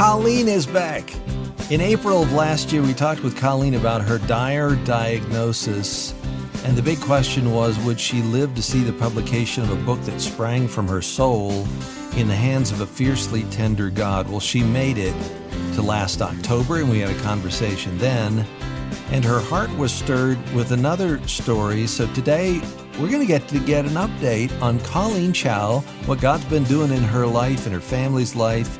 Colleen 0.00 0.48
is 0.48 0.64
back. 0.64 1.12
In 1.70 1.82
April 1.82 2.22
of 2.22 2.32
last 2.32 2.72
year, 2.72 2.80
we 2.80 2.94
talked 2.94 3.22
with 3.22 3.36
Colleen 3.36 3.74
about 3.74 4.00
her 4.00 4.16
dire 4.20 4.74
diagnosis. 4.76 6.14
And 6.64 6.74
the 6.74 6.80
big 6.80 6.98
question 7.02 7.52
was 7.52 7.78
would 7.80 8.00
she 8.00 8.22
live 8.22 8.54
to 8.54 8.62
see 8.62 8.82
the 8.82 8.94
publication 8.94 9.62
of 9.62 9.70
a 9.70 9.84
book 9.84 10.00
that 10.04 10.18
sprang 10.18 10.68
from 10.68 10.88
her 10.88 11.02
soul 11.02 11.66
in 12.16 12.28
the 12.28 12.34
hands 12.34 12.72
of 12.72 12.80
a 12.80 12.86
fiercely 12.86 13.42
tender 13.50 13.90
God? 13.90 14.26
Well, 14.26 14.40
she 14.40 14.62
made 14.62 14.96
it 14.96 15.14
to 15.74 15.82
last 15.82 16.22
October, 16.22 16.78
and 16.78 16.88
we 16.88 17.00
had 17.00 17.14
a 17.14 17.20
conversation 17.20 17.98
then. 17.98 18.46
And 19.10 19.22
her 19.22 19.40
heart 19.40 19.70
was 19.76 19.92
stirred 19.92 20.38
with 20.54 20.72
another 20.72 21.20
story. 21.28 21.86
So 21.86 22.10
today, 22.14 22.62
we're 22.98 23.10
going 23.10 23.20
to 23.20 23.26
get 23.26 23.46
to 23.48 23.58
get 23.60 23.84
an 23.84 23.92
update 23.92 24.50
on 24.62 24.80
Colleen 24.80 25.34
Chao, 25.34 25.80
what 26.06 26.22
God's 26.22 26.46
been 26.46 26.64
doing 26.64 26.90
in 26.90 27.02
her 27.02 27.26
life 27.26 27.66
and 27.66 27.74
her 27.74 27.82
family's 27.82 28.34
life, 28.34 28.78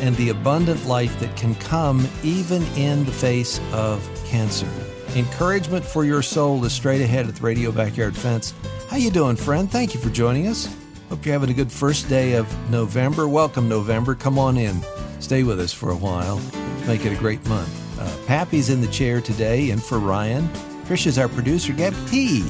and 0.00 0.16
the 0.16 0.30
abundant 0.30 0.86
life 0.86 1.18
that 1.20 1.36
can 1.36 1.54
come 1.56 2.06
even 2.22 2.62
in 2.76 3.04
the 3.04 3.12
face 3.12 3.60
of 3.72 4.08
cancer. 4.26 4.68
Encouragement 5.16 5.84
for 5.84 6.04
your 6.04 6.22
soul 6.22 6.64
is 6.64 6.72
straight 6.72 7.00
ahead 7.00 7.26
at 7.26 7.34
the 7.34 7.42
Radio 7.42 7.72
Backyard 7.72 8.16
Fence. 8.16 8.54
How 8.88 8.96
you 8.96 9.10
doing, 9.10 9.36
friend? 9.36 9.70
Thank 9.70 9.94
you 9.94 10.00
for 10.00 10.10
joining 10.10 10.46
us. 10.46 10.74
Hope 11.08 11.26
you're 11.26 11.32
having 11.32 11.50
a 11.50 11.54
good 11.54 11.72
first 11.72 12.08
day 12.08 12.34
of 12.34 12.70
November. 12.70 13.28
Welcome, 13.28 13.68
November. 13.68 14.14
Come 14.14 14.38
on 14.38 14.56
in. 14.56 14.80
Stay 15.18 15.42
with 15.42 15.58
us 15.58 15.72
for 15.72 15.90
a 15.90 15.96
while. 15.96 16.40
Make 16.86 17.04
it 17.04 17.12
a 17.12 17.16
great 17.16 17.44
month. 17.48 18.00
Uh, 18.00 18.26
Pappy's 18.26 18.70
in 18.70 18.80
the 18.80 18.86
chair 18.88 19.20
today, 19.20 19.70
and 19.70 19.82
for 19.82 19.98
Ryan. 19.98 20.48
Trish 20.84 21.06
is 21.06 21.18
our 21.18 21.28
producer. 21.28 21.72
Gab 21.72 21.94
T 22.08 22.44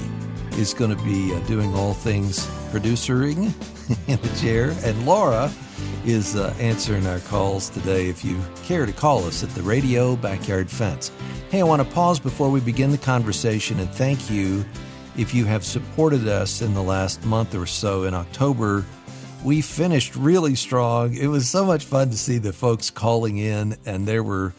is 0.52 0.74
going 0.74 0.94
to 0.94 1.02
be 1.04 1.34
uh, 1.34 1.40
doing 1.40 1.74
all 1.74 1.94
things 1.94 2.46
producering 2.70 3.44
in 4.06 4.20
the 4.20 4.38
chair. 4.40 4.74
And 4.84 5.06
Laura 5.06 5.50
is 6.04 6.36
uh, 6.36 6.54
answering 6.58 7.06
our 7.06 7.20
calls 7.20 7.68
today 7.68 8.08
if 8.08 8.24
you 8.24 8.38
care 8.64 8.86
to 8.86 8.92
call 8.92 9.24
us 9.24 9.42
at 9.42 9.50
the 9.50 9.62
Radio 9.62 10.16
Backyard 10.16 10.70
Fence. 10.70 11.10
Hey, 11.50 11.60
I 11.60 11.64
want 11.64 11.82
to 11.82 11.94
pause 11.94 12.18
before 12.18 12.50
we 12.50 12.60
begin 12.60 12.90
the 12.90 12.98
conversation 12.98 13.80
and 13.80 13.90
thank 13.90 14.30
you 14.30 14.64
if 15.16 15.34
you 15.34 15.44
have 15.44 15.64
supported 15.64 16.28
us 16.28 16.62
in 16.62 16.74
the 16.74 16.82
last 16.82 17.24
month 17.24 17.54
or 17.54 17.66
so. 17.66 18.04
In 18.04 18.14
October, 18.14 18.84
we 19.44 19.60
finished 19.60 20.16
really 20.16 20.54
strong. 20.54 21.14
It 21.14 21.26
was 21.26 21.48
so 21.48 21.64
much 21.64 21.84
fun 21.84 22.10
to 22.10 22.16
see 22.16 22.38
the 22.38 22.52
folks 22.52 22.90
calling 22.90 23.38
in, 23.38 23.76
and 23.86 24.06
there 24.06 24.22
were 24.22 24.54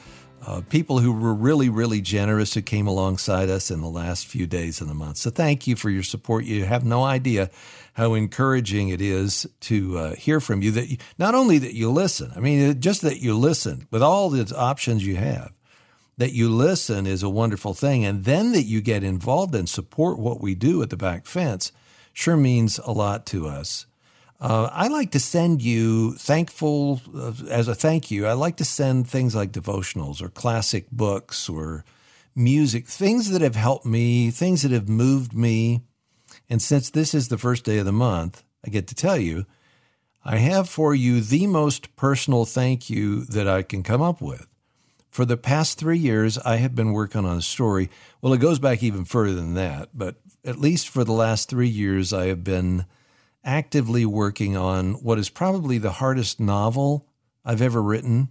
uh, 0.45 0.61
people 0.69 0.99
who 0.99 1.11
were 1.11 1.33
really, 1.33 1.69
really 1.69 2.01
generous 2.01 2.53
who 2.53 2.61
came 2.61 2.87
alongside 2.87 3.49
us 3.49 3.69
in 3.69 3.81
the 3.81 3.89
last 3.89 4.25
few 4.25 4.47
days 4.47 4.81
of 4.81 4.87
the 4.87 4.93
month. 4.93 5.17
So 5.17 5.29
thank 5.29 5.67
you 5.67 5.75
for 5.75 5.89
your 5.89 6.03
support. 6.03 6.45
You 6.45 6.65
have 6.65 6.83
no 6.83 7.03
idea 7.03 7.49
how 7.93 8.13
encouraging 8.13 8.89
it 8.89 9.01
is 9.01 9.47
to 9.61 9.97
uh, 9.97 10.15
hear 10.15 10.39
from 10.39 10.61
you 10.61 10.71
that 10.71 10.89
you, 10.89 10.97
not 11.17 11.35
only 11.35 11.57
that 11.59 11.75
you 11.75 11.91
listen, 11.91 12.31
I 12.35 12.39
mean, 12.39 12.79
just 12.79 13.01
that 13.01 13.21
you 13.21 13.37
listen 13.37 13.87
with 13.91 14.01
all 14.01 14.29
the 14.29 14.55
options 14.55 15.05
you 15.05 15.17
have, 15.17 15.51
that 16.17 16.33
you 16.33 16.49
listen 16.49 17.05
is 17.05 17.21
a 17.21 17.29
wonderful 17.29 17.73
thing. 17.73 18.05
And 18.05 18.23
then 18.23 18.51
that 18.53 18.63
you 18.63 18.81
get 18.81 19.03
involved 19.03 19.53
and 19.53 19.69
support 19.69 20.17
what 20.17 20.41
we 20.41 20.55
do 20.55 20.81
at 20.81 20.89
the 20.89 20.97
back 20.97 21.25
fence 21.25 21.71
sure 22.13 22.37
means 22.37 22.79
a 22.79 22.91
lot 22.91 23.25
to 23.27 23.47
us. 23.47 23.85
Uh, 24.41 24.67
I 24.73 24.87
like 24.87 25.11
to 25.11 25.19
send 25.19 25.61
you 25.61 26.13
thankful 26.15 26.99
uh, 27.15 27.33
as 27.47 27.67
a 27.67 27.75
thank 27.75 28.09
you. 28.09 28.25
I 28.25 28.33
like 28.33 28.57
to 28.57 28.65
send 28.65 29.07
things 29.07 29.35
like 29.35 29.51
devotionals 29.51 30.19
or 30.19 30.29
classic 30.29 30.89
books 30.91 31.47
or 31.47 31.85
music, 32.35 32.87
things 32.87 33.29
that 33.29 33.43
have 33.43 33.55
helped 33.55 33.85
me, 33.85 34.31
things 34.31 34.63
that 34.63 34.71
have 34.71 34.89
moved 34.89 35.35
me. 35.35 35.81
And 36.49 36.59
since 36.59 36.89
this 36.89 37.13
is 37.13 37.27
the 37.27 37.37
first 37.37 37.63
day 37.65 37.77
of 37.77 37.85
the 37.85 37.91
month, 37.91 38.43
I 38.65 38.71
get 38.71 38.87
to 38.87 38.95
tell 38.95 39.17
you, 39.17 39.45
I 40.25 40.37
have 40.37 40.67
for 40.67 40.95
you 40.95 41.21
the 41.21 41.45
most 41.45 41.95
personal 41.95 42.45
thank 42.45 42.89
you 42.89 43.25
that 43.25 43.47
I 43.47 43.61
can 43.61 43.83
come 43.83 44.01
up 44.01 44.21
with. 44.21 44.47
For 45.11 45.23
the 45.23 45.37
past 45.37 45.77
three 45.77 45.99
years, 45.99 46.39
I 46.39 46.55
have 46.55 46.73
been 46.73 46.93
working 46.93 47.25
on 47.25 47.37
a 47.37 47.41
story. 47.43 47.91
Well, 48.21 48.33
it 48.33 48.39
goes 48.39 48.57
back 48.57 48.81
even 48.81 49.05
further 49.05 49.35
than 49.35 49.53
that, 49.53 49.89
but 49.93 50.15
at 50.43 50.57
least 50.57 50.89
for 50.89 51.03
the 51.03 51.11
last 51.11 51.47
three 51.47 51.67
years, 51.67 52.11
I 52.11 52.25
have 52.25 52.43
been 52.43 52.85
actively 53.43 54.05
working 54.05 54.55
on 54.55 54.93
what 54.95 55.17
is 55.17 55.29
probably 55.29 55.77
the 55.77 55.93
hardest 55.93 56.39
novel 56.39 57.07
I've 57.43 57.61
ever 57.61 57.81
written 57.81 58.29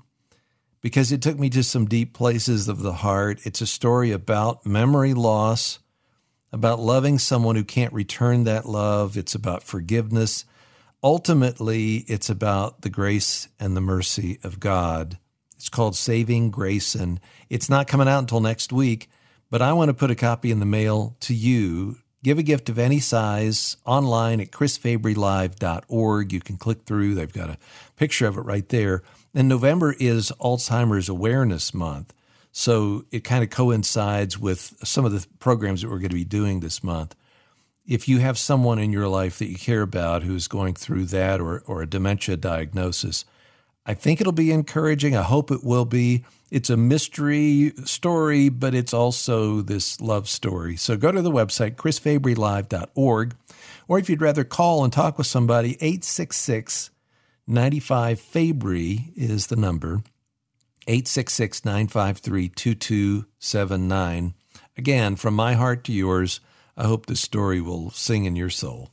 because 0.81 1.13
it 1.13 1.21
took 1.21 1.39
me 1.39 1.51
to 1.51 1.63
some 1.63 1.87
deep 1.87 2.15
places 2.15 2.69
of 2.69 2.83
the 2.83 2.95
heart. 2.95 3.41
It's 3.45 3.61
a 3.61 3.67
story 3.67 4.13
about 4.13 4.65
memory 4.65 5.15
loss, 5.15 5.79
about 6.53 6.81
loving 6.81 7.19
someone 7.19 7.57
who 7.57 7.65
can't 7.65 7.93
return 7.93 8.45
that 8.45 8.67
love. 8.67 9.17
It's 9.17 9.35
about 9.35 9.63
forgiveness. 9.63 10.45
Ultimately, 11.03 11.99
it's 12.09 12.31
about 12.31 12.83
the 12.83 12.91
grace 12.91 13.49
and 13.59 13.77
the 13.77 13.81
mercy 13.81 14.39
of 14.43 14.61
God. 14.61 15.19
It's 15.57 15.69
called 15.69 15.97
Saving 15.97 16.51
Grace, 16.51 16.95
and 16.95 17.21
it's 17.51 17.69
not 17.69 17.87
coming 17.87 18.09
out 18.09 18.21
until 18.21 18.41
next 18.41 18.73
week. 18.73 19.11
But 19.51 19.61
I 19.61 19.73
want 19.73 19.89
to 19.89 19.95
put 19.95 20.11
a 20.11 20.15
copy 20.15 20.51
in 20.51 20.61
the 20.61 20.67
mail 20.67 21.17
to 21.21 21.35
you 21.35 21.97
Give 22.23 22.39
a 22.39 22.43
gift 22.43 22.69
of 22.69 22.79
any 22.79 23.01
size 23.01 23.79
online 23.87 24.41
at 24.41 24.51
chrisfabrylive.org. 24.51 26.33
You 26.33 26.41
can 26.41 26.57
click 26.59 26.83
through, 26.85 27.15
they've 27.15 27.33
got 27.33 27.51
a 27.51 27.59
picture 27.97 28.27
of 28.27 28.37
it 28.37 28.43
right 28.43 28.69
there. 28.69 29.03
And 29.35 29.49
November 29.49 29.95
is 29.99 30.31
Alzheimer's 30.41 31.09
Awareness 31.09 31.73
Month. 31.73 32.13
So 32.53 33.05
it 33.11 33.25
kind 33.25 33.45
of 33.45 33.51
coincides 33.51 34.39
with 34.39 34.75
some 34.83 35.05
of 35.05 35.13
the 35.13 35.27
programs 35.39 35.83
that 35.83 35.89
we're 35.89 35.99
going 35.99 36.11
to 36.11 36.17
be 36.17 36.25
doing 36.25 36.61
this 36.61 36.83
month. 36.83 37.15
If 37.87 38.09
you 38.09 38.19
have 38.19 38.39
someone 38.39 38.79
in 38.79 38.93
your 38.93 39.09
life 39.09 39.39
that 39.39 39.49
you 39.49 39.57
care 39.57 39.83
about 39.83 40.23
who's 40.23 40.49
going 40.49 40.75
through 40.75 41.07
that 41.07 41.41
or, 41.41 41.63
or 41.67 41.81
a 41.81 41.87
dementia 41.89 42.37
diagnosis, 42.37 43.25
I 43.87 43.95
think 43.95 44.21
it'll 44.21 44.33
be 44.33 44.53
encouraging. 44.53 45.17
I 45.17 45.23
hope 45.23 45.51
it 45.51 45.65
will 45.65 45.85
be. 45.85 46.25
It's 46.51 46.71
a 46.71 46.77
mystery 46.77 47.73
story, 47.85 48.49
but 48.49 48.75
it's 48.75 48.93
also 48.93 49.63
this 49.63 50.01
love 50.01 50.29
story. 50.29 50.77
So 50.77 50.97
go 50.97 51.13
to 51.13 51.23
the 51.23 51.31
website, 51.31 51.77
chrisfabrylive.org, 51.77 53.37
or 53.89 53.99
if 53.99 54.11
you'd 54.11 54.21
rather 54.21 54.45
call 54.45 54.85
and 54.85 54.93
talk 54.93 55.17
with 55.17 55.27
somebody, 55.27 55.75
866 55.81 56.91
95 57.47 58.21
Fabry 58.21 59.13
is 59.17 59.49
the 59.49 59.57
number, 59.57 60.03
866 60.87 61.65
953 61.65 62.49
2279. 62.49 64.35
Again, 64.77 65.17
from 65.17 65.35
my 65.35 65.55
heart 65.55 65.85
to 65.85 65.93
yours, 65.93 66.41
I 66.77 66.85
hope 66.85 67.07
this 67.07 67.21
story 67.21 67.61
will 67.61 67.91
sing 67.91 68.25
in 68.25 68.37
your 68.37 68.51
soul. 68.51 68.91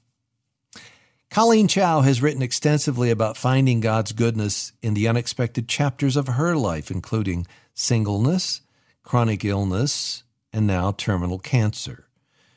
Colleen 1.30 1.68
Chao 1.68 2.02
has 2.02 2.22
written 2.22 2.42
extensively 2.42 3.12
about 3.12 3.38
finding 3.38 3.80
God's 3.80 4.12
goodness 4.12 4.72
in 4.82 4.94
the 4.94 5.08
unexpected 5.08 5.68
chapters 5.68 6.16
of 6.16 6.28
her 6.28 6.56
life, 6.56 6.90
including 6.90 7.46
singleness, 7.74 8.62
chronic 9.04 9.46
illness, 9.46 10.24
and 10.52 10.66
now 10.66 10.92
terminal 10.92 11.38
cancer. 11.38 12.06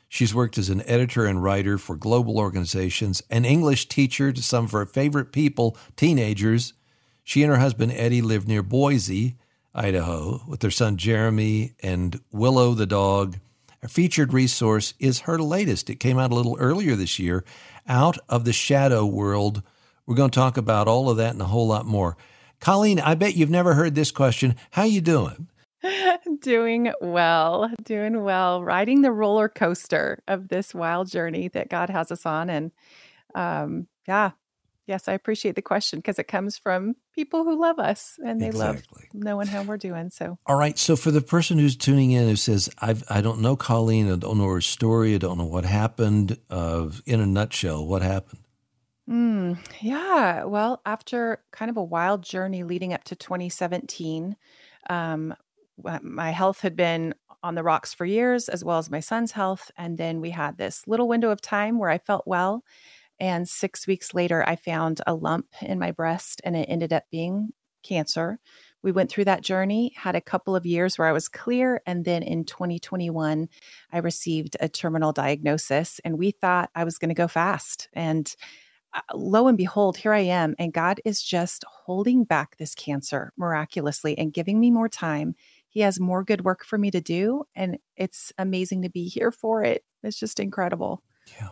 She's 0.07 0.33
worked 0.33 0.57
as 0.57 0.69
an 0.69 0.81
editor 0.87 1.25
and 1.25 1.43
writer 1.43 1.77
for 1.77 1.95
global 1.95 2.39
organizations, 2.39 3.21
an 3.29 3.45
English 3.45 3.87
teacher 3.87 4.31
to 4.31 4.41
some 4.41 4.65
of 4.65 4.71
her 4.71 4.85
favorite 4.85 5.31
people, 5.31 5.77
teenagers. 5.95 6.73
She 7.23 7.43
and 7.43 7.51
her 7.51 7.59
husband 7.59 7.91
Eddie 7.91 8.21
live 8.21 8.47
near 8.47 8.63
Boise, 8.63 9.37
Idaho, 9.75 10.41
with 10.47 10.61
their 10.61 10.71
son 10.71 10.97
Jeremy 10.97 11.75
and 11.83 12.19
Willow 12.31 12.73
the 12.73 12.87
dog. 12.87 13.37
Our 13.83 13.89
featured 13.89 14.33
resource 14.33 14.93
is 14.99 15.21
her 15.21 15.39
latest. 15.39 15.89
It 15.89 15.99
came 15.99 16.19
out 16.19 16.31
a 16.31 16.35
little 16.35 16.57
earlier 16.59 16.95
this 16.95 17.17
year 17.19 17.43
out 17.91 18.17
of 18.29 18.45
the 18.45 18.53
shadow 18.53 19.05
world. 19.05 19.61
We're 20.05 20.15
going 20.15 20.31
to 20.31 20.35
talk 20.39 20.55
about 20.55 20.87
all 20.87 21.09
of 21.09 21.17
that 21.17 21.33
and 21.33 21.41
a 21.41 21.45
whole 21.45 21.67
lot 21.67 21.85
more. 21.85 22.15
Colleen, 22.61 22.99
I 22.99 23.15
bet 23.15 23.35
you've 23.35 23.49
never 23.49 23.73
heard 23.73 23.95
this 23.95 24.11
question. 24.11 24.55
How 24.71 24.83
you 24.83 25.01
doing? 25.01 25.49
doing 26.39 26.93
well, 27.01 27.69
doing 27.83 28.23
well, 28.23 28.63
riding 28.63 29.01
the 29.01 29.11
roller 29.11 29.49
coaster 29.49 30.23
of 30.27 30.47
this 30.47 30.73
wild 30.73 31.09
journey 31.09 31.49
that 31.49 31.69
God 31.69 31.89
has 31.89 32.11
us 32.11 32.25
on. 32.25 32.49
And 32.49 32.71
um, 33.35 33.87
yeah, 34.07 34.31
yes, 34.87 35.07
I 35.07 35.13
appreciate 35.13 35.55
the 35.55 35.61
question 35.61 35.99
because 35.99 36.19
it 36.19 36.27
comes 36.27 36.57
from 36.57 36.95
people 37.13 37.43
who 37.43 37.59
love 37.59 37.79
us 37.79 38.17
and 38.23 38.41
they 38.41 38.47
exactly. 38.47 39.07
love 39.13 39.23
knowing 39.23 39.47
how 39.47 39.63
we're 39.63 39.77
doing. 39.77 40.09
So, 40.09 40.37
all 40.45 40.55
right. 40.55 40.77
So, 40.77 40.95
for 40.95 41.11
the 41.11 41.21
person 41.21 41.57
who's 41.57 41.75
tuning 41.75 42.11
in 42.11 42.27
who 42.27 42.35
says, 42.35 42.69
I've, 42.79 43.03
I 43.09 43.21
don't 43.21 43.41
know 43.41 43.55
Colleen, 43.55 44.11
I 44.11 44.15
don't 44.15 44.37
know 44.37 44.47
her 44.47 44.61
story, 44.61 45.15
I 45.15 45.17
don't 45.17 45.37
know 45.37 45.45
what 45.45 45.65
happened, 45.65 46.37
uh, 46.49 46.89
in 47.05 47.19
a 47.19 47.25
nutshell, 47.25 47.85
what 47.85 48.01
happened? 48.01 48.41
Mm, 49.09 49.57
yeah. 49.81 50.45
Well, 50.45 50.81
after 50.85 51.43
kind 51.51 51.69
of 51.69 51.77
a 51.77 51.83
wild 51.83 52.23
journey 52.23 52.63
leading 52.63 52.93
up 52.93 53.03
to 53.05 53.15
2017, 53.15 54.35
um, 54.89 55.35
my 56.01 56.31
health 56.31 56.61
had 56.61 56.75
been 56.75 57.15
on 57.43 57.55
the 57.55 57.63
rocks 57.63 57.93
for 57.93 58.05
years, 58.05 58.49
as 58.49 58.63
well 58.63 58.77
as 58.77 58.89
my 58.89 58.99
son's 58.99 59.31
health. 59.31 59.71
And 59.77 59.97
then 59.97 60.21
we 60.21 60.29
had 60.29 60.57
this 60.57 60.87
little 60.87 61.07
window 61.07 61.31
of 61.31 61.41
time 61.41 61.79
where 61.79 61.89
I 61.89 61.97
felt 61.97 62.27
well. 62.27 62.63
And 63.21 63.47
six 63.47 63.85
weeks 63.85 64.15
later, 64.15 64.43
I 64.47 64.55
found 64.55 64.99
a 65.05 65.13
lump 65.13 65.45
in 65.61 65.77
my 65.77 65.91
breast, 65.91 66.41
and 66.43 66.55
it 66.55 66.65
ended 66.67 66.91
up 66.91 67.03
being 67.11 67.53
cancer. 67.83 68.39
We 68.81 68.91
went 68.91 69.11
through 69.11 69.25
that 69.25 69.43
journey, 69.43 69.93
had 69.95 70.15
a 70.15 70.21
couple 70.21 70.55
of 70.55 70.65
years 70.65 70.97
where 70.97 71.07
I 71.07 71.11
was 71.11 71.29
clear. 71.29 71.83
And 71.85 72.03
then 72.03 72.23
in 72.23 72.45
2021, 72.45 73.47
I 73.91 73.97
received 73.99 74.57
a 74.59 74.67
terminal 74.67 75.13
diagnosis, 75.13 76.01
and 76.03 76.17
we 76.17 76.31
thought 76.31 76.71
I 76.73 76.83
was 76.83 76.97
going 76.97 77.09
to 77.09 77.15
go 77.15 77.27
fast. 77.27 77.89
And 77.93 78.35
uh, 78.91 79.01
lo 79.13 79.47
and 79.47 79.57
behold, 79.57 79.97
here 79.97 80.13
I 80.13 80.21
am, 80.21 80.55
and 80.57 80.73
God 80.73 80.99
is 81.05 81.21
just 81.21 81.63
holding 81.69 82.23
back 82.23 82.57
this 82.57 82.73
cancer 82.73 83.33
miraculously 83.37 84.17
and 84.17 84.33
giving 84.33 84.59
me 84.59 84.71
more 84.71 84.89
time. 84.89 85.35
He 85.69 85.81
has 85.81 85.99
more 85.99 86.23
good 86.23 86.43
work 86.43 86.65
for 86.65 86.79
me 86.79 86.89
to 86.89 87.01
do, 87.01 87.43
and 87.53 87.77
it's 87.95 88.33
amazing 88.39 88.81
to 88.81 88.89
be 88.89 89.07
here 89.07 89.31
for 89.31 89.63
it. 89.63 89.83
It's 90.01 90.19
just 90.19 90.39
incredible. 90.39 91.03
Yeah. 91.39 91.49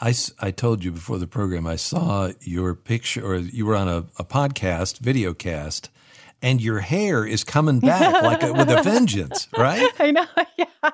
I, 0.00 0.14
I 0.40 0.50
told 0.50 0.84
you 0.84 0.90
before 0.92 1.18
the 1.18 1.26
program, 1.26 1.66
I 1.66 1.76
saw 1.76 2.32
your 2.40 2.74
picture, 2.74 3.24
or 3.24 3.36
you 3.36 3.66
were 3.66 3.76
on 3.76 3.88
a, 3.88 4.06
a 4.18 4.24
podcast, 4.24 4.98
video 4.98 5.34
cast, 5.34 5.90
and 6.42 6.60
your 6.60 6.80
hair 6.80 7.24
is 7.24 7.42
coming 7.42 7.80
back 7.80 8.22
like 8.22 8.42
a, 8.42 8.52
with 8.52 8.68
a 8.68 8.82
vengeance, 8.82 9.48
right? 9.58 9.88
I 9.98 10.10
know. 10.10 10.26
Yeah. 10.56 10.90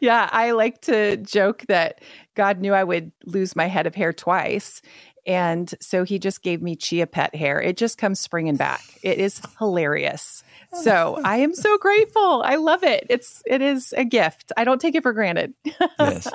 Yeah. 0.00 0.28
I 0.32 0.52
like 0.52 0.80
to 0.82 1.18
joke 1.18 1.64
that 1.68 2.00
God 2.34 2.60
knew 2.60 2.72
I 2.72 2.82
would 2.82 3.12
lose 3.26 3.54
my 3.54 3.66
head 3.66 3.86
of 3.86 3.94
hair 3.94 4.12
twice. 4.12 4.80
And 5.26 5.72
so 5.80 6.04
he 6.04 6.18
just 6.18 6.42
gave 6.42 6.60
me 6.62 6.74
chia 6.76 7.06
pet 7.06 7.34
hair. 7.34 7.60
It 7.60 7.76
just 7.76 7.98
comes 7.98 8.20
springing 8.20 8.56
back. 8.56 8.82
It 9.02 9.18
is 9.18 9.40
hilarious. 9.58 10.42
So 10.82 11.20
I 11.24 11.38
am 11.38 11.54
so 11.54 11.78
grateful. 11.78 12.42
I 12.42 12.56
love 12.56 12.82
it. 12.82 13.06
It's 13.08 13.42
it 13.46 13.62
is 13.62 13.94
a 13.96 14.04
gift. 14.04 14.52
I 14.56 14.64
don't 14.64 14.80
take 14.80 14.94
it 14.94 15.02
for 15.02 15.12
granted. 15.12 15.54
yes. 15.98 16.28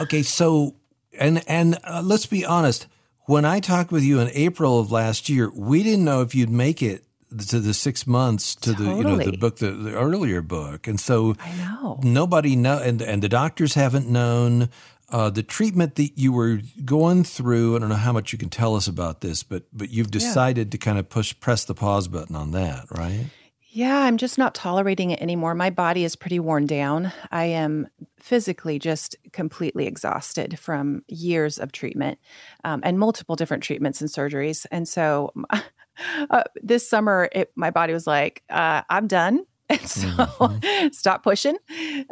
Okay. 0.00 0.22
So 0.22 0.74
and 1.18 1.42
and 1.48 1.78
uh, 1.84 2.02
let's 2.04 2.26
be 2.26 2.44
honest. 2.44 2.86
When 3.26 3.44
I 3.44 3.60
talked 3.60 3.92
with 3.92 4.02
you 4.02 4.18
in 4.18 4.30
April 4.32 4.80
of 4.80 4.90
last 4.90 5.28
year, 5.28 5.50
we 5.54 5.84
didn't 5.84 6.04
know 6.04 6.22
if 6.22 6.34
you'd 6.34 6.50
make 6.50 6.82
it 6.82 7.04
to 7.48 7.60
the 7.60 7.72
six 7.72 8.06
months 8.06 8.54
to 8.56 8.74
totally. 8.74 8.88
the 8.88 8.96
you 8.96 9.04
know 9.04 9.30
the 9.30 9.38
book 9.38 9.56
the, 9.56 9.70
the 9.70 9.94
earlier 9.94 10.42
book, 10.42 10.86
and 10.86 11.00
so 11.00 11.36
I 11.40 11.56
know 11.56 12.00
nobody 12.02 12.56
know 12.56 12.78
and 12.78 13.00
and 13.00 13.22
the 13.22 13.28
doctors 13.28 13.74
haven't 13.74 14.08
known. 14.08 14.68
Uh, 15.08 15.28
the 15.28 15.42
treatment 15.42 15.96
that 15.96 16.12
you 16.16 16.32
were 16.32 16.60
going 16.86 17.22
through, 17.22 17.76
I 17.76 17.80
don't 17.80 17.90
know 17.90 17.96
how 17.96 18.12
much 18.12 18.32
you 18.32 18.38
can 18.38 18.48
tell 18.48 18.74
us 18.76 18.88
about 18.88 19.20
this, 19.20 19.42
but 19.42 19.64
but 19.72 19.90
you've 19.90 20.10
decided 20.10 20.68
yeah. 20.68 20.70
to 20.70 20.78
kind 20.78 20.98
of 20.98 21.10
push 21.10 21.38
press 21.38 21.64
the 21.64 21.74
pause 21.74 22.08
button 22.08 22.34
on 22.34 22.52
that, 22.52 22.86
right? 22.90 23.26
Yeah, 23.74 24.00
I'm 24.00 24.18
just 24.18 24.36
not 24.36 24.54
tolerating 24.54 25.12
it 25.12 25.22
anymore. 25.22 25.54
My 25.54 25.70
body 25.70 26.04
is 26.04 26.14
pretty 26.14 26.38
worn 26.38 26.66
down. 26.66 27.10
I 27.30 27.44
am 27.44 27.88
physically 28.18 28.78
just 28.78 29.16
completely 29.32 29.86
exhausted 29.86 30.58
from 30.58 31.04
years 31.08 31.56
of 31.56 31.72
treatment 31.72 32.18
um, 32.64 32.82
and 32.84 32.98
multiple 32.98 33.34
different 33.34 33.62
treatments 33.62 34.02
and 34.02 34.10
surgeries. 34.10 34.66
And 34.70 34.86
so 34.86 35.32
uh, 36.30 36.42
this 36.56 36.86
summer, 36.86 37.30
it, 37.32 37.50
my 37.56 37.70
body 37.70 37.94
was 37.94 38.06
like, 38.06 38.42
uh, 38.50 38.82
I'm 38.90 39.06
done. 39.06 39.44
And 39.70 39.88
so 39.88 40.08
mm-hmm. 40.08 40.88
stop 40.92 41.22
pushing. 41.22 41.56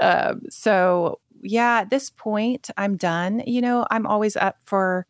Um, 0.00 0.40
so 0.48 1.20
yeah, 1.42 1.80
at 1.80 1.90
this 1.90 2.08
point, 2.08 2.70
I'm 2.78 2.96
done. 2.96 3.42
You 3.46 3.60
know, 3.60 3.86
I'm 3.90 4.06
always 4.06 4.34
up 4.34 4.56
for 4.64 5.06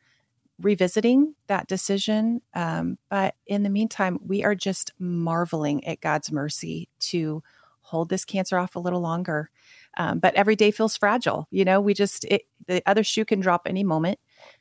revisiting 0.61 1.35
that 1.47 1.67
decision. 1.67 2.43
Um, 2.55 2.99
but 3.09 3.35
in 3.47 3.63
the 3.63 3.71
meantime, 3.71 4.19
we 4.25 4.45
are 4.45 4.55
just 4.55 4.93
marveling 4.99 5.87
at 5.87 6.01
God's 6.01 6.31
mercy 6.31 6.89
to 7.01 7.43
hold 7.81 8.09
this 8.09 8.25
cancer 8.25 8.59
off 8.59 8.77
a 8.77 8.81
little 8.81 9.01
longer. 9.01 9.51
Um, 9.99 10.21
but 10.21 10.35
every 10.35 10.55
day 10.55 10.71
feels 10.71 10.97
fragile. 10.97 11.49
You 11.51 11.65
know, 11.65 11.81
we 11.81 11.95
just, 11.95 12.25
it, 12.25 12.43
the 12.67 12.83
other 12.87 13.03
shoe 13.03 13.25
can 13.25 13.41
drop 13.41 13.63
any 13.67 13.83
moment, 13.83 14.19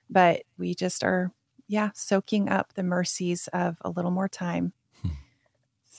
but 0.10 0.44
we 0.58 0.74
just 0.74 1.04
are, 1.04 1.32
yeah, 1.68 1.92
soaking 1.94 2.50
up 2.50 2.74
the 2.74 2.84
mercies 2.84 3.48
of 3.54 3.78
a 3.82 3.92
little 3.92 4.12
more 4.12 4.28
time. 4.28 4.74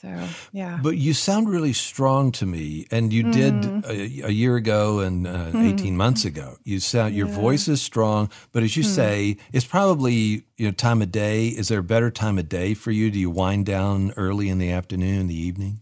So, 0.01 0.29
yeah. 0.53 0.79
But 0.83 0.97
you 0.97 1.13
sound 1.13 1.51
really 1.51 1.75
strong 1.75 2.33
to 2.33 2.47
me, 2.47 2.87
and 2.91 3.13
you 3.13 3.25
mm. 3.25 3.33
did 3.33 3.85
a, 3.85 4.29
a, 4.29 4.31
year 4.31 4.57
ago 4.57 5.01
and 5.01 5.27
uh, 5.27 5.51
mm. 5.51 5.75
18 5.75 5.95
months 5.95 6.25
ago. 6.25 6.57
You 6.65 6.81
sound 6.81 7.15
your 7.15 7.27
voice 7.27 7.69
is 7.69 7.83
strong, 7.83 8.31
but 8.53 8.63
as 8.63 8.79
you 8.79 8.83
mm. 8.83 8.87
say, 8.87 9.37
it's 9.53 9.67
probably 9.67 10.47
you 10.57 10.67
know 10.67 10.71
time 10.71 11.03
of 11.03 11.13
day. 11.13 11.49
Is 11.49 11.69
there 11.69 11.81
a 11.81 11.83
better 11.83 12.11
time 12.11 12.39
of 12.39 12.49
day 12.49 12.73
for 12.73 12.91
you? 12.91 13.11
Do 13.11 13.19
you 13.19 13.29
wind 13.29 13.67
down 13.67 14.13
early 14.17 14.49
in 14.49 14.57
the 14.57 14.71
afternoon, 14.71 15.27
the 15.27 15.39
evening? 15.39 15.81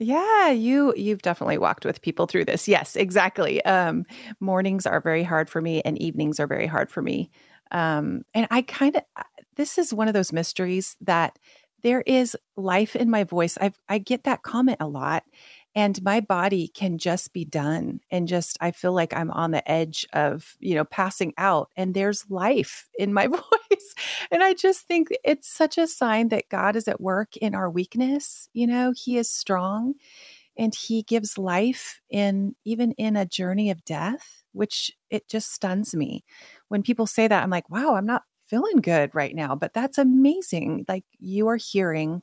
Yeah, 0.00 0.48
you 0.48 0.94
you've 0.96 1.22
definitely 1.22 1.58
walked 1.58 1.84
with 1.84 2.00
people 2.00 2.26
through 2.26 2.46
this. 2.46 2.68
Yes, 2.68 2.96
exactly. 2.96 3.62
Um, 3.66 4.06
mornings 4.40 4.86
are 4.86 5.00
very 5.00 5.24
hard 5.24 5.50
for 5.50 5.60
me, 5.60 5.82
and 5.82 6.00
evenings 6.00 6.40
are 6.40 6.46
very 6.46 6.66
hard 6.66 6.90
for 6.90 7.02
me. 7.02 7.30
Um, 7.70 8.22
and 8.32 8.46
I 8.50 8.62
kind 8.62 8.96
of 8.96 9.02
this 9.56 9.76
is 9.76 9.92
one 9.92 10.08
of 10.08 10.14
those 10.14 10.32
mysteries 10.32 10.96
that 11.02 11.38
there 11.82 12.02
is 12.02 12.36
life 12.56 12.96
in 12.96 13.10
my 13.10 13.24
voice. 13.24 13.56
I 13.60 13.72
I 13.88 13.98
get 13.98 14.24
that 14.24 14.42
comment 14.42 14.78
a 14.80 14.88
lot 14.88 15.24
and 15.74 16.02
my 16.02 16.20
body 16.20 16.68
can 16.68 16.98
just 16.98 17.32
be 17.32 17.44
done 17.44 18.00
and 18.10 18.26
just 18.26 18.58
I 18.60 18.72
feel 18.72 18.92
like 18.92 19.14
I'm 19.14 19.30
on 19.30 19.52
the 19.52 19.70
edge 19.70 20.06
of, 20.12 20.56
you 20.58 20.74
know, 20.74 20.84
passing 20.84 21.34
out 21.38 21.70
and 21.76 21.94
there's 21.94 22.28
life 22.28 22.88
in 22.98 23.12
my 23.12 23.26
voice. 23.28 23.94
And 24.30 24.42
I 24.42 24.54
just 24.54 24.86
think 24.88 25.08
it's 25.24 25.48
such 25.48 25.78
a 25.78 25.86
sign 25.86 26.28
that 26.28 26.48
God 26.48 26.74
is 26.74 26.88
at 26.88 27.00
work 27.00 27.36
in 27.36 27.54
our 27.54 27.70
weakness, 27.70 28.48
you 28.52 28.66
know, 28.66 28.92
he 28.96 29.18
is 29.18 29.30
strong 29.30 29.94
and 30.56 30.74
he 30.74 31.02
gives 31.02 31.38
life 31.38 32.00
in 32.10 32.56
even 32.64 32.92
in 32.92 33.16
a 33.16 33.26
journey 33.26 33.70
of 33.70 33.84
death, 33.84 34.42
which 34.52 34.90
it 35.10 35.28
just 35.28 35.52
stuns 35.52 35.94
me. 35.94 36.24
When 36.68 36.82
people 36.82 37.06
say 37.06 37.28
that, 37.28 37.42
I'm 37.42 37.50
like, 37.50 37.70
wow, 37.70 37.94
I'm 37.94 38.06
not 38.06 38.22
feeling 38.48 38.80
good 38.80 39.14
right 39.14 39.34
now, 39.34 39.54
but 39.54 39.74
that's 39.74 39.98
amazing. 39.98 40.84
Like 40.88 41.04
you 41.18 41.48
are 41.48 41.56
hearing 41.56 42.22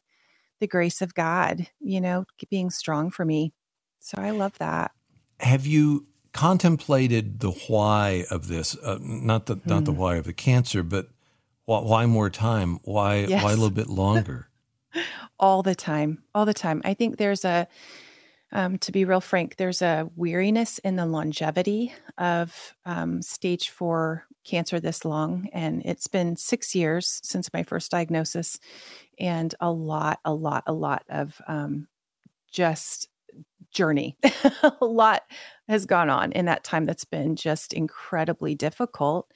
the 0.59 0.67
grace 0.67 1.01
of 1.01 1.13
God, 1.13 1.67
you 1.79 2.01
know, 2.01 2.25
being 2.49 2.69
strong 2.69 3.11
for 3.11 3.25
me. 3.25 3.53
So 3.99 4.17
I 4.19 4.31
love 4.31 4.57
that. 4.57 4.91
Have 5.39 5.65
you 5.65 6.07
contemplated 6.33 7.39
the 7.39 7.51
why 7.51 8.25
of 8.31 8.47
this? 8.47 8.75
Uh, 8.77 8.97
not 9.01 9.45
the 9.45 9.59
not 9.65 9.85
the 9.85 9.91
hmm. 9.91 9.99
why 9.99 10.15
of 10.15 10.25
the 10.25 10.33
cancer, 10.33 10.83
but 10.83 11.09
why, 11.65 11.81
why 11.81 12.05
more 12.05 12.29
time? 12.29 12.79
Why 12.83 13.25
yes. 13.25 13.43
why 13.43 13.51
a 13.51 13.55
little 13.55 13.69
bit 13.69 13.89
longer? 13.89 14.49
all 15.39 15.61
the 15.61 15.75
time, 15.75 16.23
all 16.33 16.45
the 16.45 16.53
time. 16.53 16.81
I 16.85 16.93
think 16.93 17.17
there's 17.17 17.45
a 17.45 17.67
um, 18.51 18.77
to 18.79 18.91
be 18.91 19.03
real 19.03 19.21
frank, 19.21 19.57
there's 19.57 19.81
a 19.81 20.09
weariness 20.15 20.77
in 20.79 20.95
the 20.95 21.05
longevity 21.05 21.93
of 22.17 22.75
um, 22.85 23.21
stage 23.21 23.69
four 23.69 24.25
cancer 24.45 24.79
this 24.79 25.03
long. 25.03 25.49
And 25.51 25.81
it's 25.85 26.07
been 26.07 26.35
six 26.37 26.73
years 26.73 27.19
since 27.23 27.51
my 27.53 27.63
first 27.63 27.91
diagnosis, 27.91 28.59
and 29.19 29.53
a 29.59 29.71
lot, 29.71 30.19
a 30.23 30.33
lot, 30.33 30.63
a 30.67 30.73
lot 30.73 31.03
of 31.09 31.41
um, 31.47 31.87
just 32.51 33.09
journey. 33.71 34.17
a 34.81 34.85
lot 34.85 35.23
has 35.67 35.85
gone 35.85 36.09
on 36.09 36.31
in 36.31 36.45
that 36.45 36.63
time 36.63 36.85
that's 36.85 37.05
been 37.05 37.35
just 37.35 37.73
incredibly 37.73 38.55
difficult, 38.55 39.31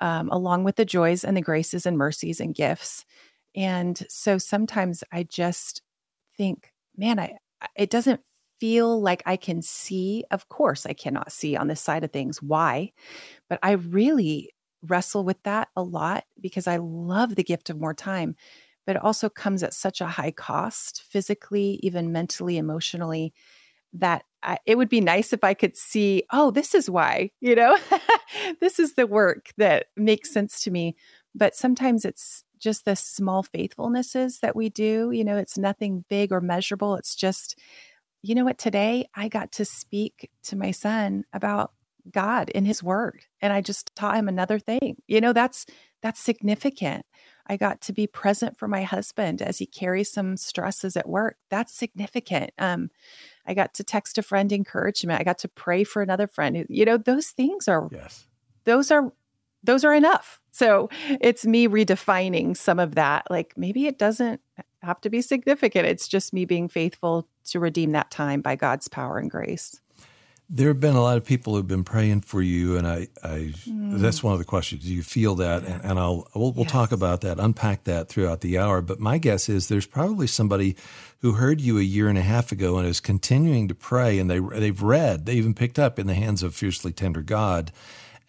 um, 0.00 0.28
along 0.30 0.64
with 0.64 0.76
the 0.76 0.84
joys 0.84 1.24
and 1.24 1.36
the 1.36 1.42
graces 1.42 1.84
and 1.86 1.98
mercies 1.98 2.40
and 2.40 2.54
gifts. 2.54 3.04
And 3.54 4.00
so 4.08 4.38
sometimes 4.38 5.02
I 5.12 5.24
just 5.24 5.82
think, 6.36 6.72
man, 6.96 7.18
I 7.18 7.36
it 7.76 7.90
doesn't 7.90 8.20
feel 8.58 9.00
like 9.00 9.22
I 9.26 9.36
can 9.36 9.60
see. 9.62 10.24
Of 10.30 10.48
course, 10.48 10.86
I 10.86 10.92
cannot 10.92 11.32
see 11.32 11.56
on 11.56 11.68
this 11.68 11.80
side 11.80 12.04
of 12.04 12.12
things 12.12 12.42
why, 12.42 12.92
but 13.48 13.58
I 13.62 13.72
really 13.72 14.50
wrestle 14.82 15.24
with 15.24 15.42
that 15.44 15.68
a 15.76 15.82
lot 15.82 16.24
because 16.40 16.66
I 16.66 16.76
love 16.76 17.34
the 17.34 17.44
gift 17.44 17.70
of 17.70 17.80
more 17.80 17.94
time, 17.94 18.36
but 18.86 18.96
it 18.96 19.02
also 19.02 19.28
comes 19.28 19.62
at 19.62 19.74
such 19.74 20.00
a 20.00 20.06
high 20.06 20.30
cost, 20.30 21.02
physically, 21.08 21.78
even 21.82 22.12
mentally, 22.12 22.56
emotionally, 22.56 23.32
that 23.92 24.24
I, 24.42 24.58
it 24.66 24.78
would 24.78 24.88
be 24.88 25.00
nice 25.00 25.32
if 25.32 25.44
I 25.44 25.54
could 25.54 25.76
see, 25.76 26.24
oh, 26.32 26.50
this 26.50 26.74
is 26.74 26.88
why, 26.88 27.30
you 27.40 27.54
know, 27.54 27.76
this 28.60 28.78
is 28.78 28.94
the 28.94 29.06
work 29.06 29.50
that 29.58 29.86
makes 29.96 30.32
sense 30.32 30.62
to 30.62 30.70
me. 30.70 30.96
But 31.34 31.54
sometimes 31.54 32.04
it's 32.04 32.44
just 32.58 32.84
the 32.84 32.96
small 32.96 33.42
faithfulnesses 33.42 34.40
that 34.40 34.56
we 34.56 34.68
do. 34.68 35.10
You 35.12 35.24
know, 35.24 35.36
it's 35.36 35.58
nothing 35.58 36.04
big 36.08 36.32
or 36.32 36.40
measurable. 36.40 36.96
It's 36.96 37.14
just 37.14 37.58
you 38.22 38.34
know 38.34 38.44
what? 38.44 38.58
Today 38.58 39.08
I 39.14 39.28
got 39.28 39.52
to 39.52 39.64
speak 39.64 40.30
to 40.44 40.56
my 40.56 40.72
son 40.72 41.24
about 41.32 41.72
God 42.12 42.48
in 42.50 42.64
his 42.64 42.82
word 42.82 43.24
and 43.40 43.52
I 43.52 43.60
just 43.60 43.94
taught 43.94 44.16
him 44.16 44.28
another 44.28 44.58
thing. 44.58 44.96
You 45.06 45.20
know, 45.20 45.32
that's 45.32 45.66
that's 46.02 46.20
significant. 46.20 47.04
I 47.46 47.56
got 47.56 47.80
to 47.82 47.92
be 47.92 48.06
present 48.06 48.56
for 48.56 48.68
my 48.68 48.84
husband 48.84 49.42
as 49.42 49.58
he 49.58 49.66
carries 49.66 50.10
some 50.10 50.36
stresses 50.36 50.96
at 50.96 51.08
work. 51.08 51.36
That's 51.50 51.74
significant. 51.74 52.52
Um, 52.58 52.90
I 53.44 53.54
got 53.54 53.74
to 53.74 53.84
text 53.84 54.18
a 54.18 54.22
friend 54.22 54.52
encouragement. 54.52 55.20
I 55.20 55.24
got 55.24 55.38
to 55.38 55.48
pray 55.48 55.84
for 55.84 56.00
another 56.00 56.26
friend. 56.26 56.64
You 56.68 56.84
know, 56.84 56.96
those 56.96 57.28
things 57.28 57.68
are 57.68 57.88
yes. 57.90 58.26
Those 58.64 58.90
are 58.90 59.12
those 59.62 59.84
are 59.84 59.94
enough. 59.94 60.40
So 60.52 60.88
it's 61.20 61.46
me 61.46 61.68
redefining 61.68 62.56
some 62.56 62.78
of 62.78 62.94
that. 62.94 63.26
Like 63.30 63.54
maybe 63.56 63.86
it 63.86 63.98
doesn't 63.98 64.40
have 64.82 65.00
to 65.02 65.10
be 65.10 65.22
significant. 65.22 65.86
It's 65.86 66.08
just 66.08 66.32
me 66.32 66.44
being 66.44 66.68
faithful 66.68 67.28
to 67.46 67.60
redeem 67.60 67.92
that 67.92 68.10
time 68.10 68.40
by 68.40 68.56
God's 68.56 68.88
power 68.88 69.18
and 69.18 69.30
grace. 69.30 69.80
There 70.52 70.66
have 70.66 70.80
been 70.80 70.96
a 70.96 71.00
lot 71.00 71.16
of 71.16 71.24
people 71.24 71.54
who've 71.54 71.66
been 71.66 71.84
praying 71.84 72.22
for 72.22 72.42
you, 72.42 72.76
and 72.76 72.84
I, 72.84 73.06
I 73.22 73.52
mm. 73.68 74.00
that's 74.00 74.20
one 74.20 74.32
of 74.32 74.40
the 74.40 74.44
questions. 74.44 74.82
Do 74.82 74.92
you 74.92 75.04
feel 75.04 75.36
that? 75.36 75.62
And, 75.62 75.84
and 75.84 75.98
I'll 75.98 76.28
we'll, 76.34 76.52
we'll 76.52 76.64
yes. 76.64 76.72
talk 76.72 76.90
about 76.90 77.20
that, 77.20 77.38
unpack 77.38 77.84
that 77.84 78.08
throughout 78.08 78.40
the 78.40 78.58
hour. 78.58 78.82
But 78.82 78.98
my 78.98 79.18
guess 79.18 79.48
is 79.48 79.68
there's 79.68 79.86
probably 79.86 80.26
somebody 80.26 80.74
who 81.20 81.34
heard 81.34 81.60
you 81.60 81.78
a 81.78 81.82
year 81.82 82.08
and 82.08 82.18
a 82.18 82.22
half 82.22 82.50
ago 82.50 82.78
and 82.78 82.88
is 82.88 82.98
continuing 82.98 83.68
to 83.68 83.76
pray, 83.76 84.18
and 84.18 84.28
they 84.28 84.40
they've 84.40 84.82
read, 84.82 85.26
they 85.26 85.34
even 85.34 85.54
picked 85.54 85.78
up 85.78 86.00
in 86.00 86.08
the 86.08 86.14
hands 86.14 86.42
of 86.42 86.52
fiercely 86.52 86.90
tender 86.90 87.22
God 87.22 87.70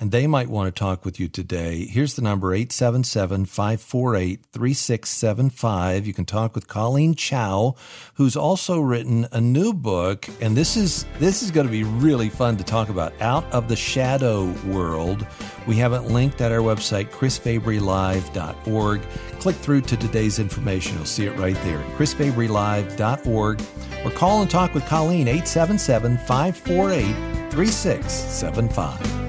and 0.02 0.12
they 0.12 0.26
might 0.26 0.50
want 0.50 0.74
to 0.74 0.78
talk 0.78 1.06
with 1.06 1.20
you 1.20 1.28
today. 1.28 1.86
Here's 1.86 2.16
the 2.16 2.24
number 2.24 2.56
877 2.56 3.46
548 3.46 4.44
3675. 4.52 6.08
You 6.08 6.14
can 6.14 6.26
talk 6.26 6.56
with 6.56 6.68
Colleen 6.68 7.14
Chao, 7.14 7.76
who's 8.16 8.36
also 8.36 8.80
written 8.80 9.28
a 9.32 9.40
new 9.40 9.74
book, 9.74 10.28
and 10.42 10.58
this 10.58 10.76
is 10.76 11.06
this 11.20 11.44
is 11.44 11.52
going 11.52 11.68
to 11.68 11.72
be 11.72 11.84
really 11.84 12.30
fun 12.30 12.58
to 12.58 12.64
talk 12.64 12.90
about. 12.90 13.14
Out 13.22 13.46
of 13.54 13.70
the 13.70 13.76
Shadow 13.76 14.52
World. 14.66 15.26
We 15.68 15.76
have 15.76 15.94
it 15.94 16.02
linked 16.02 16.42
at 16.42 16.52
our 16.52 16.62
website, 16.62 17.12
chrisfabrylive.org. 17.12 19.02
Click 19.40 19.56
through 19.56 19.82
to 19.82 19.96
today's 19.96 20.40
information. 20.40 20.98
You'll 20.98 21.06
see 21.06 21.28
it 21.28 21.38
right 21.38 21.56
there, 21.64 21.80
chrisfabrylive.org. 21.96 23.62
Or 24.04 24.12
call 24.12 24.42
and 24.42 24.50
talk 24.50 24.74
with 24.74 24.88
Colleen, 24.88 25.28
877 25.28 26.18
548 26.18 27.52
3675. 27.52 29.21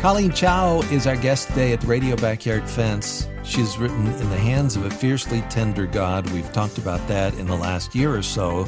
Colleen 0.00 0.32
Chao 0.32 0.80
is 0.90 1.06
our 1.06 1.14
guest 1.14 1.48
today 1.48 1.74
at 1.74 1.84
Radio 1.84 2.16
Backyard 2.16 2.66
Fence. 2.66 3.28
She's 3.44 3.76
written 3.76 4.06
In 4.06 4.30
the 4.30 4.38
Hands 4.38 4.74
of 4.74 4.86
a 4.86 4.90
Fiercely 4.90 5.42
Tender 5.50 5.86
God. 5.86 6.26
We've 6.30 6.50
talked 6.54 6.78
about 6.78 7.06
that 7.08 7.34
in 7.34 7.46
the 7.46 7.54
last 7.54 7.94
year 7.94 8.14
or 8.14 8.22
so. 8.22 8.66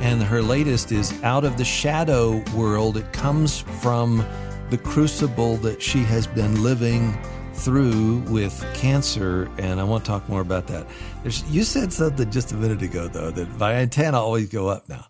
And 0.00 0.20
her 0.20 0.42
latest 0.42 0.90
is 0.90 1.22
Out 1.22 1.44
of 1.44 1.56
the 1.56 1.64
Shadow 1.64 2.42
World. 2.56 2.96
It 2.96 3.12
comes 3.12 3.60
from 3.60 4.26
the 4.70 4.78
crucible 4.78 5.58
that 5.58 5.80
she 5.80 6.00
has 6.00 6.26
been 6.26 6.60
living 6.60 7.16
through 7.52 8.18
with 8.22 8.66
cancer. 8.74 9.48
And 9.58 9.80
I 9.80 9.84
want 9.84 10.04
to 10.04 10.10
talk 10.10 10.28
more 10.28 10.40
about 10.40 10.66
that. 10.66 10.88
There's, 11.22 11.48
you 11.48 11.62
said 11.62 11.92
something 11.92 12.32
just 12.32 12.50
a 12.50 12.56
minute 12.56 12.82
ago, 12.82 13.06
though, 13.06 13.30
that 13.30 13.48
my 13.58 13.74
antenna 13.74 14.18
always 14.18 14.48
go 14.48 14.66
up 14.66 14.88
now 14.88 15.06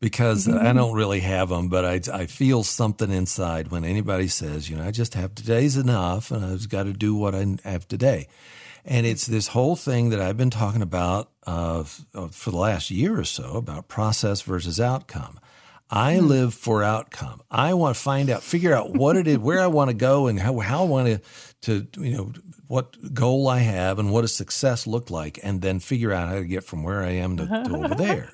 because 0.00 0.46
mm-hmm. 0.46 0.66
I 0.66 0.72
don't 0.72 0.94
really 0.94 1.20
have 1.20 1.48
them, 1.48 1.68
but 1.68 1.84
I, 1.84 2.00
I 2.12 2.26
feel 2.26 2.62
something 2.62 3.10
inside 3.10 3.68
when 3.68 3.84
anybody 3.84 4.28
says, 4.28 4.68
you 4.68 4.76
know, 4.76 4.84
I 4.84 4.90
just 4.90 5.14
have 5.14 5.34
today's 5.34 5.76
enough 5.76 6.30
and 6.30 6.44
I've 6.44 6.68
got 6.68 6.84
to 6.84 6.92
do 6.92 7.14
what 7.14 7.34
I 7.34 7.56
have 7.64 7.88
today. 7.88 8.28
And 8.84 9.04
it's 9.04 9.26
this 9.26 9.48
whole 9.48 9.74
thing 9.74 10.10
that 10.10 10.20
I've 10.20 10.36
been 10.36 10.50
talking 10.50 10.82
about 10.82 11.30
uh, 11.46 11.82
for 11.82 12.50
the 12.50 12.56
last 12.56 12.90
year 12.90 13.18
or 13.18 13.24
so 13.24 13.56
about 13.56 13.88
process 13.88 14.42
versus 14.42 14.80
outcome. 14.80 15.40
I 15.90 16.14
mm. 16.14 16.26
live 16.26 16.54
for 16.54 16.82
outcome. 16.82 17.40
I 17.50 17.74
want 17.74 17.96
to 17.96 18.02
find 18.02 18.30
out, 18.30 18.42
figure 18.42 18.74
out 18.74 18.94
what 18.94 19.16
it 19.16 19.26
is, 19.26 19.38
where 19.38 19.60
I 19.60 19.68
want 19.68 19.90
to 19.90 19.96
go, 19.96 20.26
and 20.26 20.38
how, 20.38 20.58
how 20.58 20.82
I 20.82 20.86
want 20.86 21.06
to, 21.06 21.20
to, 21.62 22.02
you 22.02 22.16
know, 22.16 22.32
what 22.68 23.14
goal 23.14 23.48
I 23.48 23.58
have 23.58 24.00
and 24.00 24.12
what 24.12 24.22
does 24.22 24.34
success 24.34 24.86
look 24.86 25.10
like, 25.10 25.38
and 25.42 25.62
then 25.62 25.78
figure 25.78 26.12
out 26.12 26.28
how 26.28 26.34
to 26.36 26.44
get 26.44 26.64
from 26.64 26.82
where 26.82 27.02
I 27.02 27.10
am 27.10 27.36
to, 27.36 27.46
to 27.46 27.76
over 27.76 27.94
there 27.96 28.32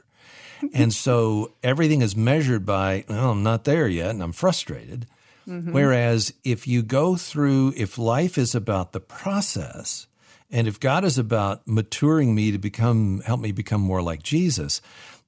and 0.75 0.92
so 0.92 1.52
everything 1.62 2.02
is 2.02 2.16
measured 2.16 2.64
by, 2.64 3.04
well, 3.09 3.31
I'm 3.31 3.42
not 3.42 3.64
there 3.64 3.88
yet 3.88 4.11
and 4.11 4.23
I'm 4.23 4.33
frustrated. 4.33 5.07
Mm-hmm. 5.49 5.73
Whereas 5.73 6.33
if 6.45 6.69
you 6.69 6.83
go 6.83 7.16
through, 7.16 7.75
if 7.76 7.99
life 7.99 8.38
is 8.38 8.54
about 8.54 8.92
the 8.92 9.00
process, 9.00 10.07
and 10.50 10.69
if 10.69 10.78
God 10.78 11.04
is 11.04 11.19
about 11.19 11.66
maturing 11.66 12.35
me 12.35 12.52
to 12.52 12.59
become, 12.59 13.23
help 13.25 13.40
me 13.40 13.52
become 13.52 13.81
more 13.81 14.02
like 14.02 14.23
Jesus, 14.23 14.81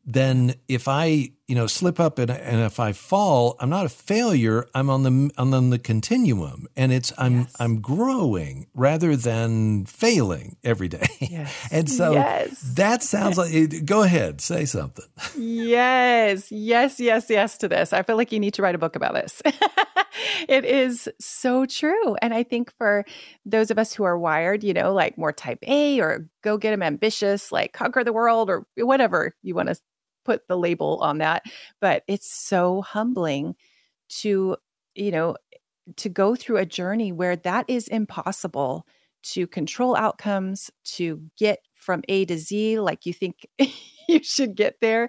then 0.04 0.54
if 0.68 0.86
I, 0.86 1.30
you 1.46 1.54
know, 1.54 1.66
slip 1.66 2.00
up 2.00 2.18
and, 2.18 2.30
and 2.30 2.62
if 2.62 2.80
I 2.80 2.92
fall, 2.92 3.56
I'm 3.60 3.68
not 3.68 3.84
a 3.84 3.90
failure. 3.90 4.66
I'm 4.74 4.88
on 4.88 5.02
the 5.02 5.30
I'm 5.36 5.52
on 5.52 5.70
the 5.70 5.78
continuum, 5.78 6.66
and 6.74 6.90
it's 6.90 7.12
I'm 7.18 7.40
yes. 7.40 7.56
I'm 7.60 7.80
growing 7.80 8.66
rather 8.72 9.14
than 9.14 9.84
failing 9.84 10.56
every 10.64 10.88
day. 10.88 11.06
Yes. 11.20 11.68
and 11.70 11.90
so 11.90 12.12
yes. 12.12 12.60
that 12.76 13.02
sounds 13.02 13.36
like. 13.36 13.84
Go 13.84 14.02
ahead, 14.02 14.40
say 14.40 14.64
something. 14.64 15.04
Yes, 15.36 16.50
yes, 16.50 16.98
yes, 16.98 17.28
yes 17.28 17.58
to 17.58 17.68
this. 17.68 17.92
I 17.92 18.02
feel 18.02 18.16
like 18.16 18.32
you 18.32 18.40
need 18.40 18.54
to 18.54 18.62
write 18.62 18.74
a 18.74 18.78
book 18.78 18.96
about 18.96 19.12
this. 19.14 19.42
it 20.48 20.64
is 20.64 21.08
so 21.20 21.66
true, 21.66 22.14
and 22.22 22.32
I 22.32 22.42
think 22.42 22.72
for 22.78 23.04
those 23.44 23.70
of 23.70 23.78
us 23.78 23.92
who 23.92 24.04
are 24.04 24.18
wired, 24.18 24.64
you 24.64 24.72
know, 24.72 24.94
like 24.94 25.18
more 25.18 25.32
Type 25.32 25.58
A 25.66 26.00
or 26.00 26.26
go 26.42 26.56
get 26.56 26.70
them 26.70 26.82
ambitious, 26.82 27.52
like 27.52 27.74
conquer 27.74 28.02
the 28.02 28.14
world 28.14 28.48
or 28.48 28.66
whatever 28.76 29.34
you 29.42 29.54
want 29.54 29.68
to 29.68 29.76
put 30.24 30.46
the 30.48 30.56
label 30.56 30.98
on 31.02 31.18
that, 31.18 31.42
but 31.80 32.02
it's 32.08 32.30
so 32.32 32.82
humbling 32.82 33.54
to, 34.20 34.56
you 34.94 35.10
know, 35.10 35.36
to 35.96 36.08
go 36.08 36.34
through 36.34 36.56
a 36.58 36.66
journey 36.66 37.12
where 37.12 37.36
that 37.36 37.66
is 37.68 37.88
impossible 37.88 38.86
to 39.22 39.46
control 39.46 39.96
outcomes, 39.96 40.70
to 40.84 41.22
get 41.38 41.60
from 41.74 42.02
A 42.08 42.24
to 42.26 42.38
Z 42.38 42.80
like 42.80 43.06
you 43.06 43.12
think 43.12 43.46
you 43.58 44.22
should 44.22 44.54
get 44.54 44.76
there, 44.80 45.08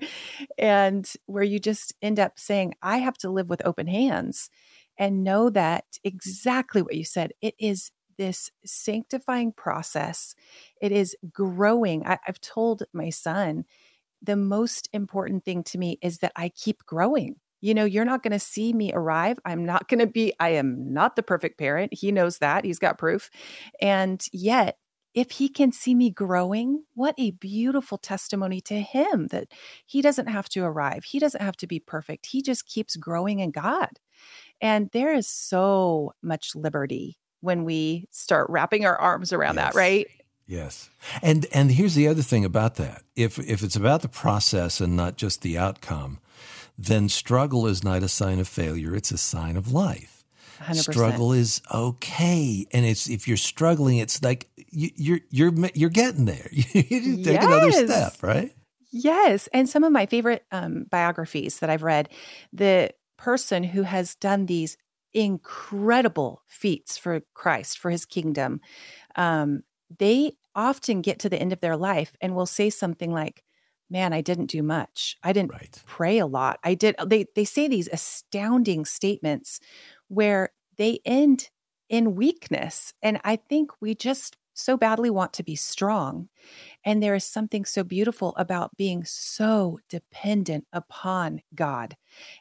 and 0.58 1.12
where 1.26 1.44
you 1.44 1.60
just 1.60 1.94
end 2.02 2.20
up 2.20 2.40
saying, 2.40 2.76
I 2.82 2.98
have 2.98 3.18
to 3.20 3.30
live 3.30 3.50
with 3.50 3.66
open 3.66 3.88
hands 3.88 4.50
and 4.98 5.24
know 5.24 5.50
that 5.50 5.86
exactly 6.04 6.82
what 6.82 6.96
you 6.96 7.04
said. 7.04 7.32
It 7.42 7.56
is 7.60 7.92
this 8.18 8.50
sanctifying 8.66 9.52
process. 9.52 10.36
It 10.82 10.92
is 10.92 11.16
growing. 11.32 12.06
I, 12.06 12.18
have 12.24 12.40
told 12.40 12.84
my 12.94 13.10
son, 13.10 13.66
the 14.26 14.36
most 14.36 14.90
important 14.94 15.46
thing 15.46 15.64
to 15.64 15.78
me 15.78 15.98
is 16.02 16.20
that 16.20 16.32
I 16.36 16.50
keep 16.50 16.86
growing. 16.86 17.36
You 17.62 17.74
know, 17.74 17.86
you're 17.86 18.06
not 18.06 18.22
going 18.22 18.32
to 18.32 18.40
see 18.40 18.74
me 18.74 18.92
arrive. 18.94 19.40
I'm 19.46 19.66
not 19.66 19.88
going 19.88 20.00
to 20.00 20.08
be, 20.08 20.34
I 20.40 20.50
am 20.50 20.94
not 20.94 21.16
the 21.16 21.24
perfect 21.24 21.58
parent. 21.58 21.94
He 21.94 22.12
knows 22.12 22.38
that. 22.40 22.66
He's 22.66 22.80
got 22.80 22.98
proof. 22.98 23.30
And 23.82 24.24
yet, 24.32 24.78
if 25.16 25.32
he 25.32 25.48
can 25.48 25.72
see 25.72 25.96
me 25.96 26.12
growing, 26.12 26.84
what 26.94 27.16
a 27.18 27.32
beautiful 27.32 27.98
testimony 27.98 28.60
to 28.62 28.80
him 28.82 29.28
that 29.28 29.48
he 29.86 30.02
doesn't 30.02 30.28
have 30.28 30.50
to 30.50 30.64
arrive. 30.64 31.06
He 31.06 31.20
doesn't 31.20 31.42
have 31.42 31.56
to 31.58 31.68
be 31.68 31.80
perfect. 31.80 32.26
He 32.26 32.42
just 32.42 32.68
keeps 32.68 32.98
growing 32.98 33.40
in 33.40 33.52
God. 33.52 33.90
And 34.62 34.90
there 34.92 35.14
is 35.14 35.28
so 35.28 36.12
much 36.22 36.54
liberty 36.54 37.18
when 37.40 37.64
we 37.64 38.08
start 38.12 38.50
wrapping 38.50 38.86
our 38.86 38.98
arms 38.98 39.32
around 39.32 39.56
yes. 39.56 39.74
that, 39.74 39.76
right? 39.76 40.08
Yes. 40.48 40.90
And 41.22 41.48
and 41.52 41.72
here's 41.72 41.96
the 41.96 42.08
other 42.08 42.22
thing 42.22 42.46
about 42.46 42.76
that. 42.76 43.04
If 43.16 43.40
if 43.40 43.64
it's 43.64 43.76
about 43.76 44.02
the 44.02 44.10
process 44.10 44.80
and 44.80 44.96
not 44.96 45.18
just 45.18 45.42
the 45.42 45.58
outcome, 45.58 46.20
then 46.78 47.10
struggle 47.10 47.66
is 47.68 47.84
not 47.84 48.04
a 48.04 48.08
sign 48.08 48.40
of 48.40 48.48
failure, 48.48 48.96
it's 48.96 49.12
a 49.12 49.18
sign 49.18 49.58
of 49.58 49.72
life. 49.72 50.24
100%. 50.60 50.94
Struggle 50.94 51.34
is 51.34 51.62
okay, 51.74 52.66
and 52.72 52.86
it's 52.86 53.10
if 53.10 53.28
you're 53.28 53.38
struggling, 53.38 53.98
it's 53.98 54.24
like 54.24 54.50
you, 54.56 54.90
you're 54.96 55.20
you're 55.30 55.54
you're 55.74 55.90
getting 55.90 56.26
there. 56.26 56.48
you 56.52 56.64
take 57.24 57.26
yes. 57.26 57.46
another 57.46 57.72
step, 57.72 58.24
right? 58.24 58.56
Yes, 58.92 59.50
and 59.52 59.68
some 59.68 59.84
of 59.84 59.92
my 59.92 60.06
favorite 60.06 60.46
um, 60.52 60.86
biographies 60.90 61.60
that 61.60 61.70
I've 61.70 61.84
read, 61.84 62.10
the 62.54 62.92
person 63.18 63.64
who 63.64 63.82
has 63.82 64.16
done 64.16 64.46
these 64.46 64.78
incredible 65.14 66.42
feats 66.48 66.98
for 66.98 67.22
Christ 67.34 67.78
for 67.78 67.92
His 67.92 68.06
kingdom, 68.06 68.62
um, 69.18 69.64
they 70.00 70.34
often 70.56 71.02
get 71.02 71.20
to 71.20 71.30
the 71.30 71.40
end 71.40 71.54
of 71.54 71.60
their 71.60 71.78
life 71.78 72.16
and 72.22 72.36
will 72.36 72.46
say 72.46 72.70
something 72.70 73.12
like, 73.12 73.44
man 73.90 74.14
i 74.14 74.22
didn't 74.22 74.48
do 74.48 74.64
much 74.64 75.18
i 75.24 75.32
didn't 75.32 75.52
right. 75.52 75.82
pray 75.86 76.18
a 76.18 76.26
lot 76.26 76.60
i 76.64 76.74
did 76.74 76.96
they 77.06 77.26
they 77.36 77.46
say 77.46 77.68
these 77.68 77.90
astounding 77.92 78.86
statements 78.86 79.60
where 80.08 80.50
they 80.78 81.00
end 81.06 81.50
in 81.90 82.16
weakness 82.16 82.94
and 83.02 83.20
i 83.24 83.36
think 83.36 83.72
we 83.82 83.94
just 83.94 84.38
so 84.54 84.78
badly 84.78 85.10
want 85.10 85.34
to 85.34 85.44
be 85.44 85.56
strong 85.56 86.30
and 86.86 87.04
there 87.04 87.16
is 87.16 87.26
something 87.26 87.66
so 87.66 87.84
beautiful 87.84 88.34
about 88.38 88.76
being 88.78 89.04
so 89.04 89.80
dependent 89.90 90.66
upon 90.74 91.42
god 91.54 91.96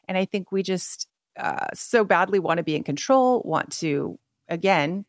and 0.07 0.17
i 0.17 0.25
think 0.25 0.51
we 0.51 0.63
just 0.63 1.07
uh, 1.37 1.67
so 1.73 2.05
badly 2.05 2.39
want 2.39 2.57
to 2.57 2.63
be 2.63 2.75
in 2.75 2.83
control 2.83 3.41
want 3.43 3.69
to 3.69 4.17
again 4.47 5.05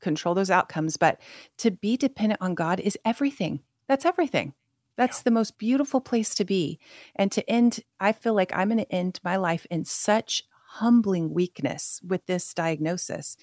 control 0.00 0.34
those 0.34 0.50
outcomes. 0.50 0.96
But 0.96 1.20
to 1.58 1.70
be 1.70 1.96
dependent 1.96 2.40
on 2.42 2.54
God 2.54 2.80
is 2.80 2.98
everything. 3.04 3.60
That's 3.88 4.06
everything. 4.06 4.54
That's 4.96 5.22
the 5.22 5.30
most 5.30 5.58
beautiful 5.58 6.00
place 6.00 6.34
to 6.34 6.44
be. 6.44 6.78
And 7.16 7.32
to 7.32 7.48
end, 7.48 7.80
I 8.00 8.12
feel 8.12 8.34
like 8.34 8.54
I'm 8.54 8.68
going 8.68 8.78
to 8.78 8.92
end 8.92 9.18
my 9.24 9.36
life 9.36 9.66
in 9.70 9.84
such 9.84 10.42
humbling 10.72 11.32
weakness 11.32 12.00
with 12.06 12.26
this 12.26 12.52
diagnosis. 12.52 13.36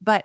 But 0.00 0.24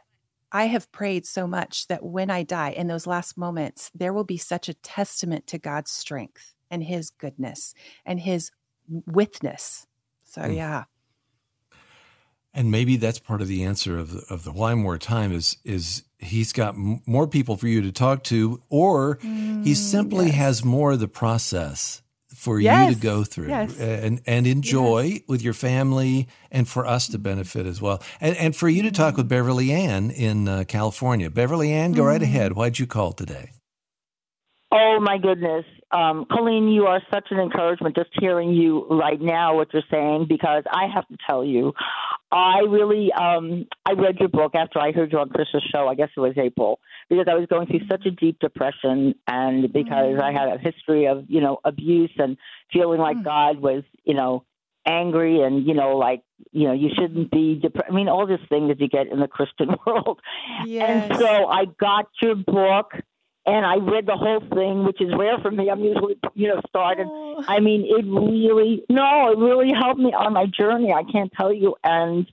I 0.51 0.65
have 0.65 0.91
prayed 0.91 1.25
so 1.25 1.47
much 1.47 1.87
that 1.87 2.03
when 2.03 2.29
I 2.29 2.43
die 2.43 2.71
in 2.71 2.87
those 2.87 3.07
last 3.07 3.37
moments, 3.37 3.91
there 3.95 4.13
will 4.13 4.23
be 4.23 4.37
such 4.37 4.69
a 4.69 4.73
testament 4.75 5.47
to 5.47 5.57
God's 5.57 5.91
strength 5.91 6.53
and 6.69 6.83
his 6.83 7.09
goodness 7.09 7.73
and 8.05 8.19
his 8.19 8.51
withness. 8.87 9.87
So, 10.25 10.41
mm. 10.41 10.55
yeah. 10.55 10.83
And 12.53 12.69
maybe 12.69 12.97
that's 12.97 13.17
part 13.17 13.41
of 13.41 13.47
the 13.47 13.63
answer 13.63 13.97
of 13.97 14.11
the, 14.11 14.23
of 14.29 14.43
the 14.43 14.51
why 14.51 14.75
more 14.75 14.99
time 14.99 15.31
is 15.31 15.57
is 15.63 16.03
he's 16.19 16.53
got 16.53 16.75
m- 16.75 17.01
more 17.05 17.27
people 17.27 17.57
for 17.57 17.67
you 17.67 17.81
to 17.81 17.91
talk 17.91 18.23
to, 18.25 18.61
or 18.69 19.17
mm, 19.17 19.65
he 19.65 19.73
simply 19.73 20.27
yes. 20.27 20.35
has 20.35 20.65
more 20.65 20.91
of 20.91 20.99
the 20.99 21.07
process 21.07 22.03
for 22.43 22.59
yes. 22.59 22.89
you 22.89 22.95
to 22.95 23.01
go 23.01 23.23
through 23.23 23.47
yes. 23.47 23.79
and 23.79 24.21
and 24.27 24.45
enjoy 24.45 25.01
yes. 25.01 25.21
with 25.27 25.41
your 25.41 25.53
family, 25.53 26.27
and 26.51 26.67
for 26.67 26.85
us 26.85 27.07
to 27.07 27.17
benefit 27.17 27.65
as 27.65 27.81
well, 27.81 28.03
and 28.21 28.35
and 28.37 28.55
for 28.55 28.69
you 28.69 28.83
to 28.83 28.91
talk 28.91 29.17
with 29.17 29.27
Beverly 29.27 29.71
Ann 29.71 30.11
in 30.11 30.47
uh, 30.47 30.63
California. 30.67 31.29
Beverly 31.29 31.71
Ann, 31.71 31.93
go 31.93 32.03
mm. 32.03 32.07
right 32.07 32.21
ahead. 32.21 32.53
Why'd 32.53 32.77
you 32.79 32.85
call 32.85 33.13
today? 33.13 33.51
Oh 34.71 34.99
my 35.01 35.17
goodness! 35.17 35.65
Um, 35.93 36.25
Colleen, 36.31 36.69
you 36.69 36.87
are 36.87 37.01
such 37.13 37.27
an 37.29 37.39
encouragement 37.39 37.95
just 37.95 38.09
hearing 38.19 38.51
you 38.51 38.87
right 38.89 39.21
now, 39.21 39.55
what 39.55 39.71
you're 39.73 39.83
saying, 39.91 40.25
because 40.27 40.63
I 40.71 40.87
have 40.93 41.07
to 41.09 41.17
tell 41.27 41.45
you, 41.45 41.73
I 42.31 42.61
really, 42.67 43.11
um, 43.13 43.67
I 43.85 43.91
read 43.93 44.17
your 44.19 44.29
book 44.29 44.55
after 44.55 44.79
I 44.79 44.91
heard 44.91 45.11
you 45.11 45.19
on 45.19 45.29
Chris's 45.29 45.63
show, 45.71 45.87
I 45.87 45.93
guess 45.93 46.09
it 46.17 46.19
was 46.19 46.33
April, 46.35 46.79
because 47.09 47.27
I 47.29 47.35
was 47.35 47.45
going 47.47 47.67
through 47.67 47.87
such 47.89 48.07
a 48.07 48.11
deep 48.11 48.39
depression 48.39 49.13
and 49.27 49.71
because 49.71 50.19
I 50.21 50.31
had 50.31 50.49
a 50.49 50.57
history 50.57 51.05
of, 51.05 51.25
you 51.27 51.41
know, 51.41 51.59
abuse 51.63 52.11
and 52.17 52.37
feeling 52.71 52.99
like 52.99 53.17
mm. 53.17 53.23
God 53.23 53.59
was, 53.59 53.83
you 54.03 54.15
know, 54.15 54.45
angry 54.85 55.41
and 55.41 55.65
you 55.65 55.73
know 55.73 55.95
like 55.95 56.23
you 56.51 56.67
know 56.67 56.73
you 56.73 56.89
shouldn't 56.93 57.31
be 57.31 57.55
depressed 57.55 57.89
i 57.89 57.93
mean 57.95 58.09
all 58.09 58.27
these 58.27 58.37
things 58.49 58.67
that 58.67 58.81
you 58.81 58.89
get 58.89 59.07
in 59.07 59.21
the 59.21 59.29
christian 59.29 59.69
world 59.87 60.19
yes. 60.65 61.09
and 61.09 61.19
so 61.19 61.45
i 61.47 61.63
got 61.79 62.07
your 62.21 62.35
book 62.35 62.91
and 63.45 63.65
I 63.65 63.75
read 63.75 64.05
the 64.05 64.15
whole 64.15 64.39
thing, 64.39 64.85
which 64.85 65.01
is 65.01 65.13
rare 65.17 65.37
for 65.39 65.51
me. 65.51 65.69
I'm 65.69 65.83
usually, 65.83 66.17
you 66.33 66.47
know, 66.47 66.61
started. 66.67 67.07
Oh. 67.09 67.43
I 67.45 67.59
mean, 67.59 67.83
it 67.85 68.05
really, 68.05 68.83
no, 68.89 69.31
it 69.31 69.37
really 69.37 69.71
helped 69.73 69.99
me 69.99 70.13
on 70.13 70.33
my 70.33 70.45
journey. 70.45 70.93
I 70.93 71.03
can't 71.03 71.31
tell 71.33 71.51
you. 71.51 71.75
And, 71.83 72.25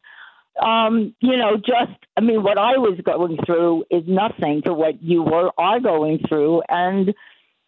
um, 0.62 1.14
you 1.20 1.36
know, 1.36 1.56
just, 1.56 1.98
I 2.16 2.20
mean, 2.20 2.44
what 2.44 2.58
I 2.58 2.78
was 2.78 3.00
going 3.04 3.38
through 3.44 3.84
is 3.90 4.04
nothing 4.06 4.62
to 4.66 4.72
what 4.72 5.02
you 5.02 5.22
were 5.22 5.50
are 5.58 5.80
going 5.80 6.20
through. 6.28 6.62
And, 6.68 7.12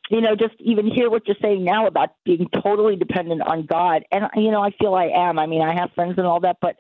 you 0.09 0.21
know, 0.21 0.37
just 0.37 0.55
even 0.61 0.87
hear 0.87 1.11
what 1.11 1.27
you're 1.27 1.37
saying 1.43 1.65
now 1.65 1.89
about 1.89 2.11
being 2.25 2.49
totally 2.63 2.95
dependent 2.95 3.43
on 3.43 3.67
God. 3.67 4.05
And, 4.13 4.25
you 4.37 4.53
know, 4.53 4.63
I 4.63 4.71
feel 4.71 4.95
I 4.95 5.07
am. 5.07 5.41
I 5.41 5.47
mean, 5.47 5.63
I 5.63 5.75
have 5.75 5.91
friends 5.97 6.15
and 6.17 6.29
all 6.29 6.41
that, 6.41 6.59
but, 6.61 6.77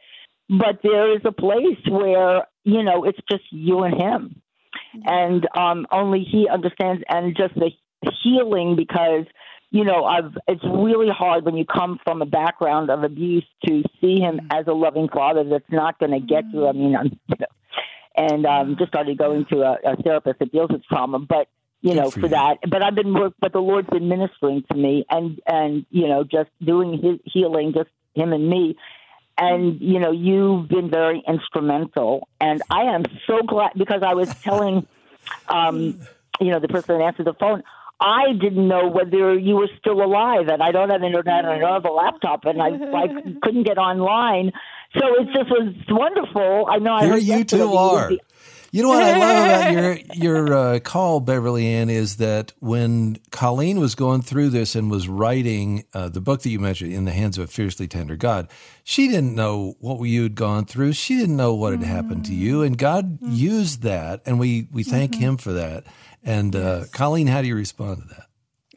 but 0.48 0.78
there 0.84 1.12
is 1.16 1.22
a 1.24 1.32
place 1.32 1.78
where, 1.88 2.46
you 2.62 2.84
know, 2.84 3.02
it's 3.04 3.18
just 3.28 3.44
you 3.50 3.80
and 3.80 4.00
him 4.00 4.42
and 5.04 5.46
um, 5.56 5.86
only 5.90 6.24
he 6.30 6.48
understands, 6.48 7.02
and 7.08 7.36
just 7.36 7.54
the 7.54 7.70
healing 8.22 8.76
because 8.76 9.26
you 9.70 9.84
know 9.84 10.04
I've 10.04 10.36
it's 10.48 10.64
really 10.64 11.08
hard 11.10 11.44
when 11.44 11.56
you 11.56 11.64
come 11.64 11.98
from 12.04 12.22
a 12.22 12.26
background 12.26 12.90
of 12.90 13.04
abuse 13.04 13.46
to 13.66 13.82
see 14.00 14.18
him 14.18 14.36
mm-hmm. 14.36 14.46
as 14.50 14.66
a 14.66 14.72
loving 14.72 15.08
father 15.08 15.44
that's 15.44 15.70
not 15.70 15.98
going 15.98 16.12
to 16.12 16.20
get 16.20 16.44
mm-hmm. 16.44 16.58
you. 16.58 16.68
I 16.68 16.72
mean, 16.72 16.96
I'm, 16.96 17.20
and 18.16 18.46
um, 18.46 18.76
just 18.78 18.90
started 18.90 19.16
going 19.16 19.46
to 19.50 19.62
a, 19.62 19.78
a 19.84 19.96
therapist 20.02 20.38
that 20.40 20.52
deals 20.52 20.70
with 20.70 20.84
trauma, 20.84 21.18
but 21.18 21.48
you 21.80 21.94
know, 21.94 22.10
for, 22.10 22.20
for 22.20 22.28
that. 22.28 22.58
But 22.68 22.82
I've 22.82 22.94
been 22.94 23.12
work, 23.12 23.34
but 23.40 23.52
the 23.52 23.58
Lord's 23.58 23.90
been 23.90 24.08
ministering 24.08 24.62
to 24.70 24.76
me, 24.76 25.04
and 25.10 25.40
and 25.46 25.84
you 25.90 26.08
know, 26.08 26.24
just 26.24 26.50
doing 26.64 26.92
His 27.02 27.18
healing, 27.24 27.72
just 27.74 27.90
Him 28.14 28.32
and 28.32 28.48
me, 28.48 28.76
and 29.38 29.80
you 29.80 29.98
know 29.98 30.10
you've 30.12 30.68
been 30.68 30.90
very 30.90 31.22
instrumental. 31.26 32.28
And 32.40 32.62
i 32.70 32.82
am 32.82 33.04
so 33.26 33.42
glad 33.46 33.72
because 33.76 34.02
i 34.02 34.14
was 34.14 34.28
telling 34.42 34.86
um 35.48 36.00
you 36.40 36.50
know 36.50 36.60
the 36.60 36.68
person 36.68 36.98
that 36.98 37.04
answered 37.04 37.26
the 37.26 37.34
phone 37.34 37.62
i 38.00 38.32
didn't 38.32 38.66
know 38.66 38.88
whether 38.88 39.38
you 39.38 39.56
were 39.56 39.68
still 39.78 40.02
alive. 40.02 40.48
And 40.48 40.62
i 40.62 40.72
don't 40.72 40.90
have 40.90 41.02
internet. 41.02 41.44
And 41.44 41.48
i 41.48 41.58
don't 41.58 41.72
have 41.72 41.84
a 41.84 41.92
laptop. 41.92 42.44
And 42.44 42.60
i 42.60 42.68
i 42.68 43.06
couldn't 43.42 43.64
get 43.64 43.78
online. 43.78 44.52
So 44.98 45.06
it 45.20 45.26
just 45.32 45.50
was 45.50 45.74
wonderful. 45.88 46.66
I 46.68 46.78
know 46.78 46.98
here 46.98 47.16
you 47.16 47.44
two 47.44 47.72
are. 47.74 48.08
be, 48.08 48.20
you 48.72 48.82
know 48.82 48.88
what 48.88 49.02
I 49.02 49.18
love 49.18 49.44
about 49.44 49.72
your 49.72 49.98
your 50.14 50.54
uh, 50.54 50.78
call, 50.80 51.20
Beverly 51.20 51.66
Ann, 51.66 51.90
is 51.90 52.16
that 52.16 52.52
when 52.58 53.18
Colleen 53.30 53.78
was 53.78 53.94
going 53.94 54.22
through 54.22 54.48
this 54.48 54.74
and 54.74 54.90
was 54.90 55.08
writing 55.08 55.84
uh, 55.92 56.08
the 56.08 56.22
book 56.22 56.40
that 56.42 56.48
you 56.48 56.58
mentioned, 56.58 56.92
"In 56.92 57.04
the 57.04 57.12
Hands 57.12 57.36
of 57.36 57.44
a 57.44 57.46
Fiercely 57.46 57.86
Tender 57.86 58.16
God," 58.16 58.48
she 58.82 59.08
didn't 59.08 59.34
know 59.34 59.76
what 59.78 60.02
you 60.04 60.22
had 60.22 60.34
gone 60.34 60.64
through. 60.64 60.94
She 60.94 61.18
didn't 61.18 61.36
know 61.36 61.54
what 61.54 61.74
had 61.74 61.82
happened 61.82 62.24
to 62.26 62.34
you, 62.34 62.62
and 62.62 62.78
God 62.78 63.20
mm-hmm. 63.20 63.32
used 63.32 63.82
that, 63.82 64.22
and 64.24 64.40
we 64.40 64.68
we 64.72 64.82
thank 64.82 65.12
mm-hmm. 65.12 65.22
Him 65.22 65.36
for 65.36 65.52
that. 65.52 65.84
And 66.24 66.56
uh, 66.56 66.78
yes. 66.80 66.90
Colleen, 66.90 67.26
how 67.26 67.42
do 67.42 67.48
you 67.48 67.56
respond 67.56 68.02
to 68.02 68.08
that? 68.08 68.26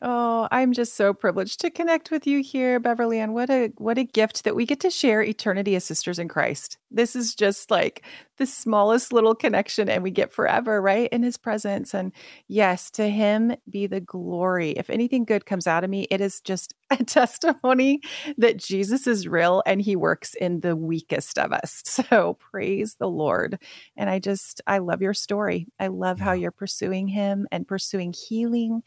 Oh, 0.06 0.50
I'm 0.52 0.74
just 0.74 0.96
so 0.98 1.14
privileged 1.14 1.62
to 1.62 1.72
connect 1.72 2.12
with 2.12 2.28
you 2.28 2.44
here, 2.44 2.82
Beverly 2.82 3.22
and 3.22 3.36
What 3.36 3.52
a 3.52 3.72
what 3.78 4.00
a 4.00 4.06
gift 4.06 4.46
that 4.46 4.58
we 4.58 4.66
get 4.66 4.82
to 4.82 4.92
share 4.92 5.24
eternity 5.24 5.76
as 5.78 5.86
sisters 5.86 6.20
in 6.20 6.30
Christ. 6.30 6.80
This 6.92 7.16
is 7.18 7.36
just 7.36 7.72
like 7.72 8.06
the 8.40 8.48
smallest 8.48 9.14
little 9.14 9.36
connection 9.36 9.92
and 9.92 10.04
we 10.04 10.12
get 10.12 10.34
forever, 10.34 10.82
right? 10.82 11.10
In 11.14 11.24
his 11.24 11.38
presence. 11.38 11.94
And 11.94 12.14
yes, 12.50 12.92
to 12.94 13.10
him 13.10 13.56
be 13.70 13.88
the 13.88 14.02
glory. 14.02 14.72
If 14.72 14.90
anything 14.90 15.26
good 15.26 15.46
comes 15.46 15.68
out 15.68 15.86
of 15.86 15.92
me, 15.92 16.08
it 16.12 16.22
is 16.24 16.42
just 16.42 16.76
a 16.92 17.06
testimony 17.06 18.02
that 18.40 18.58
Jesus 18.58 19.08
is 19.08 19.30
real 19.30 19.64
and 19.68 19.84
he 19.84 19.98
works 19.98 20.36
in 20.36 20.62
the 20.62 20.78
weakest 20.78 21.40
of 21.40 21.54
us. 21.54 21.84
So 22.08 22.38
praise 22.40 22.98
the 23.00 23.10
Lord. 23.10 23.60
And 23.98 24.10
I 24.10 24.20
just 24.20 24.62
I 24.68 24.80
love 24.80 25.04
your 25.04 25.14
story. 25.16 25.68
I 25.80 25.90
love 25.90 26.20
how 26.22 26.34
you're 26.34 26.52
pursuing 26.52 27.10
him 27.10 27.48
and 27.54 27.70
pursuing 27.70 28.14
healing 28.14 28.84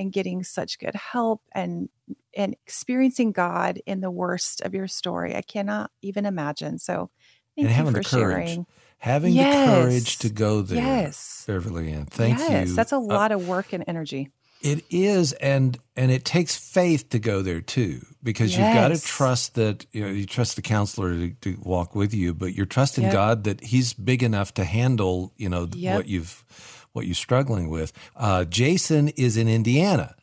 and 0.00 0.12
getting 0.12 0.42
such 0.42 0.78
good 0.78 0.94
help 0.94 1.42
and 1.52 1.90
and 2.34 2.56
experiencing 2.66 3.32
God 3.32 3.80
in 3.86 4.00
the 4.00 4.10
worst 4.10 4.62
of 4.62 4.74
your 4.74 4.88
story. 4.88 5.36
I 5.36 5.42
cannot 5.42 5.90
even 6.00 6.24
imagine. 6.24 6.78
So 6.78 7.10
thank 7.54 7.66
and 7.66 7.68
having 7.68 7.92
the 7.92 8.02
courage. 8.02 8.48
Sharing. 8.48 8.66
Having 8.98 9.32
yes. 9.34 9.66
the 9.66 9.74
courage 9.74 10.18
to 10.18 10.28
go 10.30 10.62
there. 10.62 10.82
Yes. 10.82 11.44
Beverly 11.46 11.92
Ann. 11.92 12.06
Thank 12.06 12.38
yes. 12.38 12.68
you. 12.68 12.74
That's 12.74 12.92
a 12.92 12.96
uh, 12.96 13.00
lot 13.00 13.30
uh, 13.30 13.36
of 13.36 13.46
work 13.46 13.72
and 13.72 13.84
energy. 13.86 14.30
It 14.62 14.84
is, 14.90 15.32
and 15.34 15.78
and 15.96 16.10
it 16.10 16.24
takes 16.24 16.54
faith 16.54 17.08
to 17.10 17.18
go 17.18 17.40
there 17.40 17.62
too, 17.62 18.04
because 18.22 18.54
yes. 18.54 18.58
you've 18.58 18.74
got 18.74 18.88
to 18.88 19.00
trust 19.00 19.54
that 19.54 19.86
you 19.92 20.04
know 20.04 20.10
you 20.10 20.26
trust 20.26 20.56
the 20.56 20.62
counselor 20.62 21.14
to, 21.14 21.30
to 21.30 21.58
walk 21.62 21.94
with 21.94 22.12
you, 22.12 22.34
but 22.34 22.52
you're 22.52 22.66
trusting 22.66 23.04
yep. 23.04 23.12
God 23.12 23.44
that 23.44 23.62
He's 23.62 23.94
big 23.94 24.22
enough 24.22 24.52
to 24.54 24.64
handle 24.64 25.32
you 25.38 25.48
know 25.48 25.66
yep. 25.72 25.96
what 25.96 26.08
you've 26.08 26.44
what 26.92 27.06
you're 27.06 27.14
struggling 27.14 27.68
with. 27.68 27.92
Uh, 28.16 28.44
Jason 28.44 29.08
is 29.10 29.36
in 29.36 29.48
Indiana. 29.48 30.14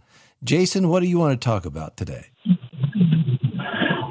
Jason, 0.43 0.89
what 0.89 1.01
do 1.01 1.07
you 1.07 1.17
want 1.17 1.39
to 1.39 1.45
talk 1.45 1.65
about 1.65 1.97
today? 1.97 2.27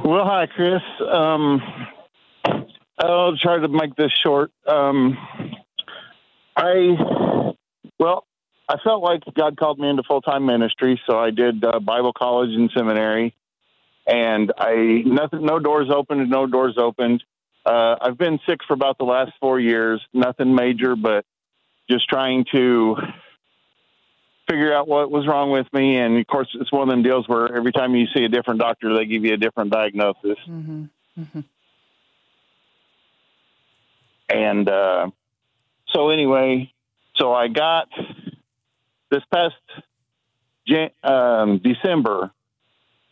Well, 0.05 0.25
hi, 0.25 0.47
Chris. 0.47 0.83
Um, 1.12 1.61
I'll 2.99 3.37
try 3.37 3.59
to 3.59 3.69
make 3.69 3.95
this 3.97 4.12
short. 4.25 4.51
Um, 4.66 5.16
I, 6.57 6.97
well, 7.99 8.25
I 8.69 8.77
felt 8.83 9.03
like 9.03 9.23
God 9.35 9.57
called 9.57 9.79
me 9.79 9.88
into 9.88 10.03
full 10.03 10.23
time 10.23 10.47
ministry, 10.47 11.01
so 11.09 11.19
I 11.19 11.31
did 11.31 11.64
uh, 11.64 11.79
Bible 11.81 12.12
college 12.12 12.51
and 12.51 12.71
seminary, 12.77 13.35
and 14.07 14.53
I 14.57 15.03
nothing, 15.05 15.45
no 15.45 15.59
doors 15.59 15.88
opened, 15.95 16.29
no 16.31 16.47
doors 16.47 16.77
opened. 16.79 17.23
Uh, 17.64 17.97
I've 18.01 18.19
been 18.19 18.38
sick 18.49 18.61
for 18.66 18.75
about 18.75 18.99
the 18.99 19.05
last 19.05 19.33
four 19.40 19.61
years. 19.61 20.01
Nothing 20.12 20.55
major, 20.55 20.97
but 20.97 21.25
just 21.88 22.09
trying 22.09 22.44
to 22.53 22.96
figure 24.49 24.75
out 24.75 24.87
what 24.87 25.11
was 25.11 25.27
wrong 25.27 25.51
with 25.51 25.66
me. 25.72 25.99
And 25.99 26.18
of 26.18 26.27
course, 26.27 26.49
it's 26.55 26.70
one 26.72 26.83
of 26.83 26.88
them 26.88 27.03
deals 27.03 27.29
where 27.29 27.55
every 27.55 27.72
time 27.72 27.94
you 27.94 28.07
see 28.14 28.25
a 28.25 28.29
different 28.29 28.61
doctor, 28.61 28.94
they 28.96 29.07
give 29.07 29.25
you 29.25 29.35
a 29.35 29.37
different 29.37 29.70
diagnosis. 29.72 30.38
Mm-hmm. 30.49 30.85
Mm-hmm. 31.18 31.40
And 34.29 34.68
uh, 34.68 35.11
so, 35.92 36.11
anyway, 36.11 36.72
so 37.16 37.33
I 37.33 37.49
got 37.49 37.88
this 39.11 39.22
past 39.33 39.55
um, 41.03 41.59
December, 41.59 42.33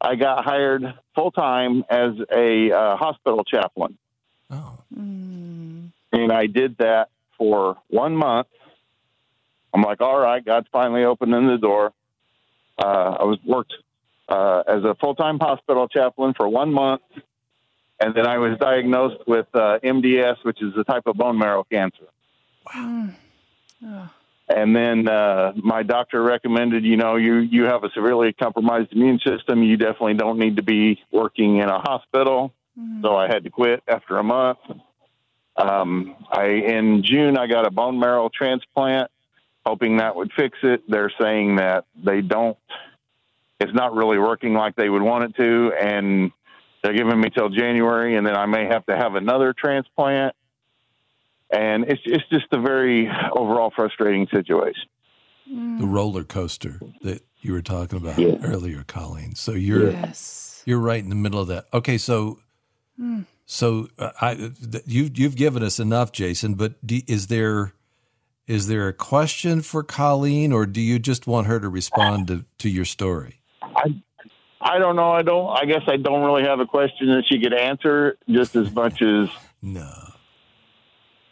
I 0.01 0.17
got 0.17 0.45
hired 0.45 0.83
full 1.15 1.31
time 1.31 1.85
as 1.89 2.13
a 2.35 2.73
uh, 2.73 2.97
hospital 2.97 3.45
chaplain. 3.45 3.97
Oh. 4.51 4.79
Mm. 4.95 5.91
And 6.13 6.33
I 6.33 6.47
did 6.47 6.79
that 6.79 7.09
for 7.39 7.77
one 7.89 8.17
month 8.17 8.49
I'm 9.75 9.83
like, 9.83 10.01
all 10.01 10.19
right, 10.19 10.45
God's 10.45 10.69
finally 10.73 11.05
opening 11.05 11.49
the 11.49 11.59
door. 11.59 11.93
Uh, 12.79 13.17
I 13.21 13.25
was 13.25 13.39
worked 13.45 13.75
uh, 14.29 14.63
as 14.69 14.85
a 14.85 14.95
full 15.01 15.17
time 15.17 15.39
hospital 15.39 15.89
chaplain 15.89 16.33
for 16.35 16.49
one 16.49 16.73
month, 16.73 17.03
and 18.01 18.15
then 18.15 18.27
I 18.27 18.39
was 18.39 18.57
diagnosed 18.59 19.27
with 19.27 19.47
uh, 19.53 19.79
MDS, 19.83 20.37
which 20.45 20.63
is 20.63 20.73
a 20.79 20.85
type 20.85 21.03
of 21.07 21.17
bone 21.17 21.39
marrow 21.39 21.65
cancer. 21.65 22.07
Wow. 22.73 23.09
Oh. 23.85 24.11
And 24.49 24.77
then 24.77 25.09
uh, 25.09 25.53
my 25.57 25.83
doctor 25.83 26.23
recommended, 26.23 26.85
you 26.85 26.97
know, 26.97 27.17
you 27.17 27.37
you 27.39 27.65
have 27.65 27.83
a 27.83 27.91
severely 27.95 28.33
compromised 28.33 28.93
immune 28.93 29.19
system. 29.27 29.63
You 29.63 29.77
definitely 29.77 30.15
don't 30.15 30.39
need 30.39 30.57
to 30.57 30.63
be 30.63 31.01
working 31.11 31.59
in 31.59 31.69
a 31.69 31.79
hospital. 31.79 32.53
Mm-hmm. 32.79 33.03
So 33.03 33.17
I 33.17 33.27
had 33.27 33.45
to 33.45 33.51
quit 33.51 33.83
after 33.89 34.19
a 34.19 34.23
month. 34.23 34.59
Um, 35.57 36.15
I 36.31 36.45
in 36.47 37.03
June 37.05 37.39
I 37.39 37.47
got 37.47 37.67
a 37.67 37.71
bone 37.71 37.99
marrow 37.99 38.29
transplant 38.29 39.11
hoping 39.65 39.99
that 39.99 40.15
would 40.17 40.33
fix 40.37 40.59
it. 40.63 40.83
They're 40.89 41.13
saying 41.21 41.57
that 41.57 41.87
they 41.97 42.21
don't, 42.21 42.57
it's 43.61 43.73
not 43.73 43.95
really 43.95 44.19
working 44.19 44.55
like 44.55 44.77
they 44.77 44.89
would 44.89 45.03
want 45.03 45.25
it 45.25 45.37
to. 45.37 45.73
And 45.81 46.33
they're 46.83 46.95
giving 46.95 47.21
me 47.21 47.31
till 47.31 47.49
January, 47.49 48.17
and 48.17 48.27
then 48.27 48.37
I 48.37 48.47
may 48.47 48.67
have 48.67 48.85
to 48.87 48.97
have 48.97 49.15
another 49.15 49.55
transplant. 49.57 50.35
And 51.51 51.85
it's, 51.85 52.03
it's 52.05 52.29
just 52.31 52.47
a 52.53 52.61
very 52.61 53.09
overall 53.33 53.73
frustrating 53.75 54.27
situation. 54.31 54.89
Mm. 55.51 55.79
The 55.79 55.87
roller 55.87 56.25
coaster 56.25 56.81
that 57.03 57.23
you 57.41 57.53
were 57.53 57.63
talking 57.63 57.99
about 57.99 58.19
yeah. 58.19 58.37
earlier, 58.43 58.83
Colleen. 58.87 59.35
So 59.35 59.53
you're 59.53 59.91
yes. 59.91 60.63
you're 60.65 60.79
right 60.79 61.03
in 61.03 61.11
the 61.11 61.15
middle 61.15 61.39
of 61.39 61.49
that. 61.49 61.67
Okay, 61.73 61.99
so 61.99 62.39
mm. 62.99 63.27
so 63.45 63.89
uh, 63.99 64.13
I 64.21 64.53
you've 64.87 65.19
you've 65.19 65.37
given 65.37 65.63
us 65.63 65.79
enough, 65.79 66.13
Jason. 66.13 66.55
But 66.55 66.85
do, 66.87 67.03
is 67.07 67.27
there 67.27 67.75
is 68.47 68.67
there 68.67 68.89
a 68.89 68.93
question 68.93 69.63
for 69.63 69.83
Colleen, 69.83 70.53
or 70.53 70.67
do 70.67 70.81
you 70.81 70.99
just 70.99 71.27
want 71.27 71.47
her 71.47 71.59
to 71.61 71.69
respond 71.69 72.29
to, 72.29 72.45
to 72.59 72.69
your 72.69 72.85
story? 72.85 73.41
I 73.63 74.03
I 74.65 74.79
don't 74.79 74.97
know. 74.97 75.13
I 75.13 75.23
don't. 75.23 75.51
I 75.51 75.67
guess 75.67 75.83
I 75.87 75.99
don't 75.99 76.25
really 76.25 76.45
have 76.45 76.59
a 76.59 76.67
question 76.67 77.09
that 77.09 77.25
she 77.29 77.39
could 77.39 77.53
answer 77.53 78.17
just 78.29 78.57
as 78.57 78.73
much 78.73 79.03
as 79.03 79.29
no. 79.61 79.93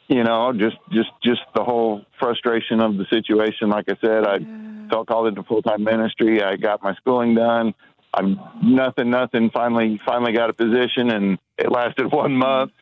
You 0.08 0.22
know, 0.22 0.52
just 0.52 0.76
just 0.90 1.08
just 1.24 1.40
the 1.54 1.64
whole 1.64 2.04
frustration 2.18 2.80
of 2.80 2.98
the 2.98 3.06
situation. 3.10 3.70
Like 3.70 3.86
I 3.88 3.96
said, 4.02 4.26
I 4.26 4.36
yeah. 4.36 4.88
felt 4.90 5.08
called 5.08 5.28
into 5.28 5.42
full 5.44 5.62
time 5.62 5.82
ministry. 5.82 6.42
I 6.42 6.56
got 6.56 6.82
my 6.82 6.94
schooling 6.96 7.34
done. 7.34 7.74
I'm 8.12 8.38
nothing, 8.62 9.08
nothing. 9.08 9.50
Finally, 9.50 9.98
finally 10.04 10.34
got 10.34 10.50
a 10.50 10.52
position, 10.52 11.10
and 11.10 11.38
it 11.56 11.72
lasted 11.72 12.12
one 12.12 12.36
month. 12.36 12.72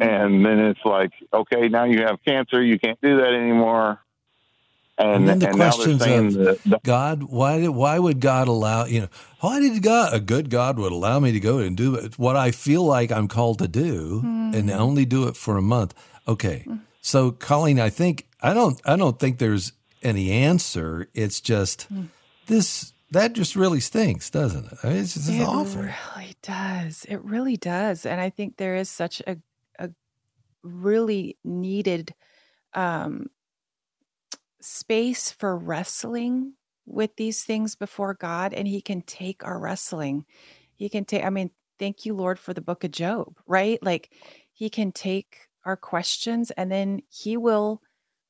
And 0.00 0.44
then 0.44 0.58
it's 0.60 0.84
like, 0.84 1.10
okay, 1.32 1.68
now 1.68 1.84
you 1.84 2.02
have 2.02 2.18
cancer. 2.24 2.62
You 2.62 2.78
can't 2.78 3.00
do 3.00 3.16
that 3.16 3.32
anymore. 3.34 4.00
And, 4.98 5.14
and 5.14 5.28
then 5.28 5.38
the 5.38 5.46
and 5.48 5.56
questions 5.56 6.02
of 6.04 6.32
that, 6.34 6.64
that, 6.64 6.82
God, 6.82 7.22
why 7.22 7.60
did, 7.60 7.68
why 7.68 8.00
would 8.00 8.18
God 8.18 8.48
allow 8.48 8.84
you 8.84 9.02
know 9.02 9.08
why 9.38 9.60
did 9.60 9.80
God 9.80 10.12
a 10.12 10.18
good 10.18 10.50
God 10.50 10.76
would 10.76 10.90
allow 10.90 11.20
me 11.20 11.30
to 11.30 11.38
go 11.38 11.58
and 11.58 11.76
do 11.76 12.10
what 12.16 12.34
I 12.34 12.50
feel 12.50 12.82
like 12.82 13.12
I'm 13.12 13.28
called 13.28 13.60
to 13.60 13.68
do 13.68 14.22
mm-hmm. 14.22 14.54
and 14.54 14.70
only 14.72 15.04
do 15.04 15.28
it 15.28 15.36
for 15.36 15.56
a 15.56 15.62
month? 15.62 15.94
Okay, 16.26 16.66
so 17.00 17.30
Colleen, 17.30 17.78
I 17.78 17.90
think 17.90 18.26
I 18.42 18.52
don't 18.52 18.80
I 18.84 18.96
don't 18.96 19.20
think 19.20 19.38
there's 19.38 19.70
any 20.02 20.32
answer. 20.32 21.08
It's 21.14 21.40
just 21.40 21.92
mm-hmm. 21.92 22.06
this 22.46 22.92
that 23.12 23.34
just 23.34 23.54
really 23.54 23.80
stinks, 23.80 24.30
doesn't 24.30 24.66
it? 24.66 24.78
I 24.82 24.88
mean, 24.88 24.96
it's 24.96 25.14
just 25.14 25.30
it 25.30 25.42
awful. 25.42 25.82
It 25.82 25.94
really 26.16 26.36
does. 26.42 27.06
It 27.08 27.22
really 27.22 27.56
does, 27.56 28.04
and 28.04 28.20
I 28.20 28.30
think 28.30 28.56
there 28.56 28.74
is 28.74 28.90
such 28.90 29.22
a 29.28 29.30
a 29.30 29.36
really 30.62 31.36
needed 31.44 32.14
um, 32.74 33.26
space 34.60 35.30
for 35.30 35.56
wrestling 35.56 36.54
with 36.86 37.14
these 37.16 37.44
things 37.44 37.74
before 37.74 38.14
God, 38.14 38.54
and 38.54 38.66
He 38.66 38.80
can 38.80 39.02
take 39.02 39.44
our 39.44 39.58
wrestling. 39.58 40.24
He 40.74 40.88
can 40.88 41.04
take, 41.04 41.24
I 41.24 41.30
mean, 41.30 41.50
thank 41.78 42.06
you, 42.06 42.14
Lord, 42.14 42.38
for 42.38 42.54
the 42.54 42.60
book 42.60 42.84
of 42.84 42.90
Job, 42.90 43.36
right? 43.46 43.78
Like, 43.82 44.10
He 44.52 44.70
can 44.70 44.92
take 44.92 45.48
our 45.64 45.76
questions 45.76 46.50
and 46.52 46.72
then 46.72 47.02
He 47.08 47.36
will 47.36 47.82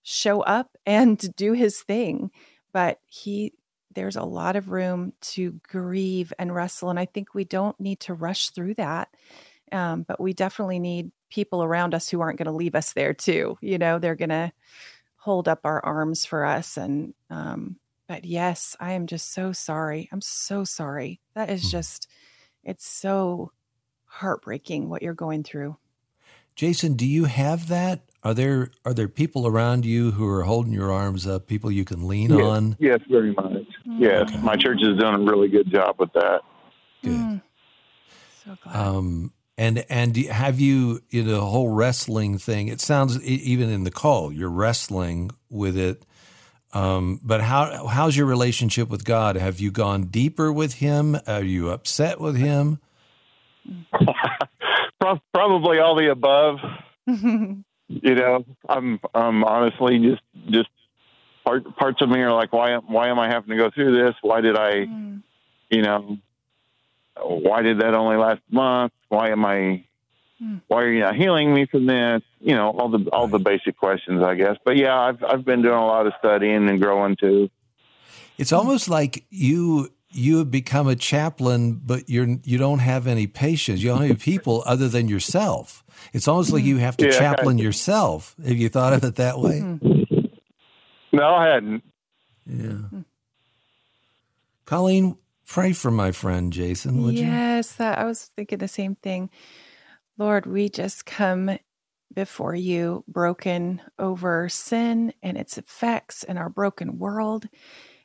show 0.02 0.40
up 0.42 0.76
and 0.86 1.18
do 1.36 1.52
His 1.52 1.82
thing. 1.82 2.30
But 2.72 2.98
He, 3.06 3.54
there's 3.94 4.16
a 4.16 4.24
lot 4.24 4.56
of 4.56 4.70
room 4.70 5.12
to 5.20 5.60
grieve 5.66 6.32
and 6.38 6.54
wrestle. 6.54 6.90
And 6.90 6.98
I 6.98 7.06
think 7.06 7.34
we 7.34 7.44
don't 7.44 7.78
need 7.80 8.00
to 8.00 8.14
rush 8.14 8.50
through 8.50 8.74
that. 8.74 9.08
Um, 9.70 10.02
but 10.02 10.20
we 10.20 10.32
definitely 10.32 10.78
need 10.78 11.10
people 11.30 11.62
around 11.62 11.94
us 11.94 12.08
who 12.08 12.20
aren't 12.20 12.38
going 12.38 12.46
to 12.46 12.52
leave 12.52 12.74
us 12.74 12.92
there 12.92 13.14
too. 13.14 13.58
You 13.60 13.78
know, 13.78 13.98
they're 13.98 14.14
going 14.14 14.28
to 14.30 14.52
hold 15.16 15.48
up 15.48 15.60
our 15.64 15.84
arms 15.84 16.24
for 16.24 16.44
us. 16.44 16.76
And, 16.76 17.14
um, 17.30 17.76
but 18.06 18.24
yes, 18.24 18.76
I 18.80 18.92
am 18.92 19.06
just 19.06 19.32
so 19.32 19.52
sorry. 19.52 20.08
I'm 20.12 20.20
so 20.20 20.64
sorry. 20.64 21.20
That 21.34 21.50
is 21.50 21.62
hmm. 21.62 21.68
just, 21.68 22.08
it's 22.64 22.86
so 22.86 23.52
heartbreaking 24.06 24.88
what 24.88 25.02
you're 25.02 25.14
going 25.14 25.42
through. 25.42 25.76
Jason, 26.54 26.94
do 26.94 27.06
you 27.06 27.26
have 27.26 27.68
that? 27.68 28.00
Are 28.24 28.34
there 28.34 28.72
are 28.84 28.92
there 28.92 29.06
people 29.06 29.46
around 29.46 29.86
you 29.86 30.10
who 30.10 30.28
are 30.28 30.42
holding 30.42 30.72
your 30.72 30.90
arms 30.90 31.24
up? 31.24 31.46
People 31.46 31.70
you 31.70 31.84
can 31.84 32.08
lean 32.08 32.30
yes, 32.30 32.42
on? 32.42 32.76
Yes, 32.80 33.00
very 33.08 33.32
much. 33.32 33.66
Mm. 33.86 34.00
Yes, 34.00 34.22
okay. 34.22 34.38
my 34.38 34.56
church 34.56 34.80
has 34.82 34.98
done 34.98 35.14
a 35.14 35.18
really 35.20 35.48
good 35.48 35.70
job 35.70 35.96
with 36.00 36.12
that. 36.14 36.40
Good. 37.04 37.12
Mm. 37.12 37.42
So 38.44 38.56
glad. 38.60 38.74
Um, 38.76 39.32
and 39.58 39.84
and 39.90 40.16
have 40.16 40.60
you 40.60 41.02
you 41.10 41.24
know 41.24 41.32
the 41.32 41.40
whole 41.44 41.68
wrestling 41.68 42.38
thing? 42.38 42.68
It 42.68 42.80
sounds 42.80 43.22
even 43.22 43.68
in 43.68 43.84
the 43.84 43.90
call 43.90 44.32
you're 44.32 44.48
wrestling 44.48 45.32
with 45.50 45.76
it. 45.76 46.04
Um, 46.72 47.20
but 47.22 47.40
how 47.40 47.88
how's 47.88 48.16
your 48.16 48.26
relationship 48.26 48.88
with 48.88 49.04
God? 49.04 49.36
Have 49.36 49.58
you 49.58 49.70
gone 49.70 50.04
deeper 50.04 50.52
with 50.52 50.74
Him? 50.74 51.18
Are 51.26 51.42
you 51.42 51.70
upset 51.70 52.20
with 52.20 52.36
Him? 52.36 52.78
Probably 55.34 55.78
all 55.78 55.96
the 55.96 56.10
above. 56.10 56.58
you 57.06 57.64
know, 58.14 58.44
I'm 58.68 59.00
I'm 59.12 59.42
honestly 59.42 59.98
just 59.98 60.22
just 60.50 60.68
part, 61.44 61.76
parts 61.76 62.00
of 62.00 62.08
me 62.08 62.20
are 62.20 62.32
like, 62.32 62.52
why 62.52 62.76
why 62.76 63.08
am 63.08 63.18
I 63.18 63.28
having 63.28 63.50
to 63.50 63.56
go 63.56 63.70
through 63.70 63.96
this? 64.04 64.14
Why 64.22 64.40
did 64.40 64.56
I, 64.56 64.72
mm. 64.86 65.22
you 65.70 65.82
know, 65.82 66.18
why 67.22 67.62
did 67.62 67.80
that 67.80 67.94
only 67.94 68.16
last 68.16 68.40
a 68.50 68.54
month? 68.54 68.92
Why 69.08 69.30
am 69.30 69.44
I? 69.44 69.84
Hmm. 70.38 70.56
Why 70.68 70.82
are 70.82 70.92
you 70.92 71.00
not 71.00 71.16
healing 71.16 71.52
me 71.52 71.66
from 71.66 71.86
this? 71.86 72.22
You 72.40 72.54
know, 72.54 72.70
all 72.70 72.88
the 72.88 73.08
all 73.10 73.28
the 73.28 73.38
basic 73.38 73.76
questions, 73.76 74.22
I 74.22 74.34
guess. 74.34 74.56
But 74.64 74.76
yeah, 74.76 74.98
I've 74.98 75.22
I've 75.24 75.44
been 75.44 75.62
doing 75.62 75.74
a 75.74 75.86
lot 75.86 76.06
of 76.06 76.12
studying 76.18 76.68
and 76.68 76.80
growing 76.80 77.16
too. 77.16 77.50
It's 78.36 78.52
almost 78.52 78.88
like 78.88 79.24
you 79.30 79.90
you 80.10 80.38
have 80.38 80.50
become 80.50 80.88
a 80.88 80.96
chaplain, 80.96 81.80
but 81.84 82.08
you're 82.08 82.36
you 82.44 82.58
don't 82.58 82.78
have 82.78 83.06
any 83.06 83.26
patients. 83.26 83.82
You 83.82 83.90
don't 83.90 84.06
have 84.06 84.20
people 84.20 84.62
other 84.66 84.88
than 84.88 85.08
yourself. 85.08 85.84
It's 86.12 86.28
almost 86.28 86.52
like 86.52 86.64
you 86.64 86.76
have 86.76 86.96
to 86.98 87.06
yeah, 87.06 87.18
chaplain 87.18 87.58
yourself. 87.58 88.36
Have 88.46 88.56
you 88.56 88.68
thought 88.68 88.92
of 88.92 89.04
it 89.04 89.16
that 89.16 89.38
way? 89.38 89.60
Hmm. 89.60 89.76
No, 91.12 91.34
I 91.34 91.46
hadn't. 91.48 91.82
Yeah. 92.46 93.00
Colleen, 94.64 95.16
Pray 95.48 95.72
for 95.72 95.90
my 95.90 96.12
friend 96.12 96.52
Jason, 96.52 97.02
would 97.02 97.14
yes, 97.14 97.22
you? 97.22 97.26
Yes, 97.26 97.80
I 97.80 98.04
was 98.04 98.22
thinking 98.36 98.58
the 98.58 98.68
same 98.68 98.94
thing. 98.94 99.30
Lord, 100.18 100.44
we 100.44 100.68
just 100.68 101.06
come 101.06 101.58
before 102.14 102.54
you 102.54 103.02
broken 103.08 103.80
over 103.98 104.50
sin 104.50 105.14
and 105.22 105.38
its 105.38 105.56
effects 105.56 106.22
in 106.22 106.36
our 106.36 106.50
broken 106.50 106.98
world 106.98 107.48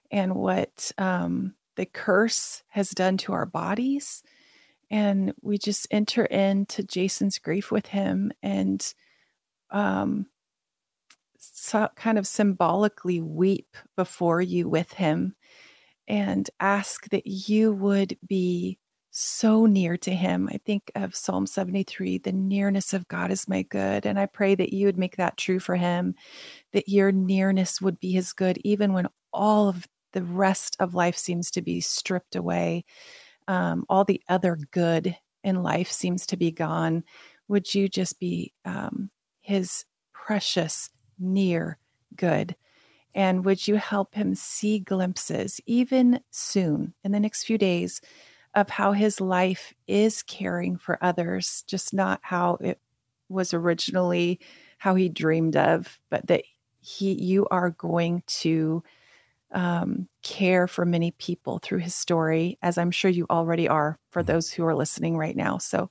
and 0.09 0.35
what 0.35 0.93
um, 0.97 1.55
the 1.75 1.85
curse 1.85 2.63
has 2.69 2.91
done 2.91 3.17
to 3.17 3.33
our 3.33 3.45
bodies. 3.45 4.23
And 4.89 5.33
we 5.41 5.57
just 5.57 5.85
enter 5.91 6.23
into 6.23 6.81
Jason's 6.81 7.39
grief 7.39 7.71
with 7.71 7.87
him 7.87 8.31
and 8.41 8.93
um, 9.69 10.27
so 11.37 11.89
kind 11.97 12.17
of 12.17 12.25
symbolically 12.25 13.19
weep 13.19 13.75
before 13.97 14.41
you 14.41 14.69
with 14.69 14.93
him 14.93 15.35
and 16.07 16.49
ask 16.59 17.09
that 17.09 17.25
you 17.25 17.71
would 17.73 18.17
be 18.27 18.77
so 19.15 19.67
near 19.67 19.95
to 19.95 20.11
him. 20.11 20.49
I 20.51 20.59
think 20.65 20.91
of 20.95 21.15
Psalm 21.15 21.45
73 21.45 22.17
the 22.17 22.31
nearness 22.31 22.93
of 22.93 23.07
God 23.07 23.31
is 23.31 23.47
my 23.47 23.61
good. 23.61 24.07
And 24.07 24.19
I 24.19 24.25
pray 24.25 24.55
that 24.55 24.73
you 24.73 24.87
would 24.87 24.97
make 24.97 25.17
that 25.17 25.37
true 25.37 25.59
for 25.59 25.75
him, 25.75 26.15
that 26.71 26.89
your 26.89 27.11
nearness 27.11 27.79
would 27.79 27.99
be 27.99 28.11
his 28.11 28.33
good, 28.33 28.57
even 28.63 28.91
when 28.91 29.07
all 29.31 29.69
of 29.69 29.87
the 30.13 30.23
rest 30.23 30.75
of 30.79 30.95
life 30.95 31.15
seems 31.15 31.51
to 31.51 31.61
be 31.61 31.79
stripped 31.79 32.35
away. 32.35 32.85
Um, 33.47 33.85
all 33.87 34.03
the 34.03 34.21
other 34.29 34.57
good 34.71 35.15
in 35.43 35.61
life 35.61 35.91
seems 35.91 36.25
to 36.27 36.37
be 36.37 36.51
gone. 36.51 37.03
Would 37.47 37.73
you 37.75 37.87
just 37.89 38.19
be 38.19 38.53
um, 38.65 39.11
his 39.41 39.85
precious, 40.11 40.89
near 41.19 41.77
good? 42.15 42.55
And 43.15 43.45
would 43.45 43.67
you 43.67 43.75
help 43.75 44.15
him 44.15 44.35
see 44.35 44.79
glimpses, 44.79 45.61
even 45.65 46.19
soon 46.31 46.93
in 47.03 47.11
the 47.11 47.19
next 47.19 47.43
few 47.45 47.57
days, 47.57 48.01
of 48.55 48.69
how 48.69 48.91
his 48.91 49.19
life 49.19 49.73
is 49.87 50.23
caring 50.23 50.77
for 50.77 50.97
others, 51.01 51.63
just 51.67 51.93
not 51.93 52.19
how 52.21 52.57
it 52.61 52.79
was 53.29 53.53
originally 53.53 54.39
how 54.77 54.95
he 54.95 55.09
dreamed 55.09 55.55
of, 55.55 55.99
but 56.09 56.27
that 56.27 56.43
he 56.79 57.13
you 57.13 57.47
are 57.49 57.69
going 57.71 58.21
to 58.27 58.83
um, 59.53 60.07
care 60.23 60.67
for 60.67 60.85
many 60.85 61.11
people 61.11 61.59
through 61.59 61.77
his 61.79 61.95
story, 61.95 62.57
as 62.61 62.77
I'm 62.77 62.91
sure 62.91 63.11
you 63.11 63.25
already 63.29 63.67
are 63.67 63.99
for 64.09 64.21
mm-hmm. 64.21 64.31
those 64.31 64.51
who 64.51 64.65
are 64.65 64.75
listening 64.75 65.15
right 65.17 65.35
now. 65.35 65.57
So 65.57 65.89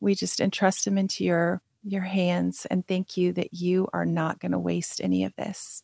we 0.00 0.14
just 0.14 0.40
entrust 0.40 0.86
him 0.86 0.98
into 0.98 1.24
your 1.24 1.62
your 1.86 2.02
hands 2.02 2.66
and 2.70 2.86
thank 2.86 3.16
you 3.16 3.32
that 3.34 3.52
you 3.52 3.88
are 3.92 4.06
not 4.06 4.40
going 4.40 4.52
to 4.52 4.58
waste 4.58 5.02
any 5.02 5.24
of 5.24 5.36
this. 5.36 5.82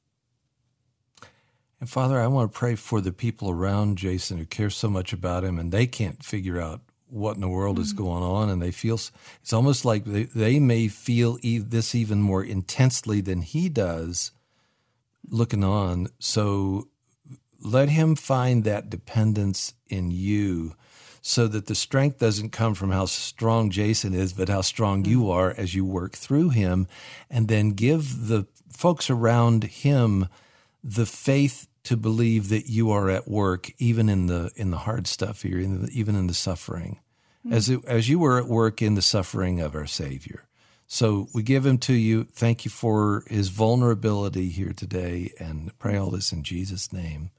And 1.80 1.88
Father, 1.88 2.20
I 2.20 2.26
want 2.26 2.52
to 2.52 2.58
pray 2.58 2.74
for 2.74 3.00
the 3.00 3.12
people 3.12 3.50
around 3.50 3.96
Jason 3.96 4.36
who 4.36 4.44
care 4.44 4.68
so 4.68 4.90
much 4.90 5.14
about 5.14 5.44
him 5.44 5.58
and 5.58 5.72
they 5.72 5.86
can't 5.86 6.22
figure 6.22 6.60
out 6.60 6.82
what 7.08 7.36
in 7.36 7.40
the 7.40 7.48
world 7.48 7.76
mm-hmm. 7.76 7.84
is 7.84 7.94
going 7.94 8.22
on. 8.22 8.50
And 8.50 8.60
they 8.60 8.70
feel 8.70 8.94
it's 8.94 9.52
almost 9.52 9.84
like 9.86 10.04
they, 10.04 10.24
they 10.24 10.60
may 10.60 10.88
feel 10.88 11.38
this 11.42 11.94
even 11.94 12.20
more 12.20 12.44
intensely 12.44 13.22
than 13.22 13.40
he 13.40 13.70
does 13.70 14.30
looking 15.28 15.64
on. 15.64 16.08
So 16.18 16.88
let 17.62 17.88
him 17.88 18.14
find 18.14 18.64
that 18.64 18.90
dependence 18.90 19.72
in 19.88 20.10
you 20.10 20.74
so 21.22 21.46
that 21.46 21.66
the 21.66 21.74
strength 21.74 22.18
doesn't 22.18 22.50
come 22.50 22.74
from 22.74 22.90
how 22.90 23.04
strong 23.06 23.70
Jason 23.70 24.14
is, 24.14 24.32
but 24.34 24.48
how 24.50 24.60
strong 24.60 25.02
mm-hmm. 25.02 25.12
you 25.12 25.30
are 25.30 25.54
as 25.56 25.74
you 25.74 25.86
work 25.86 26.12
through 26.12 26.50
him. 26.50 26.86
And 27.30 27.48
then 27.48 27.70
give 27.70 28.28
the 28.28 28.46
folks 28.70 29.08
around 29.08 29.64
him 29.64 30.28
the 30.82 31.06
faith 31.06 31.66
to 31.84 31.96
believe 31.96 32.48
that 32.48 32.68
you 32.68 32.90
are 32.90 33.08
at 33.10 33.28
work 33.28 33.70
even 33.78 34.08
in 34.08 34.26
the 34.26 34.50
in 34.56 34.70
the 34.70 34.78
hard 34.78 35.06
stuff 35.06 35.42
here, 35.42 35.58
in 35.58 35.82
the, 35.82 35.90
even 35.92 36.14
in 36.14 36.26
the 36.26 36.34
suffering, 36.34 37.00
mm-hmm. 37.46 37.54
as 37.54 37.68
it, 37.68 37.84
as 37.86 38.08
you 38.08 38.18
were 38.18 38.38
at 38.38 38.48
work 38.48 38.82
in 38.82 38.94
the 38.94 39.02
suffering 39.02 39.60
of 39.60 39.74
our 39.74 39.86
Savior. 39.86 40.46
So 40.86 41.28
we 41.32 41.42
give 41.42 41.64
him 41.64 41.78
to 41.78 41.94
you. 41.94 42.24
Thank 42.24 42.64
you 42.64 42.70
for 42.70 43.22
his 43.28 43.48
vulnerability 43.48 44.48
here 44.48 44.72
today, 44.72 45.32
and 45.38 45.76
pray 45.78 45.96
all 45.96 46.10
this 46.10 46.32
in 46.32 46.42
Jesus' 46.42 46.92
name, 46.92 47.30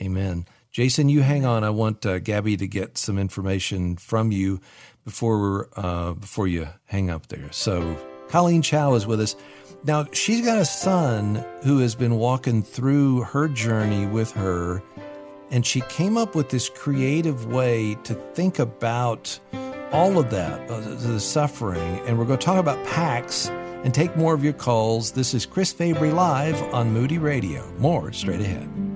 Amen. 0.00 0.46
Jason, 0.70 1.08
you 1.08 1.20
hang 1.20 1.44
on. 1.44 1.64
I 1.64 1.70
want 1.70 2.04
uh, 2.06 2.18
Gabby 2.18 2.56
to 2.56 2.66
get 2.66 2.96
some 2.96 3.18
information 3.18 3.96
from 3.96 4.32
you 4.32 4.60
before 5.04 5.68
uh, 5.76 6.12
before 6.14 6.48
you 6.48 6.68
hang 6.84 7.10
up 7.10 7.26
there. 7.26 7.52
So 7.52 7.96
Colleen 8.28 8.62
Chao 8.62 8.94
is 8.94 9.06
with 9.06 9.20
us. 9.20 9.36
Now 9.84 10.06
she's 10.12 10.44
got 10.44 10.58
a 10.58 10.64
son 10.64 11.44
who 11.64 11.78
has 11.78 11.96
been 11.96 12.16
walking 12.16 12.62
through 12.62 13.22
her 13.22 13.48
journey 13.48 14.06
with 14.06 14.30
her, 14.32 14.80
and 15.50 15.66
she 15.66 15.80
came 15.82 16.16
up 16.16 16.36
with 16.36 16.50
this 16.50 16.68
creative 16.68 17.46
way 17.46 17.96
to 18.04 18.14
think 18.14 18.60
about 18.60 19.38
all 19.90 20.18
of 20.18 20.30
that, 20.30 20.70
uh, 20.70 20.80
the 20.80 21.18
suffering. 21.18 22.00
And 22.06 22.16
we're 22.16 22.26
going 22.26 22.38
to 22.38 22.44
talk 22.44 22.58
about 22.58 22.84
PAX 22.86 23.48
and 23.48 23.92
take 23.92 24.16
more 24.16 24.34
of 24.34 24.44
your 24.44 24.52
calls. 24.52 25.10
This 25.10 25.34
is 25.34 25.44
Chris 25.44 25.72
Fabry 25.72 26.12
live 26.12 26.62
on 26.72 26.92
Moody 26.92 27.18
Radio. 27.18 27.68
More 27.78 28.12
straight 28.12 28.40
ahead. 28.40 28.91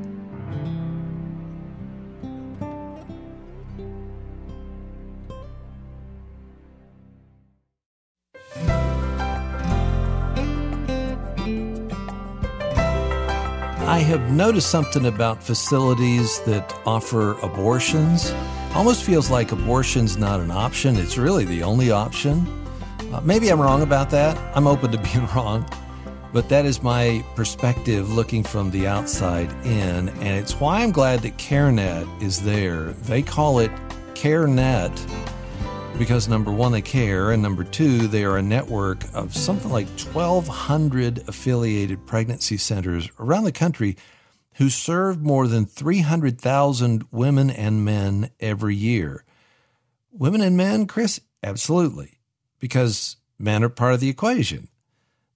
I 13.96 14.00
have 14.00 14.30
noticed 14.30 14.70
something 14.70 15.06
about 15.06 15.42
facilities 15.42 16.42
that 16.42 16.70
offer 16.84 17.32
abortions. 17.40 18.30
Almost 18.74 19.02
feels 19.04 19.30
like 19.30 19.52
abortion's 19.52 20.18
not 20.18 20.38
an 20.38 20.50
option, 20.50 20.96
it's 20.96 21.16
really 21.16 21.46
the 21.46 21.62
only 21.62 21.90
option. 21.90 22.46
Uh, 23.10 23.22
maybe 23.22 23.48
I'm 23.48 23.58
wrong 23.58 23.80
about 23.80 24.10
that. 24.10 24.36
I'm 24.54 24.66
open 24.66 24.92
to 24.92 24.98
being 25.12 25.26
wrong. 25.28 25.66
But 26.34 26.50
that 26.50 26.66
is 26.66 26.82
my 26.82 27.24
perspective 27.36 28.12
looking 28.12 28.42
from 28.42 28.70
the 28.70 28.86
outside 28.86 29.50
in. 29.64 30.10
And 30.10 30.28
it's 30.28 30.60
why 30.60 30.82
I'm 30.82 30.92
glad 30.92 31.20
that 31.20 31.38
CareNet 31.38 32.22
is 32.22 32.42
there. 32.42 32.92
They 33.08 33.22
call 33.22 33.60
it 33.60 33.70
CareNet 34.12 34.92
because 35.98 36.28
number 36.28 36.52
one, 36.52 36.72
they 36.72 36.82
care, 36.82 37.30
and 37.30 37.42
number 37.42 37.64
two, 37.64 38.06
they 38.06 38.24
are 38.24 38.36
a 38.36 38.42
network 38.42 39.02
of 39.14 39.34
something 39.34 39.70
like 39.70 39.86
1,200 39.86 41.26
affiliated 41.26 42.06
pregnancy 42.06 42.56
centers 42.56 43.08
around 43.18 43.44
the 43.44 43.52
country 43.52 43.96
who 44.56 44.68
serve 44.68 45.22
more 45.22 45.46
than 45.46 45.64
300,000 45.64 47.04
women 47.10 47.50
and 47.50 47.84
men 47.84 48.30
every 48.40 48.74
year. 48.74 49.24
Women 50.12 50.40
and 50.42 50.56
men, 50.56 50.86
Chris? 50.86 51.20
Absolutely, 51.42 52.18
because 52.58 53.16
men 53.38 53.64
are 53.64 53.68
part 53.68 53.94
of 53.94 54.00
the 54.00 54.10
equation. 54.10 54.68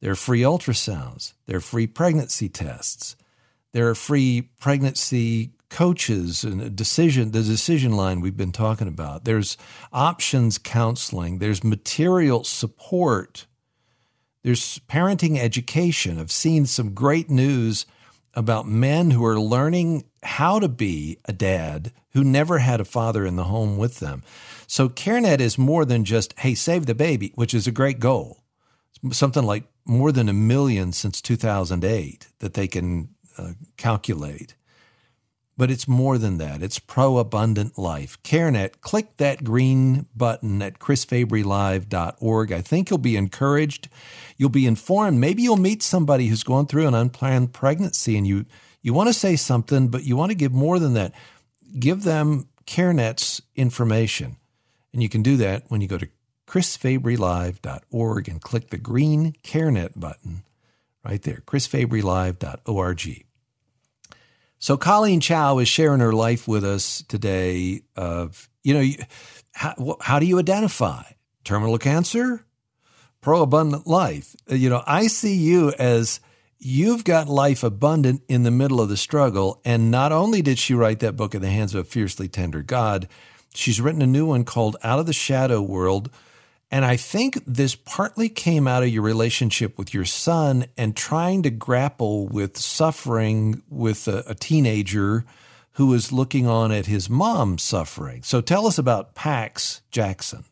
There 0.01 0.13
are 0.13 0.17
free 0.17 0.43
ultrasounds, 0.43 1.35
there 1.47 1.59
are 1.59 1.61
free 1.61 1.87
pregnancy 1.87 2.49
tests, 2.49 3.17
there 3.73 3.89
are 3.89 3.95
free 3.95 4.51
pregnancy 4.61 5.53
coaches 5.71 6.45
and 6.45 6.77
decision 6.77 7.31
the 7.31 7.43
decision 7.43 7.93
line 7.93 8.21
we've 8.21 8.37
been 8.37 8.53
talking 8.53 8.89
about. 8.89 9.25
There's 9.25 9.57
options 9.93 10.59
counseling. 10.59 11.39
There's 11.39 11.65
material 11.65 12.45
support. 12.45 13.47
There's 14.43 14.81
parenting 14.89 15.39
education. 15.39 16.19
I've 16.19 16.33
seen 16.33 16.67
some 16.67 16.93
great 16.93 17.31
news 17.31 17.87
about 18.35 18.67
men 18.67 19.13
who 19.13 19.25
are 19.25 19.41
learning 19.41 20.05
how 20.23 20.59
to 20.59 20.69
be 20.69 21.19
a 21.25 21.33
dad 21.33 21.93
who 22.13 22.25
never 22.25 22.59
had 22.59 22.81
a 22.81 22.85
father 22.85 23.25
in 23.25 23.37
the 23.37 23.45
home 23.45 23.79
with 23.79 24.01
them. 24.01 24.23
So 24.67 24.89
carenet 24.89 25.41
is 25.41 25.57
more 25.57 25.85
than 25.85 26.05
just 26.05 26.39
hey 26.41 26.55
save 26.55 26.87
the 26.87 26.95
baby 26.95 27.33
which 27.35 27.55
is 27.55 27.67
a 27.67 27.73
great 27.73 28.01
goal. 28.01 28.43
Something 29.13 29.45
like 29.45 29.65
more 29.87 30.13
than 30.13 30.29
a 30.29 30.35
million 30.35 30.93
since 30.93 31.21
2008 31.21 32.29
that 32.41 32.55
they 32.55 32.69
can 32.69 33.09
uh, 33.39 33.53
calculate 33.77 34.55
but 35.61 35.71
it's 35.71 35.87
more 35.87 36.17
than 36.17 36.39
that. 36.39 36.63
It's 36.63 36.79
pro 36.79 37.19
abundant 37.19 37.77
life. 37.77 38.17
CareNet, 38.23 38.81
click 38.81 39.19
that 39.19 39.45
green 39.45 40.07
button 40.17 40.63
at 40.63 40.79
chrisfabrylive.org. 40.79 42.51
I 42.51 42.63
think 42.63 42.89
you'll 42.89 42.99
be 42.99 43.15
encouraged. 43.15 43.91
You'll 44.39 44.49
be 44.49 44.67
informed. 44.67 45.21
Maybe 45.21 45.43
you'll 45.43 45.59
meet 45.59 45.83
somebody 45.83 46.29
who's 46.29 46.45
going 46.45 46.65
through 46.65 46.87
an 46.87 46.95
unplanned 46.95 47.53
pregnancy 47.53 48.17
and 48.17 48.27
you, 48.27 48.47
you 48.81 48.95
want 48.95 49.11
to 49.11 49.13
say 49.13 49.37
something, 49.37 49.89
but 49.89 50.05
you 50.05 50.17
want 50.17 50.31
to 50.31 50.35
give 50.35 50.53
more 50.55 50.79
than 50.79 50.95
that. 50.95 51.13
Give 51.79 52.05
them 52.05 52.49
CareNet's 52.65 53.43
information. 53.55 54.39
And 54.95 55.03
you 55.03 55.11
can 55.11 55.23
do 55.23 55.37
that 55.37 55.65
when 55.69 55.83
you 55.83 55.89
go 55.89 55.99
to 55.99 56.09
chrisfabrylive.org 56.47 58.29
and 58.31 58.41
click 58.41 58.71
the 58.71 58.79
green 58.79 59.35
CareNet 59.45 60.01
button 60.01 60.43
right 61.05 61.21
there, 61.21 61.43
chrisfabrylive.org. 61.47 63.27
So 64.63 64.77
Colleen 64.77 65.21
Chao 65.21 65.59
is 65.59 65.69
sharing 65.69 66.01
her 66.01 66.13
life 66.13 66.47
with 66.47 66.65
us 66.65 67.03
today. 67.09 67.81
Of 67.97 68.51
you 68.63 68.75
know, 68.75 69.05
how, 69.53 69.97
how 70.03 70.19
do 70.19 70.27
you 70.27 70.39
identify 70.39 71.03
terminal 71.45 71.79
cancer, 71.79 72.45
pro 73.23 73.41
abundant 73.41 73.87
life? 73.87 74.37
Uh, 74.51 74.57
you 74.57 74.69
know, 74.69 74.83
I 74.87 75.07
see 75.07 75.35
you 75.35 75.73
as 75.79 76.21
you've 76.59 77.05
got 77.05 77.27
life 77.27 77.63
abundant 77.65 78.21
in 78.29 78.43
the 78.43 78.51
middle 78.51 78.83
of 78.83 78.91
the 78.91 78.99
struggle. 78.99 79.63
And 79.65 79.91
not 79.91 80.13
only 80.13 80.43
did 80.43 80.59
she 80.59 80.75
write 80.75 81.01
that 81.01 81.17
book 81.17 81.35
in 81.35 81.41
the 81.41 81.49
hands 81.49 81.75
of 81.75 81.81
a 81.81 81.89
fiercely 81.89 82.29
tender 82.29 82.63
God, 82.63 83.09
she's 83.55 83.81
written 83.81 84.03
a 84.03 84.07
new 84.07 84.27
one 84.27 84.45
called 84.45 84.77
Out 84.85 84.99
of 84.99 85.07
the 85.07 85.15
Shadow 85.15 85.63
World 85.63 86.11
and 86.71 86.85
I 86.85 86.97
think 86.97 87.43
this 87.47 87.75
partly 87.75 88.29
came 88.29 88.69
out 88.69 88.83
of 88.83 88.89
your 88.89 89.03
relationship 89.03 89.77
with 89.77 89.93
your 89.93 90.05
son 90.05 90.67
and 90.77 90.97
trying 90.97 91.43
to 91.43 91.51
grapple 91.51 92.29
with 92.29 92.57
suffering 92.57 93.63
with 93.69 94.07
a, 94.07 94.23
a 94.27 94.35
teenager 94.35 95.25
who 95.73 95.87
was 95.87 96.13
looking 96.13 96.47
on 96.47 96.71
at 96.71 96.87
his 96.87 97.11
mom 97.11 97.59
suffering. 97.59 98.23
So 98.23 98.41
tell 98.41 98.67
us 98.67 98.79
about 98.79 99.15
Pax 99.15 99.83
Jackson. 99.91 100.45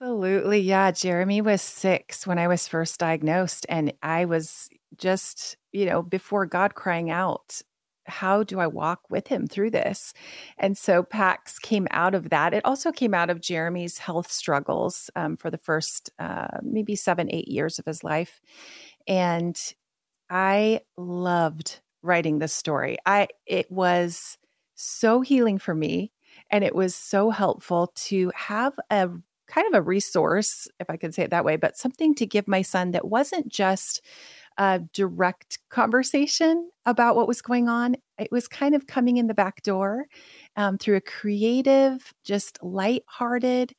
Absolutely. 0.00 0.60
Yeah. 0.60 0.90
Jeremy 0.90 1.40
was 1.40 1.60
six 1.60 2.26
when 2.26 2.38
I 2.38 2.46
was 2.46 2.68
first 2.68 3.00
diagnosed, 3.00 3.66
and 3.68 3.92
I 4.02 4.26
was 4.26 4.68
just, 4.96 5.56
you 5.72 5.86
know, 5.86 6.02
before 6.02 6.46
God 6.46 6.74
crying 6.74 7.10
out, 7.10 7.60
how 8.08 8.42
do 8.42 8.60
I 8.60 8.66
walk 8.66 9.02
with 9.10 9.28
him 9.28 9.46
through 9.46 9.70
this? 9.70 10.12
And 10.58 10.76
so 10.76 11.02
PAX 11.02 11.58
came 11.58 11.86
out 11.90 12.14
of 12.14 12.30
that. 12.30 12.54
It 12.54 12.64
also 12.64 12.92
came 12.92 13.14
out 13.14 13.30
of 13.30 13.40
Jeremy's 13.40 13.98
health 13.98 14.30
struggles 14.30 15.10
um, 15.16 15.36
for 15.36 15.50
the 15.50 15.58
first 15.58 16.10
uh, 16.18 16.58
maybe 16.62 16.96
seven, 16.96 17.28
eight 17.30 17.48
years 17.48 17.78
of 17.78 17.84
his 17.84 18.02
life. 18.04 18.40
And 19.06 19.58
I 20.30 20.80
loved 20.96 21.80
writing 22.02 22.38
this 22.38 22.52
story. 22.52 22.96
I 23.06 23.28
it 23.46 23.70
was 23.70 24.38
so 24.74 25.20
healing 25.20 25.58
for 25.58 25.74
me 25.74 26.12
and 26.50 26.62
it 26.64 26.74
was 26.74 26.94
so 26.94 27.30
helpful 27.30 27.92
to 27.94 28.30
have 28.34 28.74
a 28.90 29.10
kind 29.48 29.66
of 29.66 29.74
a 29.74 29.82
resource 29.82 30.68
if 30.78 30.88
I 30.90 30.96
could 30.96 31.14
say 31.14 31.22
it 31.22 31.30
that 31.30 31.44
way, 31.44 31.56
but 31.56 31.76
something 31.76 32.14
to 32.16 32.26
give 32.26 32.46
my 32.46 32.62
son 32.62 32.92
that 32.92 33.08
wasn't 33.08 33.48
just 33.48 34.02
a 34.58 34.80
direct 34.92 35.60
conversation 35.70 36.68
about 36.84 37.16
what 37.16 37.28
was 37.28 37.40
going 37.40 37.68
on. 37.68 37.96
It 38.18 38.32
was 38.32 38.48
kind 38.48 38.74
of 38.74 38.86
coming 38.86 39.16
in 39.16 39.28
the 39.28 39.34
back 39.34 39.62
door 39.62 40.06
um, 40.56 40.78
through 40.78 40.96
a 40.96 41.00
creative, 41.00 42.12
just 42.24 42.62
light-hearted 42.62 43.74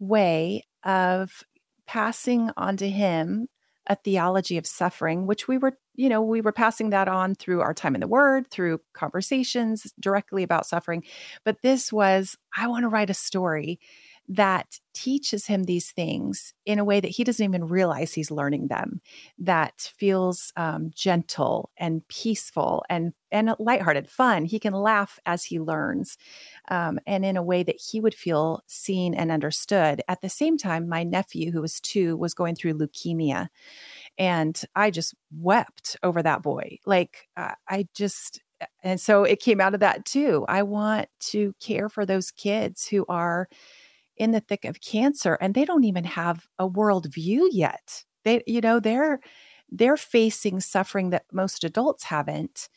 way 0.00 0.64
of 0.82 1.44
passing 1.86 2.50
on 2.56 2.76
to 2.78 2.90
him 2.90 3.48
a 3.86 3.94
theology 3.96 4.56
of 4.56 4.66
suffering, 4.66 5.26
which 5.26 5.46
we 5.46 5.58
were, 5.58 5.78
you 5.94 6.08
know, 6.08 6.22
we 6.22 6.40
were 6.40 6.52
passing 6.52 6.90
that 6.90 7.06
on 7.06 7.34
through 7.34 7.60
our 7.60 7.74
time 7.74 7.94
in 7.94 8.00
the 8.00 8.08
Word, 8.08 8.50
through 8.50 8.80
conversations 8.94 9.92
directly 10.00 10.42
about 10.42 10.66
suffering. 10.66 11.04
But 11.44 11.60
this 11.62 11.92
was, 11.92 12.36
I 12.56 12.66
want 12.66 12.84
to 12.84 12.88
write 12.88 13.10
a 13.10 13.14
story 13.14 13.78
that 14.28 14.78
teaches 14.94 15.46
him 15.46 15.64
these 15.64 15.90
things 15.90 16.54
in 16.64 16.78
a 16.78 16.84
way 16.84 17.00
that 17.00 17.10
he 17.10 17.24
doesn't 17.24 17.44
even 17.44 17.66
realize 17.66 18.12
he's 18.12 18.30
learning 18.30 18.68
them, 18.68 19.00
that 19.38 19.90
feels 19.98 20.52
um, 20.56 20.90
gentle 20.94 21.70
and 21.76 22.06
peaceful 22.08 22.84
and 22.88 23.12
and 23.30 23.52
lighthearted, 23.58 24.08
fun. 24.08 24.44
He 24.44 24.60
can 24.60 24.72
laugh 24.72 25.18
as 25.26 25.42
he 25.44 25.58
learns, 25.58 26.16
um, 26.70 27.00
and 27.06 27.24
in 27.24 27.36
a 27.36 27.42
way 27.42 27.64
that 27.64 27.80
he 27.80 28.00
would 28.00 28.14
feel 28.14 28.62
seen 28.66 29.12
and 29.12 29.32
understood. 29.32 30.02
At 30.08 30.20
the 30.20 30.28
same 30.28 30.56
time, 30.56 30.88
my 30.88 31.02
nephew, 31.02 31.50
who 31.50 31.60
was 31.60 31.80
two, 31.80 32.16
was 32.16 32.32
going 32.32 32.54
through 32.54 32.74
leukemia, 32.74 33.48
and 34.18 34.60
I 34.74 34.90
just 34.90 35.14
wept 35.36 35.96
over 36.02 36.22
that 36.22 36.42
boy. 36.42 36.78
Like 36.86 37.28
uh, 37.36 37.54
I 37.68 37.88
just 37.94 38.40
and 38.82 39.00
so 39.00 39.24
it 39.24 39.40
came 39.40 39.60
out 39.60 39.74
of 39.74 39.80
that 39.80 40.04
too. 40.04 40.44
I 40.48 40.62
want 40.62 41.08
to 41.20 41.54
care 41.60 41.88
for 41.88 42.06
those 42.06 42.30
kids 42.30 42.86
who 42.86 43.04
are 43.08 43.48
in 44.16 44.30
the 44.30 44.40
thick 44.40 44.64
of 44.64 44.80
cancer 44.80 45.34
and 45.40 45.54
they 45.54 45.64
don't 45.64 45.84
even 45.84 46.04
have 46.04 46.46
a 46.58 46.66
world 46.66 47.06
view 47.12 47.48
yet. 47.52 48.04
They, 48.24 48.42
you 48.46 48.60
know, 48.60 48.80
they're 48.80 49.20
they're 49.70 49.96
facing 49.96 50.60
suffering 50.60 51.10
that 51.10 51.24
most 51.32 51.64
adults 51.64 52.04
haven't. 52.04 52.68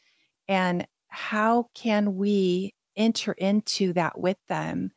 And 0.47 0.87
how 1.09 1.69
can 1.73 2.15
we 2.15 2.73
enter 2.95 3.33
into 3.33 3.93
that 3.93 4.19
with 4.19 4.37
them 4.47 4.91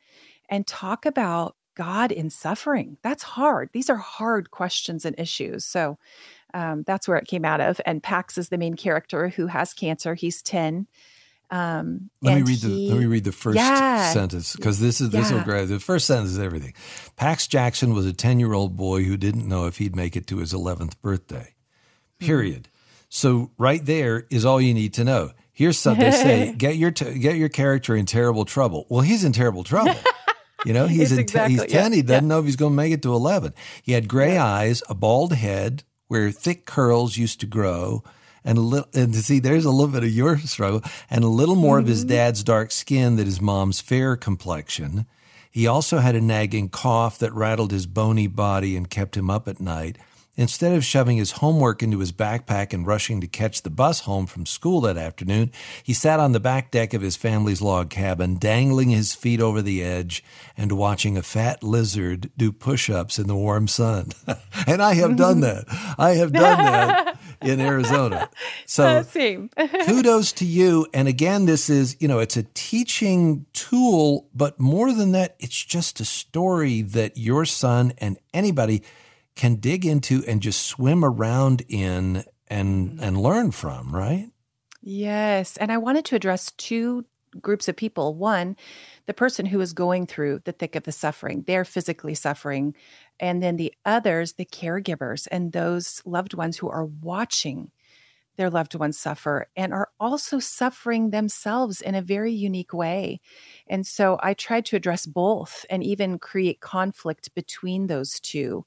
and 0.49 0.65
talk 0.65 1.05
about 1.05 1.55
God 1.75 2.11
in 2.11 2.29
suffering? 2.29 2.97
That's 3.03 3.23
hard. 3.23 3.69
These 3.73 3.89
are 3.89 3.97
hard 3.97 4.51
questions 4.51 5.05
and 5.05 5.17
issues. 5.19 5.63
So 5.65 5.97
um, 6.53 6.83
that's 6.87 7.07
where 7.07 7.17
it 7.17 7.27
came 7.27 7.45
out 7.45 7.61
of. 7.61 7.79
And 7.85 8.03
Pax 8.03 8.37
is 8.37 8.49
the 8.49 8.57
main 8.57 8.75
character 8.75 9.29
who 9.29 9.47
has 9.47 9.73
cancer. 9.73 10.15
He's 10.15 10.41
10. 10.41 10.87
Um, 11.51 12.09
let 12.21 12.35
me 12.35 12.43
read 12.43 12.59
he, 12.59 12.67
the 12.67 12.93
let 12.93 12.99
me 12.99 13.05
read 13.05 13.25
the 13.25 13.33
first 13.33 13.57
yeah, 13.57 14.13
sentence 14.13 14.55
because 14.55 14.79
this 14.79 15.01
is 15.01 15.09
this 15.09 15.29
yeah. 15.29 15.37
will 15.37 15.43
grab 15.43 15.67
the 15.67 15.81
first 15.81 16.07
sentence 16.07 16.31
is 16.31 16.39
everything. 16.39 16.73
Pax 17.17 17.45
Jackson 17.45 17.93
was 17.93 18.05
a 18.05 18.13
ten 18.13 18.39
year 18.39 18.53
old 18.53 18.77
boy 18.77 19.03
who 19.03 19.17
didn't 19.17 19.47
know 19.47 19.65
if 19.65 19.77
he'd 19.77 19.93
make 19.93 20.15
it 20.15 20.27
to 20.27 20.37
his 20.37 20.53
eleventh 20.53 21.01
birthday. 21.01 21.53
Hmm. 22.21 22.25
Period. 22.25 22.63
Mm-hmm. 22.63 23.05
So 23.09 23.51
right 23.57 23.85
there 23.85 24.27
is 24.29 24.45
all 24.45 24.61
you 24.61 24.73
need 24.73 24.93
to 24.93 25.03
know. 25.03 25.31
Here's 25.51 25.77
something 25.77 26.05
they 26.05 26.11
say: 26.11 26.53
get 26.57 26.77
your 26.77 26.91
t- 26.91 27.19
get 27.19 27.35
your 27.35 27.49
character 27.49 27.97
in 27.97 28.05
terrible 28.05 28.45
trouble. 28.45 28.87
Well, 28.89 29.01
he's 29.01 29.25
in 29.25 29.33
terrible 29.33 29.63
trouble. 29.63 29.95
You 30.63 30.73
know, 30.73 30.85
he's 30.85 31.11
in 31.11 31.17
exactly, 31.17 31.55
he's 31.55 31.65
ten. 31.65 31.91
Yeah, 31.91 31.95
he 31.95 32.01
doesn't 32.03 32.27
know 32.27 32.37
if 32.37 32.45
he's 32.45 32.55
going 32.55 32.73
to 32.73 32.75
make 32.75 32.93
it 32.93 33.01
to 33.01 33.15
eleven. 33.15 33.55
He 33.81 33.93
had 33.93 34.07
gray 34.07 34.37
eyes, 34.37 34.83
a 34.87 34.93
bald 34.93 35.33
head 35.33 35.83
where 36.07 36.29
thick 36.29 36.67
curls 36.67 37.17
used 37.17 37.39
to 37.39 37.47
grow 37.47 38.03
and 38.43 38.57
a 38.57 38.61
little, 38.61 38.89
and 38.93 39.13
to 39.13 39.21
see 39.21 39.39
there's 39.39 39.65
a 39.65 39.71
little 39.71 39.91
bit 39.91 40.03
of 40.03 40.09
your 40.09 40.37
struggle 40.39 40.81
and 41.09 41.23
a 41.23 41.27
little 41.27 41.55
more 41.55 41.77
mm-hmm. 41.77 41.85
of 41.85 41.89
his 41.89 42.01
mm-hmm. 42.01 42.15
dad's 42.15 42.43
dark 42.43 42.71
skin 42.71 43.15
than 43.15 43.25
his 43.25 43.41
mom's 43.41 43.81
fair 43.81 44.15
complexion. 44.15 45.05
He 45.51 45.67
also 45.67 45.97
had 45.97 46.15
a 46.15 46.21
nagging 46.21 46.69
cough 46.69 47.19
that 47.19 47.33
rattled 47.33 47.71
his 47.71 47.85
bony 47.85 48.27
body 48.27 48.77
and 48.77 48.89
kept 48.89 49.17
him 49.17 49.29
up 49.29 49.47
at 49.47 49.59
night. 49.59 49.97
Instead 50.37 50.71
of 50.71 50.85
shoving 50.85 51.17
his 51.17 51.33
homework 51.33 51.83
into 51.83 51.99
his 51.99 52.13
backpack 52.13 52.71
and 52.71 52.87
rushing 52.87 53.19
to 53.19 53.27
catch 53.27 53.63
the 53.63 53.69
bus 53.69 54.01
home 54.01 54.25
from 54.25 54.45
school 54.45 54.79
that 54.79 54.97
afternoon, 54.97 55.51
he 55.83 55.93
sat 55.93 56.21
on 56.21 56.31
the 56.31 56.39
back 56.39 56.71
deck 56.71 56.93
of 56.93 57.01
his 57.01 57.17
family's 57.17 57.61
log 57.61 57.89
cabin, 57.89 58.35
dangling 58.37 58.89
his 58.89 59.13
feet 59.13 59.41
over 59.41 59.61
the 59.61 59.83
edge 59.83 60.23
and 60.55 60.71
watching 60.71 61.17
a 61.17 61.21
fat 61.21 61.61
lizard 61.61 62.31
do 62.37 62.53
push 62.53 62.89
ups 62.89 63.19
in 63.19 63.27
the 63.27 63.35
warm 63.35 63.67
sun. 63.67 64.11
and 64.67 64.81
I 64.81 64.93
have 64.93 65.17
done 65.17 65.41
that. 65.41 65.65
I 65.97 66.11
have 66.11 66.31
done 66.31 66.57
that 66.59 67.19
in 67.41 67.59
Arizona. 67.59 68.29
So 68.65 68.85
uh, 68.85 69.03
kudos 69.85 70.31
to 70.33 70.45
you. 70.45 70.87
And 70.93 71.09
again, 71.09 71.45
this 71.45 71.69
is, 71.69 71.97
you 71.99 72.07
know, 72.07 72.19
it's 72.19 72.37
a 72.37 72.43
teaching 72.53 73.45
tool, 73.51 74.29
but 74.33 74.61
more 74.61 74.93
than 74.93 75.11
that, 75.11 75.35
it's 75.39 75.61
just 75.61 75.99
a 75.99 76.05
story 76.05 76.81
that 76.83 77.17
your 77.17 77.43
son 77.43 77.91
and 77.97 78.17
anybody 78.33 78.81
can 79.35 79.55
dig 79.55 79.85
into 79.85 80.23
and 80.27 80.41
just 80.41 80.65
swim 80.65 81.03
around 81.03 81.63
in 81.67 82.23
and 82.47 82.91
mm-hmm. 82.91 83.03
and 83.03 83.21
learn 83.21 83.51
from, 83.51 83.95
right? 83.95 84.29
Yes, 84.81 85.57
and 85.57 85.71
I 85.71 85.77
wanted 85.77 86.05
to 86.05 86.15
address 86.15 86.51
two 86.57 87.05
groups 87.39 87.67
of 87.67 87.75
people. 87.75 88.15
One, 88.15 88.57
the 89.05 89.13
person 89.13 89.45
who 89.45 89.61
is 89.61 89.73
going 89.73 90.05
through 90.05 90.41
the 90.43 90.51
thick 90.51 90.75
of 90.75 90.83
the 90.83 90.91
suffering, 90.91 91.43
they're 91.47 91.63
physically 91.63 92.13
suffering. 92.13 92.75
And 93.19 93.41
then 93.41 93.55
the 93.55 93.73
others, 93.85 94.33
the 94.33 94.45
caregivers 94.45 95.27
and 95.31 95.51
those 95.51 96.01
loved 96.05 96.33
ones 96.33 96.57
who 96.57 96.69
are 96.69 96.85
watching 96.85 97.71
their 98.37 98.49
loved 98.49 98.75
ones 98.75 98.97
suffer 98.97 99.47
and 99.55 99.73
are 99.73 99.89
also 99.99 100.39
suffering 100.39 101.09
themselves 101.09 101.81
in 101.81 101.95
a 101.95 102.01
very 102.01 102.31
unique 102.31 102.73
way. 102.73 103.19
And 103.67 103.85
so 103.85 104.17
I 104.23 104.33
tried 104.33 104.65
to 104.67 104.75
address 104.75 105.05
both 105.05 105.65
and 105.69 105.83
even 105.83 106.17
create 106.17 106.59
conflict 106.59 107.35
between 107.35 107.87
those 107.87 108.19
two 108.19 108.65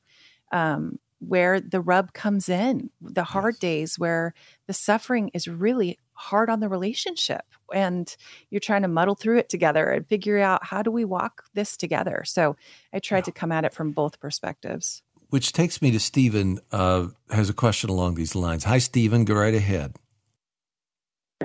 um, 0.54 0.98
where 1.18 1.60
the 1.60 1.80
rub 1.80 2.12
comes 2.12 2.48
in, 2.48 2.90
the 3.00 3.24
hard 3.24 3.54
yes. 3.54 3.60
days 3.60 3.98
where 3.98 4.34
the 4.66 4.72
suffering 4.72 5.30
is 5.34 5.48
really 5.48 5.98
hard 6.12 6.48
on 6.48 6.60
the 6.60 6.68
relationship 6.68 7.44
and 7.72 8.16
you're 8.50 8.60
trying 8.60 8.82
to 8.82 8.88
muddle 8.88 9.16
through 9.16 9.38
it 9.38 9.48
together 9.48 9.90
and 9.90 10.06
figure 10.06 10.38
out 10.38 10.64
how 10.64 10.80
do 10.80 10.90
we 10.90 11.04
walk 11.04 11.44
this 11.54 11.76
together. 11.76 12.22
So 12.24 12.56
I 12.92 13.00
tried 13.00 13.18
yeah. 13.18 13.24
to 13.24 13.32
come 13.32 13.52
at 13.52 13.64
it 13.64 13.74
from 13.74 13.90
both 13.90 14.20
perspectives. 14.20 15.02
Which 15.30 15.52
takes 15.52 15.82
me 15.82 15.90
to 15.90 15.98
Stephen, 15.98 16.60
uh, 16.70 17.08
has 17.30 17.50
a 17.50 17.54
question 17.54 17.90
along 17.90 18.14
these 18.14 18.36
lines. 18.36 18.64
Hi, 18.64 18.78
Stephen, 18.78 19.24
go 19.24 19.34
right 19.34 19.54
ahead. 19.54 19.96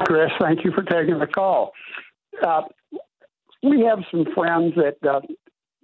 Chris, 0.05 0.29
thank 0.39 0.63
you 0.63 0.71
for 0.71 0.83
taking 0.83 1.17
the 1.17 1.27
call. 1.27 1.71
Uh, 2.45 2.61
we 3.63 3.81
have 3.81 3.99
some 4.11 4.25
friends 4.35 4.75
that 4.75 4.97
uh, 5.09 5.21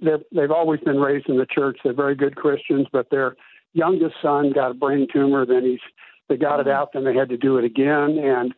they've, 0.02 0.24
they've 0.32 0.52
always 0.52 0.80
been 0.82 1.00
raised 1.00 1.30
in 1.30 1.38
the 1.38 1.46
church. 1.46 1.80
They're 1.84 1.94
very 1.94 2.16
good 2.16 2.36
Christians, 2.36 2.88
but 2.92 3.10
their 3.10 3.36
youngest 3.74 4.16
son 4.22 4.52
got 4.52 4.72
a 4.72 4.74
brain 4.74 5.08
tumor. 5.12 5.46
Then 5.46 5.64
he's 5.64 5.80
they 6.28 6.38
got 6.38 6.60
it 6.60 6.68
mm-hmm. 6.68 6.78
out. 6.78 6.94
Then 6.94 7.04
they 7.04 7.14
had 7.14 7.30
to 7.30 7.38
do 7.38 7.58
it 7.58 7.66
again, 7.66 8.18
and 8.18 8.54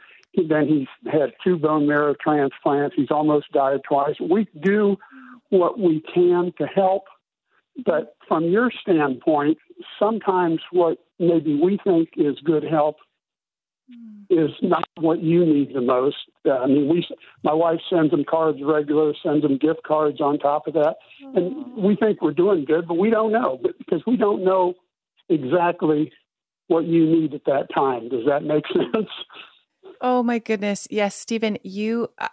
then 0.48 0.68
he's 0.68 1.12
had 1.12 1.34
two 1.44 1.58
bone 1.58 1.88
marrow 1.88 2.16
transplants. 2.22 2.96
He's 2.96 3.12
almost 3.12 3.52
died 3.52 3.82
twice. 3.88 4.16
We 4.20 4.48
do 4.62 4.98
what 5.50 5.80
we 5.80 6.02
can 6.14 6.54
to 6.60 6.68
help, 6.68 7.06
but 7.86 8.16
from 8.28 8.46
your 8.46 8.72
standpoint, 8.82 9.58
sometimes 9.98 10.62
what 10.72 10.98
maybe 11.20 11.60
we 11.62 11.80
think 11.84 12.10
is 12.16 12.38
good 12.44 12.64
help 12.64 12.98
is 14.30 14.52
not 14.62 14.88
what 14.98 15.22
you 15.22 15.46
need 15.46 15.74
the 15.74 15.82
most. 15.82 16.18
Uh, 16.46 16.58
I 16.58 16.68
mean, 16.68 16.90
we, 16.90 17.08
my 17.44 17.54
wife 17.54 17.80
sends 17.90 18.12
them 18.12 18.26
cards 18.26 18.60
regular, 18.62 19.14
sends 19.24 19.44
them 19.44 19.58
gift 19.58 19.84
cards 19.86 20.20
on 20.20 20.38
top 20.38 20.68
of 20.68 20.74
that, 20.74 20.98
and 21.34 21.56
we 21.78 21.96
think 21.96 22.22
we're 22.22 22.32
doing 22.32 22.66
good, 22.66 22.88
but 22.88 22.96
we 22.96 23.10
don't 23.10 23.32
know 23.32 23.60
because 23.78 24.02
we 24.06 24.18
don't 24.18 24.44
know 24.44 24.74
exactly 25.30 26.12
what 26.68 26.86
you 26.86 27.06
need 27.06 27.34
at 27.34 27.46
that 27.46 27.68
time. 27.74 28.10
Does 28.10 28.26
that 28.28 28.44
make 28.44 28.66
sense? 28.74 29.10
Oh 30.02 30.22
my 30.24 30.40
goodness, 30.40 30.88
yes, 30.92 31.16
Stephen, 31.16 31.58
you, 31.64 32.10
uh, 32.18 32.28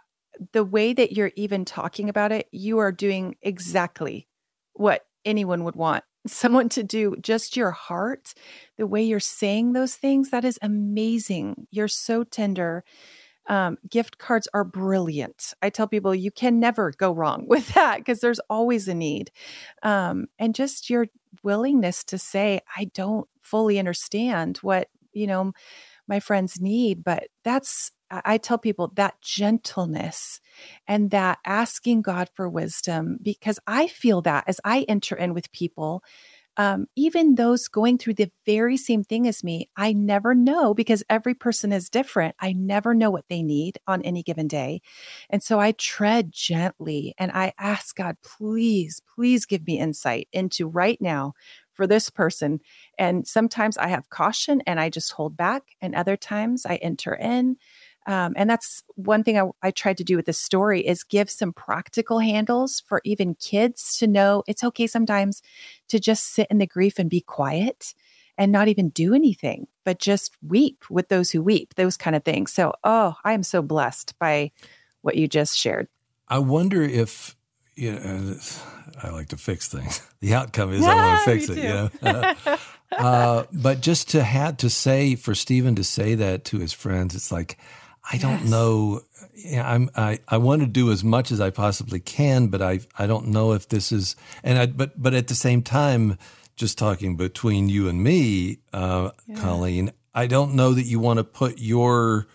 the 0.53 0.65
way 0.65 0.93
that 0.93 1.13
you're 1.13 1.33
even 1.37 1.65
talking 1.65 2.09
about 2.09 2.33
it, 2.33 2.49
you 2.51 2.79
are 2.79 2.93
doing 2.93 3.37
exactly 3.41 4.27
what 4.75 5.07
anyone 5.25 5.65
would 5.65 5.77
want 5.77 6.05
someone 6.27 6.69
to 6.71 6.83
do 6.83 7.17
just 7.21 7.57
your 7.57 7.71
heart, 7.71 8.35
the 8.77 8.87
way 8.87 9.03
you're 9.03 9.21
saying 9.21 9.73
those 9.73 9.95
things, 9.95 10.31
that 10.31 10.45
is 10.45 10.59
amazing. 10.63 11.67
You're 11.71 11.89
so 11.89 12.25
tender. 12.25 12.85
Um, 13.47 13.77
gift 13.91 14.17
cards 14.17 14.49
are 14.55 14.65
brilliant. 14.65 15.53
I 15.61 15.69
tell 15.69 15.87
people 15.87 16.15
you 16.15 16.31
can 16.31 16.61
never 16.61 16.93
go 16.97 17.13
wrong 17.13 17.45
with 17.49 17.75
that 17.75 17.99
because 17.99 18.21
there's 18.21 18.41
always 18.51 18.89
a 18.89 18.95
need. 18.95 19.31
Um, 19.83 20.27
and 20.39 20.55
just 20.55 20.89
your 20.89 21.07
willingness 21.43 22.05
to 22.05 22.19
say, 22.19 22.61
I 22.77 22.87
don't 22.95 23.29
fully 23.41 23.79
understand 23.79 24.59
what, 24.59 24.89
you 25.13 25.27
know, 25.27 25.53
my 26.09 26.21
friends 26.21 26.61
need, 26.61 27.05
but 27.05 27.29
that's 27.45 27.93
I 28.25 28.39
tell 28.39 28.59
people 28.59 28.93
that 28.97 29.21
gentleness 29.21 30.41
and 30.87 31.11
that 31.11 31.39
asking 31.45 32.03
God 32.03 32.29
for 32.35 32.49
wisdom, 32.49 33.19
because 33.23 33.59
I 33.67 33.87
feel 33.89 34.23
that 34.23 34.45
as 34.47 34.61
I 34.65 34.83
enter 34.89 35.17
in 35.17 35.35
with 35.35 35.53
people, 35.53 36.03
um, 36.57 36.87
even 36.95 37.35
those 37.35 37.67
going 37.67 37.99
through 37.99 38.15
the 38.15 38.31
very 38.47 38.77
same 38.77 39.03
thing 39.03 39.27
as 39.27 39.43
me, 39.43 39.69
I 39.77 39.93
never 39.93 40.37
know 40.37 40.73
because 40.73 41.03
every 41.11 41.35
person 41.35 41.73
is 41.73 41.91
different. 41.91 42.37
I 42.39 42.53
never 42.53 42.95
know 42.95 43.11
what 43.11 43.25
they 43.29 43.43
need 43.43 43.79
on 43.89 44.03
any 44.03 44.23
given 44.23 44.47
day. 44.47 44.81
And 45.29 45.43
so 45.43 45.59
I 45.59 45.73
tread 45.73 46.31
gently 46.31 47.13
and 47.19 47.33
I 47.33 47.55
ask 47.59 47.97
God, 47.97 48.19
please, 48.23 49.03
please 49.17 49.47
give 49.47 49.67
me 49.67 49.81
insight 49.81 50.29
into 50.33 50.69
right 50.69 51.01
now 51.01 51.33
for 51.73 51.89
this 51.89 52.09
person. 52.09 52.61
And 52.97 53.27
sometimes 53.27 53.77
I 53.77 53.89
have 53.89 54.09
caution 54.09 54.63
and 54.65 54.79
I 54.79 54.91
just 54.91 55.11
hold 55.11 55.37
back, 55.37 55.65
and 55.81 55.93
other 55.93 56.17
times 56.17 56.65
I 56.65 56.77
enter 56.77 57.17
in. 57.17 57.57
Um, 58.07 58.35
and 58.37 58.49
that's 58.49 58.83
one 58.97 59.25
thing 59.25 59.39
I, 59.39 59.49
I 59.63 59.71
tried 59.71 59.97
to 59.99 60.05
do 60.05 60.17
with 60.17 60.27
this 60.27 60.41
story 60.41 60.87
is 60.87 61.05
give 61.05 61.31
some 61.31 61.53
practical 61.53 62.19
handles 62.19 62.83
for 62.87 63.01
even 63.05 63.35
kids 63.35 63.97
to 63.99 64.07
know 64.07 64.43
it's 64.47 64.65
okay 64.65 64.87
sometimes 64.87 65.43
to 65.89 65.99
just 65.99 66.33
sit 66.35 66.49
in 66.51 66.59
the 66.59 66.67
grief 66.67 66.99
and 66.99 67.09
be 67.09 67.21
quiet 67.21 67.95
and 68.37 68.53
not 68.53 68.69
even 68.69 68.91
do 68.91 69.15
anything, 69.15 69.67
but 69.85 69.99
just 69.99 70.37
weep 70.47 70.85
with 70.91 71.09
those 71.09 71.31
who 71.31 71.43
weep, 71.43 71.75
those 71.75 71.97
kind 71.97 72.17
of 72.17 72.25
things. 72.25 72.53
So, 72.53 72.75
oh, 72.83 73.15
I 73.25 73.33
am 73.33 73.43
so 73.43 73.63
blessed 73.63 74.19
by 74.19 74.51
what 75.03 75.17
you 75.17 75.29
just 75.29 75.57
shared. 75.57 75.89
I 76.29 76.41
wonder 76.41 76.83
if, 76.83 77.37
you 77.77 77.93
know, 77.93 78.37
I 79.03 79.11
like 79.11 79.29
to 79.29 79.37
fix 79.37 79.69
things. 79.69 80.03
The 80.25 80.33
outcome 80.33 80.73
is 80.73 80.81
yeah, 80.81 80.89
I 80.91 80.95
want 80.95 81.25
to 81.25 81.31
fix 81.31 81.51
it, 81.51 81.59
you 81.59 81.91
know. 82.03 82.57
uh, 82.93 83.45
but 83.53 83.83
just 83.83 84.09
to 84.13 84.23
have 84.23 84.57
to 84.57 84.71
say 84.71 85.17
for 85.17 85.35
Stephen 85.35 85.75
to 85.75 85.85
say 85.85 86.15
that 86.15 86.47
to 86.47 86.61
his 86.61 86.73
friends, 86.73 87.15
it's 87.15 87.31
like, 87.31 87.59
I 88.13 88.19
don't 88.19 88.41
yes. 88.41 88.51
know. 88.51 89.01
I'm, 89.57 89.91
I, 89.97 90.21
I 90.29 90.37
want 90.37 90.63
to 90.63 90.67
do 90.67 90.91
as 90.93 91.03
much 91.03 91.33
as 91.33 91.41
I 91.41 91.51
possibly 91.51 92.01
can, 92.01 92.49
but 92.49 92.61
I, 92.61 92.81
I 92.99 93.07
don't 93.07 93.29
know 93.29 93.53
if 93.53 93.69
this 93.69 93.93
is, 93.93 94.17
and 94.43 94.59
I, 94.59 94.67
but, 94.67 95.01
but 95.03 95.15
at 95.15 95.29
the 95.29 95.35
same 95.35 95.63
time, 95.63 96.19
just 96.57 96.79
talking 96.79 97.17
between 97.17 97.69
you 97.69 97.89
and 97.89 98.03
me, 98.03 98.59
uh, 98.73 99.11
yeah. 99.27 99.41
Colleen, 99.41 99.93
I 100.15 100.27
don't 100.27 100.55
know 100.55 100.73
that 100.75 100.85
you 100.85 101.01
want 101.01 101.19
to 101.19 101.25
put 101.25 101.59
your, 101.59 102.27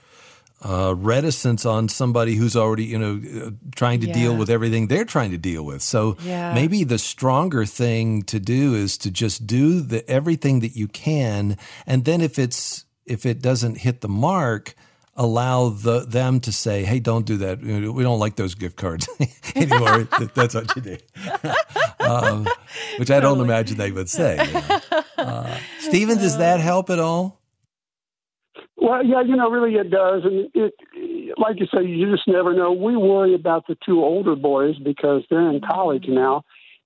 uh, 0.62 0.94
reticence 0.98 1.66
on 1.66 1.88
somebody 1.88 2.36
who's 2.36 2.56
already, 2.56 2.84
you 2.84 3.00
know, 3.00 3.48
uh, 3.48 3.52
trying 3.76 4.02
to 4.02 4.08
yeah. 4.08 4.14
deal 4.14 4.36
with 4.36 4.50
everything 4.50 4.88
they're 4.88 5.06
trying 5.06 5.32
to 5.32 5.38
deal 5.38 5.64
with. 5.64 5.82
So 5.82 6.18
yeah. 6.22 6.54
maybe 6.54 6.84
the 6.84 6.98
stronger 6.98 7.66
thing 7.66 8.24
to 8.24 8.40
do 8.40 8.76
is 8.76 8.98
to 9.00 9.12
just 9.12 9.48
do 9.48 9.80
the 9.80 10.08
everything 10.10 10.60
that 10.60 10.76
you 10.76 10.90
can, 10.90 11.58
and 11.88 12.04
then 12.04 12.20
if 12.20 12.38
it's 12.38 12.84
if 13.06 13.26
it 13.26 13.42
doesn't 13.42 13.80
hit 13.80 14.02
the 14.02 14.10
mark, 14.10 14.76
allow 15.20 15.70
the, 15.70 16.00
them 16.00 16.40
to 16.40 16.52
say, 16.52 16.84
"Hey, 16.84 17.00
don't 17.00 17.26
do 17.26 17.38
that. 17.38 17.62
We 17.62 18.04
don't 18.04 18.20
like 18.20 18.38
those 18.38 18.56
gift 18.56 18.78
cards 18.78 19.08
anymore." 19.56 20.04
That's 20.34 20.56
what 20.56 20.76
you 20.76 20.82
do, 20.82 20.98
um, 22.00 22.48
which 22.98 23.12
I 23.12 23.20
don't 23.20 23.42
imagine 23.42 23.78
they 23.78 23.92
would 23.92 24.10
say. 24.10 24.44
You 24.48 24.54
know? 24.54 25.04
uh, 25.18 25.58
Stephen, 25.80 26.18
does 26.18 26.38
that 26.38 26.60
help 26.62 26.90
at 26.90 26.98
all? 26.98 27.40
Well, 28.78 29.06
yeah, 29.06 29.22
you 29.22 29.36
know, 29.36 29.52
really 29.52 29.76
it 29.76 29.92
does, 29.92 30.24
and 30.24 30.50
it, 30.54 30.74
like 31.38 31.60
you 31.60 31.68
say, 31.74 31.86
you 31.86 32.10
just 32.10 32.28
never 32.28 32.54
know. 32.54 32.72
We 32.72 32.96
worry 32.96 33.36
about 33.36 33.68
the 33.68 33.78
two 33.86 34.02
older 34.02 34.36
boys 34.38 34.80
because 34.80 35.24
they're 35.30 35.50
in 35.50 35.60
college 35.60 36.06
now, 36.08 36.44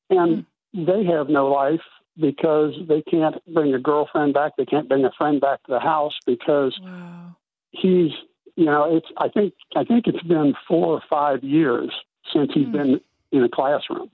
and 0.10 0.46
mm-hmm. 0.76 0.86
they 0.86 1.06
have 1.06 1.30
no 1.30 1.48
life 1.48 1.82
because 2.20 2.74
they 2.88 3.04
can't 3.04 3.36
bring 3.54 3.74
a 3.76 3.80
girlfriend 3.80 4.34
back. 4.34 4.54
They 4.58 4.66
can't 4.66 4.90
bring 4.90 5.06
a 5.06 5.12
friend 5.18 5.40
back 5.40 5.64
to 5.64 5.72
the 5.72 5.80
house 5.80 6.14
because 6.26 6.78
wow. 6.84 7.36
He's, 7.74 8.12
you 8.56 8.66
know, 8.66 8.96
it's. 8.96 9.08
I 9.18 9.30
think 9.30 9.54
I 9.76 9.84
think 9.84 10.08
it's 10.08 10.24
been 10.24 10.54
four 10.68 10.88
or 10.88 11.02
five 11.10 11.44
years 11.44 11.92
since 12.32 12.52
he's 12.54 12.68
mm. 12.68 12.72
been 12.72 13.02
in 13.32 13.44
a 13.44 13.50
classroom. 13.50 14.10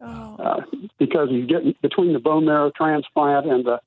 Oh. 0.00 0.36
Uh, 0.36 0.60
because 0.98 1.28
he's 1.30 1.46
getting 1.46 1.74
between 1.82 2.12
the 2.12 2.18
bone 2.18 2.44
marrow 2.44 2.72
transplant 2.74 3.46
and 3.46 3.64
the 3.64 3.80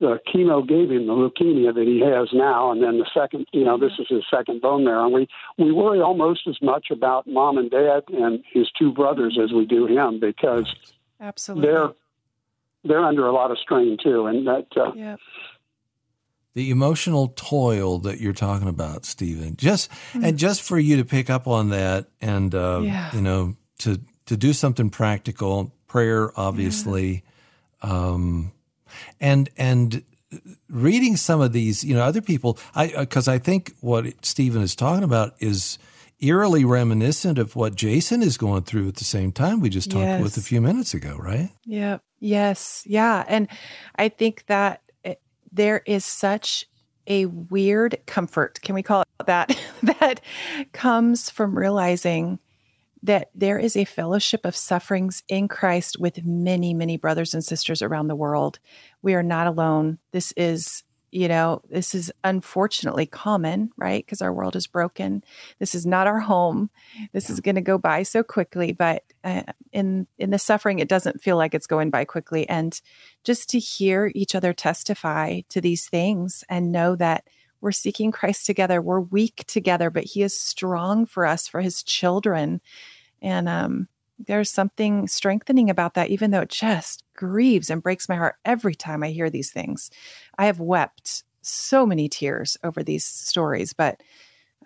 the 0.00 0.18
chemo 0.34 0.66
gave 0.66 0.90
him 0.90 1.06
the 1.06 1.12
leukemia 1.12 1.72
that 1.72 1.86
he 1.86 2.00
has 2.00 2.28
now, 2.32 2.72
and 2.72 2.82
then 2.82 2.98
the 2.98 3.08
second, 3.14 3.46
you 3.52 3.64
know, 3.64 3.78
this 3.78 3.92
is 4.00 4.08
his 4.08 4.24
second 4.28 4.60
bone 4.60 4.84
marrow. 4.84 5.04
And 5.04 5.14
we 5.14 5.28
we 5.58 5.70
worry 5.70 6.00
almost 6.00 6.48
as 6.48 6.56
much 6.60 6.88
about 6.90 7.26
mom 7.28 7.56
and 7.56 7.70
dad 7.70 8.02
and 8.08 8.42
his 8.52 8.68
two 8.76 8.92
brothers 8.92 9.38
as 9.42 9.52
we 9.52 9.64
do 9.64 9.86
him 9.86 10.18
because 10.18 10.74
absolutely 11.20 11.68
they're 11.68 11.90
they're 12.84 13.04
under 13.04 13.26
a 13.26 13.32
lot 13.32 13.52
of 13.52 13.58
strain 13.58 13.96
too, 14.02 14.26
and 14.26 14.46
that. 14.46 14.66
Uh, 14.76 14.92
yep. 14.94 15.20
The 16.54 16.70
emotional 16.70 17.32
toil 17.34 17.98
that 18.00 18.20
you're 18.20 18.34
talking 18.34 18.68
about, 18.68 19.06
Stephen, 19.06 19.56
just 19.56 19.90
mm-hmm. 19.90 20.24
and 20.24 20.38
just 20.38 20.62
for 20.62 20.78
you 20.78 20.96
to 20.98 21.04
pick 21.04 21.30
up 21.30 21.46
on 21.46 21.70
that, 21.70 22.08
and 22.20 22.54
uh, 22.54 22.80
yeah. 22.84 23.10
you 23.14 23.22
know, 23.22 23.56
to 23.78 24.00
to 24.26 24.36
do 24.36 24.52
something 24.52 24.90
practical, 24.90 25.72
prayer, 25.86 26.38
obviously. 26.38 27.24
Yeah. 27.82 27.90
Um, 27.90 28.52
and 29.20 29.48
and 29.56 30.04
reading 30.68 31.16
some 31.16 31.40
of 31.40 31.52
these, 31.52 31.84
you 31.84 31.94
know, 31.94 32.02
other 32.02 32.20
people, 32.20 32.58
I 32.74 32.88
because 32.98 33.28
uh, 33.28 33.32
I 33.32 33.38
think 33.38 33.72
what 33.80 34.24
Stephen 34.24 34.62
is 34.62 34.74
talking 34.74 35.04
about 35.04 35.34
is 35.38 35.78
eerily 36.20 36.64
reminiscent 36.64 37.38
of 37.38 37.56
what 37.56 37.74
Jason 37.74 38.22
is 38.22 38.36
going 38.38 38.62
through 38.62 38.88
at 38.88 38.94
the 38.94 39.04
same 39.04 39.32
time 39.32 39.60
we 39.60 39.68
just 39.68 39.90
talked 39.90 40.04
yes. 40.04 40.22
with 40.22 40.36
a 40.36 40.40
few 40.40 40.60
minutes 40.60 40.94
ago, 40.94 41.16
right? 41.18 41.50
Yeah. 41.64 41.98
Yes. 42.20 42.84
Yeah. 42.86 43.24
And 43.26 43.48
I 43.96 44.08
think 44.08 44.46
that 44.46 44.80
there 45.52 45.82
is 45.86 46.04
such 46.04 46.66
a 47.06 47.26
weird 47.26 47.98
comfort, 48.06 48.60
can 48.62 48.74
we 48.74 48.82
call 48.82 49.02
it 49.02 49.26
that, 49.26 49.56
that 49.82 50.20
comes 50.72 51.30
from 51.30 51.56
realizing 51.56 52.38
that 53.02 53.30
there 53.34 53.58
is 53.58 53.76
a 53.76 53.84
fellowship 53.84 54.44
of 54.44 54.54
sufferings 54.54 55.22
in 55.28 55.48
Christ 55.48 55.98
with 55.98 56.24
many, 56.24 56.72
many 56.72 56.96
brothers 56.96 57.34
and 57.34 57.44
sisters 57.44 57.82
around 57.82 58.06
the 58.06 58.16
world. 58.16 58.60
We 59.02 59.14
are 59.14 59.24
not 59.24 59.48
alone. 59.48 59.98
This 60.12 60.32
is, 60.36 60.84
you 61.12 61.28
know, 61.28 61.60
this 61.68 61.94
is 61.94 62.10
unfortunately 62.24 63.04
common, 63.04 63.70
right? 63.76 64.04
Because 64.04 64.22
our 64.22 64.32
world 64.32 64.56
is 64.56 64.66
broken. 64.66 65.22
This 65.58 65.74
is 65.74 65.84
not 65.84 66.06
our 66.06 66.20
home. 66.20 66.70
This 67.12 67.28
is 67.28 67.38
going 67.40 67.54
to 67.56 67.60
go 67.60 67.76
by 67.76 68.02
so 68.02 68.22
quickly, 68.22 68.72
but 68.72 69.04
uh, 69.22 69.42
in 69.72 70.06
in 70.18 70.30
the 70.30 70.38
suffering, 70.38 70.78
it 70.78 70.88
doesn't 70.88 71.22
feel 71.22 71.36
like 71.36 71.54
it's 71.54 71.66
going 71.66 71.90
by 71.90 72.06
quickly. 72.06 72.48
And 72.48 72.80
just 73.24 73.50
to 73.50 73.58
hear 73.58 74.10
each 74.14 74.34
other 74.34 74.54
testify 74.54 75.42
to 75.50 75.60
these 75.60 75.86
things 75.86 76.44
and 76.48 76.72
know 76.72 76.96
that 76.96 77.24
we're 77.60 77.72
seeking 77.72 78.10
Christ 78.10 78.44
together. 78.44 78.82
We're 78.82 79.00
weak 79.00 79.44
together, 79.46 79.90
but 79.90 80.04
He 80.04 80.22
is 80.22 80.36
strong 80.36 81.06
for 81.06 81.24
us, 81.26 81.46
for 81.46 81.60
His 81.60 81.82
children. 81.82 82.60
And 83.20 83.48
um, 83.48 83.88
there's 84.18 84.50
something 84.50 85.06
strengthening 85.08 85.70
about 85.70 85.94
that, 85.94 86.10
even 86.10 86.30
though 86.30 86.40
it 86.42 86.48
just 86.48 87.04
grieves 87.16 87.70
and 87.70 87.82
breaks 87.82 88.08
my 88.08 88.16
heart 88.16 88.36
every 88.44 88.74
time 88.74 89.02
I 89.02 89.10
hear 89.10 89.30
these 89.30 89.50
things. 89.50 89.90
I 90.38 90.46
have 90.46 90.60
wept 90.60 91.24
so 91.42 91.84
many 91.84 92.08
tears 92.08 92.56
over 92.62 92.82
these 92.82 93.04
stories, 93.04 93.72
but 93.72 94.00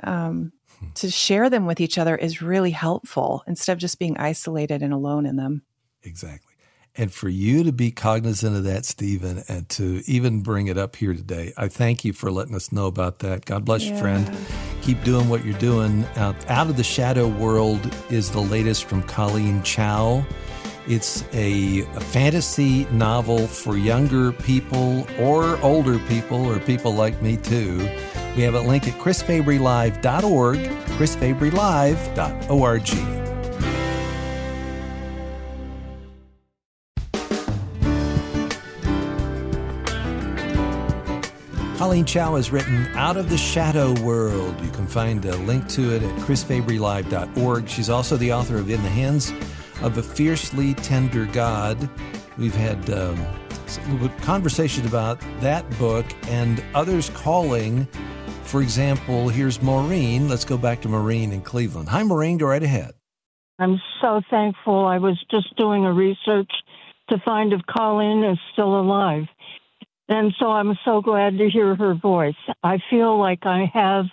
um, 0.05 0.53
hmm. 0.79 0.87
to 0.95 1.11
share 1.11 1.49
them 1.49 1.67
with 1.67 1.81
each 1.81 1.99
other 1.99 2.17
is 2.17 2.43
really 2.43 2.71
helpful 2.71 3.43
instead 3.47 3.73
of 3.73 3.79
just 3.79 3.99
being 3.99 4.17
isolated 4.19 4.83
and 4.83 4.93
alone 4.93 5.27
in 5.27 5.37
them. 5.37 5.63
Exactly. 6.03 6.56
And 6.99 7.13
for 7.13 7.29
you 7.29 7.63
to 7.65 7.73
be 7.73 7.91
cognizant 7.91 8.57
of 8.57 8.65
that, 8.65 8.87
Stephen, 8.87 9.45
and 9.49 9.69
to 9.71 10.03
even 10.07 10.41
bring 10.41 10.69
it 10.69 10.79
up 10.79 10.95
here 10.97 11.13
today, 11.13 11.53
I 11.57 11.69
thank 11.69 12.05
you 12.05 12.13
for 12.15 12.31
letting 12.31 12.55
us 12.55 12.73
know 12.73 12.87
about 12.87 13.19
that. 13.19 13.45
God 13.45 13.67
bless 13.67 13.85
yeah. 13.85 13.95
you, 13.95 14.01
friend. 14.01 14.35
Keep 14.81 15.05
doing 15.05 15.29
what 15.29 15.45
you're 15.45 15.59
doing. 15.59 16.07
Out, 16.17 16.37
Out 16.49 16.71
of 16.71 16.79
the 16.79 16.85
Shadow 16.85 17.29
World 17.29 17.95
is 18.09 18.31
the 18.31 18.41
latest 18.41 18.87
from 18.87 19.03
Colleen 19.03 19.63
Chao. 19.63 20.25
It's 20.89 21.23
a, 21.35 21.81
a, 21.81 22.01
fantasy 22.01 22.87
novel 22.87 23.47
for 23.49 23.77
younger 23.77 24.33
people 24.33 25.07
or 25.19 25.61
older 25.61 25.99
people 26.01 26.47
or 26.47 26.59
people 26.61 26.95
like 26.95 27.21
me 27.21 27.37
too. 27.37 27.79
We 28.37 28.43
have 28.43 28.55
a 28.55 28.61
link 28.61 28.87
at 28.87 28.95
chrisfabrylive.org, 29.01 30.59
chrisfabrylive.org. 30.59 33.36
Colleen 41.77 42.07
Chao 42.07 42.37
has 42.37 42.51
written 42.51 42.87
Out 42.95 43.19
of 43.19 43.29
the 43.29 43.37
Shadow 43.37 43.93
World. 44.01 44.59
You 44.63 44.71
can 44.71 44.87
find 44.87 45.23
a 45.27 45.37
link 45.37 45.69
to 45.69 45.95
it 45.95 46.03
at 46.03 46.11
chrisfabrylive.org. 46.21 47.69
She's 47.69 47.91
also 47.91 48.17
the 48.17 48.33
author 48.33 48.57
of 48.57 48.71
In 48.71 48.83
the 48.83 48.89
Hands 48.89 49.31
of 49.83 49.99
a 49.99 50.03
Fiercely 50.03 50.73
Tender 50.73 51.27
God. 51.27 51.91
We've 52.39 52.55
had 52.55 52.89
um, 52.89 53.23
conversation 54.23 54.87
about 54.87 55.21
that 55.41 55.69
book 55.79 56.07
and 56.29 56.65
others 56.75 57.11
calling. 57.11 57.85
For 58.45 58.63
example, 58.63 59.29
here's 59.29 59.61
Maureen. 59.61 60.31
Let's 60.31 60.47
go 60.47 60.57
back 60.57 60.81
to 60.81 60.89
Maureen 60.89 61.31
in 61.31 61.43
Cleveland. 61.43 61.91
Hi, 61.91 62.03
Maureen. 62.03 62.39
Go 62.39 62.47
right 62.47 62.63
ahead. 62.63 62.95
I'm 63.59 63.83
so 64.01 64.23
thankful. 64.31 64.87
I 64.87 64.97
was 64.97 65.23
just 65.31 65.55
doing 65.59 65.85
a 65.85 65.93
research 65.93 66.51
to 67.11 67.19
find 67.23 67.53
if 67.53 67.61
Colleen 67.67 68.25
is 68.25 68.39
still 68.55 68.81
alive. 68.81 69.25
And 70.09 70.33
so 70.39 70.47
I'm 70.51 70.79
so 70.85 71.01
glad 71.01 71.39
to 71.39 71.51
hear 71.51 71.75
her 71.75 71.95
voice. 71.95 72.35
I 72.63 72.79
feel 72.91 73.19
like 73.19 73.45
I 73.45 73.71
have, 73.75 74.07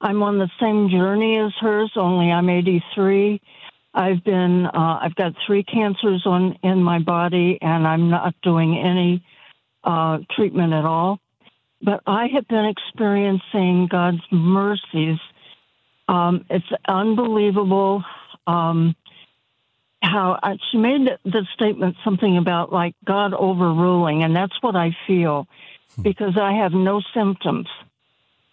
I'm 0.00 0.22
on 0.22 0.38
the 0.38 0.50
same 0.60 0.90
journey 0.90 1.38
as 1.38 1.52
hers, 1.60 1.92
only 1.96 2.30
I'm 2.30 2.50
83. 2.50 3.40
I've 3.94 4.24
been, 4.24 4.66
uh, 4.66 4.98
I've 5.02 5.14
got 5.14 5.34
three 5.46 5.62
cancers 5.64 6.22
on 6.26 6.58
in 6.62 6.82
my 6.82 6.98
body, 6.98 7.58
and 7.60 7.86
I'm 7.86 8.10
not 8.10 8.34
doing 8.42 8.78
any 8.78 9.24
uh, 9.84 10.18
treatment 10.34 10.72
at 10.72 10.84
all. 10.84 11.18
But 11.82 12.02
I 12.06 12.28
have 12.34 12.46
been 12.48 12.64
experiencing 12.66 13.88
God's 13.90 14.22
mercies. 14.30 15.18
Um, 16.08 16.44
it's 16.48 16.64
unbelievable. 16.86 18.04
Um, 18.46 18.94
how 20.02 20.38
I, 20.42 20.56
she 20.70 20.78
made 20.78 21.08
the 21.24 21.46
statement 21.54 21.96
something 22.04 22.36
about 22.36 22.72
like 22.72 22.94
God 23.04 23.34
overruling, 23.34 24.22
and 24.22 24.34
that's 24.34 24.56
what 24.60 24.76
I 24.76 24.96
feel 25.06 25.46
hmm. 25.94 26.02
because 26.02 26.36
I 26.36 26.54
have 26.54 26.72
no 26.72 27.00
symptoms, 27.14 27.68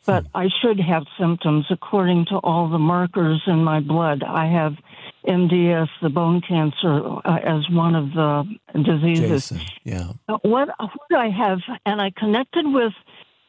but 0.05 0.23
hmm. 0.23 0.37
I 0.37 0.49
should 0.61 0.79
have 0.79 1.03
symptoms 1.19 1.65
according 1.69 2.25
to 2.27 2.35
all 2.35 2.69
the 2.69 2.79
markers 2.79 3.41
in 3.47 3.63
my 3.63 3.79
blood. 3.79 4.23
I 4.23 4.47
have 4.47 4.75
MDS, 5.27 5.89
the 6.01 6.09
bone 6.09 6.41
cancer, 6.41 7.03
uh, 7.25 7.39
as 7.43 7.69
one 7.69 7.95
of 7.95 8.13
the 8.13 8.57
diseases. 8.73 9.49
Jason, 9.49 9.61
yeah. 9.83 10.11
Uh, 10.27 10.37
what, 10.43 10.69
what 10.79 11.19
I 11.19 11.29
have, 11.29 11.59
and 11.85 12.01
I 12.01 12.11
connected 12.11 12.65
with 12.65 12.93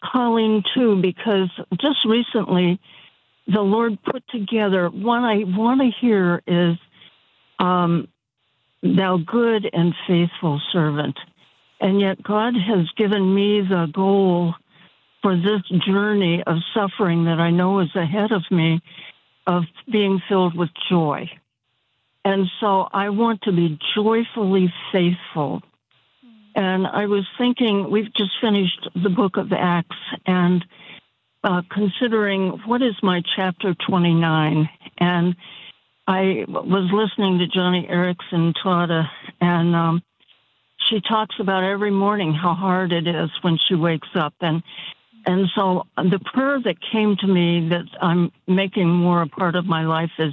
Colleen 0.03 0.63
too 0.75 1.01
because 1.01 1.51
just 1.81 1.99
recently 2.07 2.81
the 3.47 3.61
Lord 3.61 3.99
put 4.03 4.27
together. 4.29 4.89
One 4.89 5.25
I 5.25 5.45
want 5.45 5.81
to 5.81 5.91
hear 6.01 6.43
is 6.47 6.77
um, 7.61 8.09
thou 8.83 9.19
good 9.19 9.69
and 9.73 9.95
faithful 10.09 10.61
servant. 10.73 11.17
And 11.81 12.01
yet, 12.01 12.23
God 12.23 12.55
has 12.55 12.87
given 12.97 13.35
me 13.35 13.61
the 13.61 13.87
goal 13.93 14.55
for 15.23 15.37
this 15.37 15.63
journey 15.87 16.43
of 16.47 16.57
suffering 16.75 17.25
that 17.25 17.39
I 17.39 17.51
know 17.51 17.81
is 17.81 17.95
ahead 17.95 18.33
of 18.33 18.43
me 18.51 18.81
of 19.47 19.65
being 19.91 20.21
filled 20.29 20.57
with 20.57 20.71
joy. 20.89 21.31
And 22.25 22.47
so 22.61 22.87
I 22.93 23.09
want 23.11 23.43
to 23.43 23.53
be 23.53 23.79
joyfully 23.95 24.73
faithful. 24.93 25.63
And 26.55 26.87
I 26.87 27.07
was 27.07 27.25
thinking, 27.39 27.91
we've 27.91 28.13
just 28.15 28.33
finished 28.41 28.89
the 28.95 29.09
book 29.09 29.37
of 29.37 29.53
Acts 29.53 29.97
and 30.27 30.65
uh, 31.43 31.63
considering 31.71 32.61
what 32.67 32.83
is 32.83 32.95
my 33.03 33.23
chapter 33.37 33.75
29. 33.89 34.69
And 34.99 35.37
I 36.07 36.45
was 36.49 36.91
listening 36.93 37.39
to 37.39 37.47
Joni 37.47 37.91
Eareckson 37.91 38.55
Tada, 38.65 39.09
and 39.41 39.77
um, 39.77 40.03
she 40.89 41.01
talks 41.01 41.37
about 41.39 41.63
every 41.63 41.91
morning 41.91 42.35
how 42.35 42.55
hard 42.55 42.93
it 42.93 43.07
is 43.07 43.31
when 43.43 43.59
she 43.69 43.75
wakes 43.75 44.09
up, 44.15 44.35
and 44.41 44.63
and 45.27 45.49
so 45.55 45.87
the 45.97 46.19
prayer 46.33 46.61
that 46.65 46.77
came 46.93 47.17
to 47.17 47.27
me 47.27 47.69
that 47.69 47.85
I'm 48.01 48.33
making 48.47 48.89
more 48.89 49.23
a 49.23 49.29
part 49.29 49.55
of 49.55 49.67
my 49.67 49.85
life 49.85 50.11
is 50.19 50.33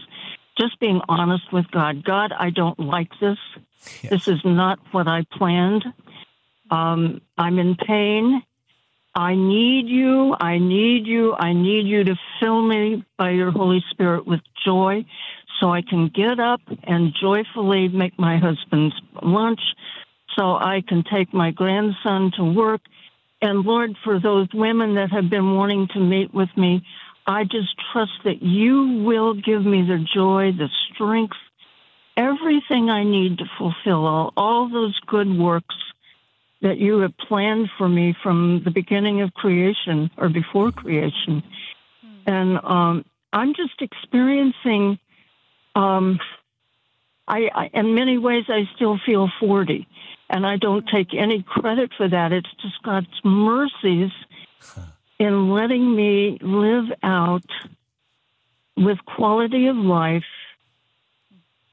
just 0.57 0.80
being 0.80 1.01
honest 1.09 1.51
with 1.51 1.70
God. 1.72 2.03
God, 2.03 2.32
I 2.32 2.49
don't 2.49 2.80
like 2.80 3.11
this. 3.20 3.38
Yes. 4.01 4.09
This 4.09 4.28
is 4.28 4.41
not 4.45 4.80
what 4.91 5.07
I 5.07 5.26
planned. 5.32 5.84
Um, 6.72 7.22
I'm 7.38 7.59
in 7.59 7.76
pain. 7.76 8.41
I 9.13 9.36
need 9.36 9.88
you. 9.88 10.36
I 10.39 10.57
need 10.57 11.05
you. 11.05 11.34
I 11.34 11.53
need 11.53 11.86
you 11.88 12.03
to 12.05 12.15
fill 12.39 12.61
me 12.61 13.03
by 13.18 13.32
your 13.32 13.51
Holy 13.51 13.84
Spirit 13.91 14.26
with 14.26 14.41
joy 14.65 15.05
so 15.60 15.72
I 15.72 15.82
can 15.82 16.10
get 16.14 16.39
up 16.39 16.62
and 16.84 17.14
joyfully 17.20 17.88
make 17.88 18.18
my 18.18 18.38
husband's 18.38 18.95
lunch 19.22 19.62
so 20.38 20.55
I 20.55 20.84
can 20.88 21.03
take 21.03 21.34
my 21.34 21.51
grandson 21.51 22.32
to 22.38 22.43
work. 22.43 22.82
And 23.41 23.64
Lord, 23.64 23.95
for 24.03 24.20
those 24.20 24.47
women 24.53 24.95
that 24.95 25.12
have 25.12 25.30
been 25.30 25.55
wanting 25.55 25.88
to 25.93 25.99
meet 25.99 26.34
with 26.34 26.49
me, 26.55 26.84
I 27.26 27.43
just 27.43 27.70
trust 27.91 28.14
that 28.24 28.41
you 28.41 29.03
will 29.03 29.34
give 29.34 29.66
me 29.66 29.82
the 29.82 30.05
joy, 30.14 30.53
the 30.58 30.70
strength, 30.93 31.36
everything 32.16 32.89
I 32.89 33.03
need 33.03 33.39
to 33.39 33.45
fulfill 33.58 34.05
all, 34.05 34.34
all 34.38 34.70
those 34.70 34.97
good 35.08 35.38
works 35.38 35.76
that 36.62 36.78
you 36.78 36.99
have 36.99 37.16
planned 37.18 37.70
for 37.78 37.88
me 37.88 38.16
from 38.24 38.62
the 38.64 38.72
beginning 38.72 39.22
of 39.22 39.34
creation 39.34 40.10
or 40.18 40.30
before 40.30 40.72
creation. 40.72 41.43
Hmm. 42.01 42.30
And 42.30 42.58
um, 42.64 43.05
I'm 43.34 43.53
just 43.53 43.82
experiencing, 43.82 44.97
um, 45.78 46.19
I, 47.28 47.49
I, 47.53 47.69
in 47.73 47.93
many 47.93 48.17
ways, 48.17 48.45
I 48.47 48.63
still 48.75 48.99
feel 49.05 49.30
40. 49.39 49.88
And 50.30 50.45
I 50.45 50.57
don't 50.57 50.86
take 50.93 51.13
any 51.13 51.43
credit 51.47 51.91
for 51.97 52.09
that. 52.09 52.32
It's 52.32 52.49
just 52.61 52.82
God's 52.84 53.07
mercies 53.23 54.11
in 55.19 55.49
letting 55.51 55.95
me 55.95 56.38
live 56.41 56.86
out 57.03 57.45
with 58.75 58.97
quality 59.05 59.67
of 59.67 59.75
life 59.75 60.23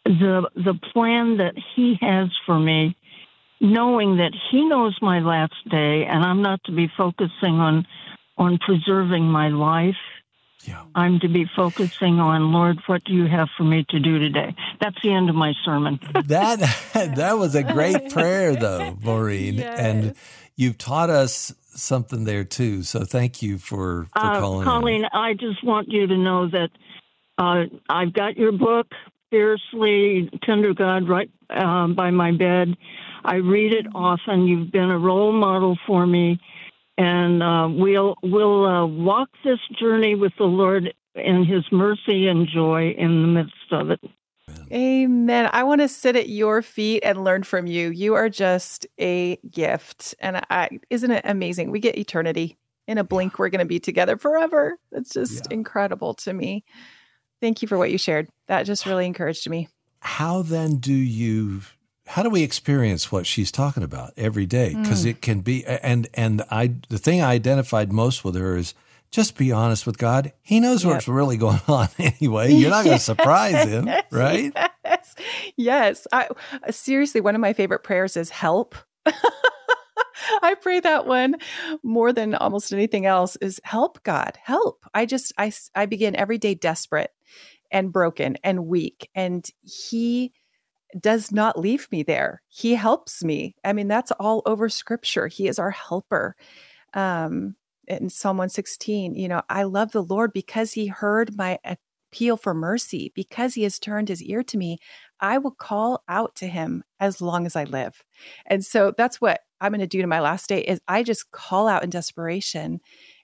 the 0.05 0.49
the 0.55 0.79
plan 0.93 1.39
that 1.39 1.55
he 1.75 1.99
has 2.01 2.29
for 2.45 2.59
me 2.59 2.95
knowing 3.61 4.19
that 4.19 4.33
he 4.51 4.65
knows 4.69 4.97
my 5.01 5.21
last 5.21 5.55
day 5.71 6.05
and 6.05 6.25
I'm 6.25 6.43
not 6.43 6.63
to 6.65 6.73
be 6.73 6.91
focusing 6.97 7.59
on 7.59 7.87
on 8.37 8.59
preserving 8.59 9.25
my 9.25 9.49
life. 9.49 9.97
Yeah. 10.67 10.85
I'm 10.95 11.21
to 11.21 11.29
be 11.29 11.47
focusing 11.55 12.21
on 12.21 12.53
Lord, 12.53 12.79
what 12.87 13.05
do 13.05 13.13
you 13.13 13.27
have 13.27 13.49
for 13.57 13.65
me 13.65 13.85
to 13.91 14.01
do 14.01 14.19
today? 14.19 14.55
That's 14.81 14.97
the 15.03 15.13
end 15.13 15.29
of 15.29 15.37
my 15.37 15.53
sermon. 15.65 16.01
that 16.27 16.61
that 17.17 17.39
was 17.39 17.55
a 17.55 17.63
great 17.63 18.11
prayer 18.11 18.57
though, 18.57 18.97
Maureen. 19.03 19.57
Yes. 19.57 19.79
And 19.79 20.15
you've 20.57 20.79
taught 20.79 21.11
us 21.11 21.55
something 21.75 22.25
there 22.25 22.45
too. 22.45 22.83
So 22.83 23.05
thank 23.05 23.43
you 23.43 23.59
for, 23.59 24.07
for 24.13 24.19
uh, 24.19 24.41
calling. 24.41 24.65
Colleen, 24.65 25.05
in. 25.05 25.11
I 25.13 25.35
just 25.35 25.63
want 25.65 25.89
you 25.89 26.07
to 26.07 26.17
know 26.17 26.49
that 26.49 26.71
uh, 27.39 27.65
I've 27.89 28.13
got 28.13 28.37
your 28.37 28.53
book, 28.53 28.87
Fiercely 29.31 30.31
Tender 30.45 30.73
God, 30.75 31.09
right 31.09 31.31
um, 31.51 31.95
by 31.95 32.11
my 32.11 32.33
bed. 32.33 32.77
I 33.25 33.37
read 33.37 33.73
it 33.73 33.87
often. 33.95 34.47
You've 34.47 34.71
been 34.71 34.91
a 34.91 34.99
role 34.99 35.33
model 35.33 35.79
for 35.87 36.07
me, 36.07 36.39
and 36.99 37.43
uh, 37.43 37.69
we'll 37.71 38.17
we'll 38.23 38.65
uh, 38.65 38.87
walk 38.87 39.29
this 39.45 39.59
journey 39.79 40.15
with 40.15 40.33
the 40.39 40.45
Lord 40.45 40.93
in 41.15 41.45
His 41.45 41.65
mercy 41.73 42.29
and 42.29 42.47
joy 42.47 42.95
in 42.97 43.23
the 43.23 43.29
midst 43.29 43.73
of 43.73 43.91
it. 43.91 44.01
Amen. 44.73 45.49
I 45.53 45.63
want 45.63 45.81
to 45.81 45.89
sit 45.89 46.17
at 46.17 46.29
your 46.29 46.63
feet 46.63 47.03
and 47.05 47.25
learn 47.25 47.43
from 47.43 47.67
you. 47.67 47.91
You 47.91 48.15
are 48.15 48.29
just 48.29 48.87
a 48.99 49.37
gift, 49.51 50.15
and 50.21 50.45
I, 50.51 50.81
isn't 50.91 51.11
it 51.11 51.25
amazing? 51.25 51.71
We 51.71 51.81
get 51.81 51.99
eternity 51.99 52.59
in 52.87 52.99
a 52.99 53.05
blink. 53.05 53.39
We're 53.39 53.49
going 53.49 53.61
to 53.61 53.65
be 53.65 53.81
together 53.81 54.17
forever. 54.17 54.79
It's 54.93 55.13
just 55.13 55.47
yeah. 55.51 55.55
incredible 55.55 56.15
to 56.15 56.33
me. 56.33 56.65
Thank 57.41 57.63
you 57.63 57.69
for 57.69 57.79
what 57.79 57.91
you 57.91 57.99
shared. 57.99 58.29
That 58.47 58.65
just 58.65 58.87
really 58.87 59.07
encouraged 59.07 59.49
me. 59.49 59.69
How 60.01 60.43
then 60.43 60.77
do 60.77 60.93
you 60.93 61.63
how 62.07 62.23
do 62.23 62.31
we 62.31 62.43
experience 62.43 63.11
what 63.11 63.27
she's 63.27 63.51
talking 63.51 63.83
about 63.83 64.13
every 64.17 64.47
day 64.47 64.75
because 64.75 65.05
mm. 65.05 65.11
it 65.11 65.23
can 65.23 65.41
be 65.41 65.65
and 65.65 66.09
and 66.15 66.43
i 66.51 66.75
the 66.89 66.99
thing 66.99 67.21
i 67.21 67.31
identified 67.33 67.93
most 67.93 68.25
with 68.25 68.35
her 68.35 68.57
is 68.57 68.75
just 69.11 69.37
be 69.37 69.53
honest 69.53 69.87
with 69.87 69.99
god 69.99 70.33
he 70.43 70.61
knows 70.61 70.85
yep. 70.85 70.93
what's 70.95 71.09
really 71.09 71.37
going 71.37 71.61
on 71.69 71.89
anyway 71.99 72.53
you're 72.53 72.71
not 72.71 72.85
going 72.85 72.97
to 72.97 73.03
surprise 73.03 73.69
him 73.69 73.89
right 74.11 74.53
yes, 74.85 75.15
yes. 75.57 76.07
I, 76.13 76.29
seriously 76.71 77.21
one 77.21 77.35
of 77.35 77.41
my 77.41 77.53
favorite 77.53 77.83
prayers 77.83 78.17
is 78.17 78.31
help 78.31 78.75
I 80.43 80.55
pray 80.55 80.81
that 80.81 81.07
one 81.07 81.37
more 81.83 82.13
than 82.13 82.35
almost 82.35 82.73
anything 82.73 83.07
else 83.07 83.37
is 83.37 83.61
help 83.65 84.03
God, 84.03 84.39
help. 84.43 84.85
I 84.95 85.07
just 85.07 85.33
I 85.39 85.53
I 85.75 85.87
begin 85.87 86.17
every 86.17 86.39
day 86.39 86.55
desperate 86.55 87.13
and 87.71 87.93
broken 87.93 88.37
and 88.43 88.67
weak 88.67 89.11
and 89.15 89.47
he 89.63 90.33
does 90.99 91.33
not 91.33 91.59
leave 91.59 91.91
me 91.91 92.03
there. 92.03 92.43
He 92.49 92.75
helps 92.75 93.25
me. 93.25 93.55
I 93.65 93.73
mean, 93.73 93.89
that's 93.89 94.13
all 94.13 94.43
over 94.47 94.69
scripture. 94.69 95.27
He 95.27 95.49
is 95.49 95.59
our 95.59 95.71
helper. 95.71 96.37
Um, 96.93 97.57
in 97.87 98.09
Psalm 98.09 98.39
116, 98.39 99.15
you 99.15 99.29
know, 99.29 99.43
I 99.49 99.65
love 99.65 99.93
the 99.93 100.03
Lord 100.03 100.33
because 100.33 100.73
he 100.73 100.87
heard 100.87 101.37
my 101.37 101.59
appeal 101.65 102.37
for 102.37 102.55
mercy, 102.55 103.13
because 103.15 103.55
he 103.55 103.65
has 103.65 103.79
turned 103.79 104.09
his 104.09 104.23
ear 104.23 104.43
to 104.45 104.57
me. 104.57 104.79
I 105.21 105.39
will 105.39 105.51
call 105.51 106.03
out 106.09 106.35
to 106.37 106.47
him 106.47 106.85
as 107.01 107.21
long 107.21 107.45
as 107.45 107.57
I 107.57 107.65
live. 107.65 108.05
And 108.47 108.65
so 108.65 108.93
that's 108.97 109.21
what 109.21 109.41
I'm 109.61 109.73
going 109.73 109.81
to 109.81 109.87
do 109.87 110.01
to 110.01 110.07
my 110.07 110.21
last 110.21 110.49
day 110.49 110.61
is 110.61 110.81
I 110.89 111.03
just 111.03 111.31
call 111.31 111.69
out 111.69 111.85
in 111.85 111.91
desperation 111.91 112.81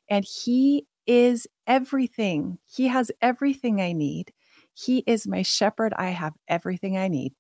and 0.09 0.25
he 0.25 0.87
is 1.07 1.47
everything. 1.67 2.59
He 2.67 2.89
has 2.89 3.11
everything 3.23 3.81
I 3.81 3.93
need. 3.93 4.33
He 4.75 5.05
is 5.07 5.27
my 5.27 5.43
shepherd. 5.43 5.93
I 5.97 6.11
have 6.11 6.35
everything 6.49 6.97
I 6.97 7.09
need. 7.09 7.33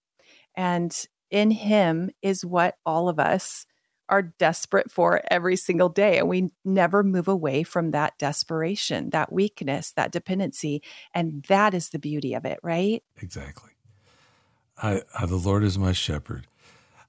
And 0.55 0.97
in 1.31 1.51
Him 1.51 2.11
is 2.23 2.45
what 2.45 2.77
all 2.85 3.09
of 3.09 3.19
us 3.19 3.67
are 4.09 4.23
desperate 4.23 4.91
for 4.91 5.23
every 5.31 5.57
single 5.57 5.89
day. 5.89 6.19
And 6.19 6.29
we 6.29 6.51
never 6.65 7.05
move 7.05 7.29
away 7.29 7.63
from 7.63 7.93
that 7.93 8.19
desperation, 8.19 9.11
that 9.11 9.33
weakness, 9.33 9.93
that 9.93 10.11
dependency. 10.11 10.83
And 11.15 11.45
that 11.45 11.75
is 11.75 11.91
the 11.91 11.99
beauty 11.99 12.35
of 12.35 12.45
it, 12.45 12.59
right? 12.63 13.03
Exactly. 13.23 13.71
I, 14.83 15.03
I 15.19 15.27
the 15.27 15.37
Lord 15.37 15.63
is 15.63 15.79
my 15.79 15.93
shepherd. 15.93 16.47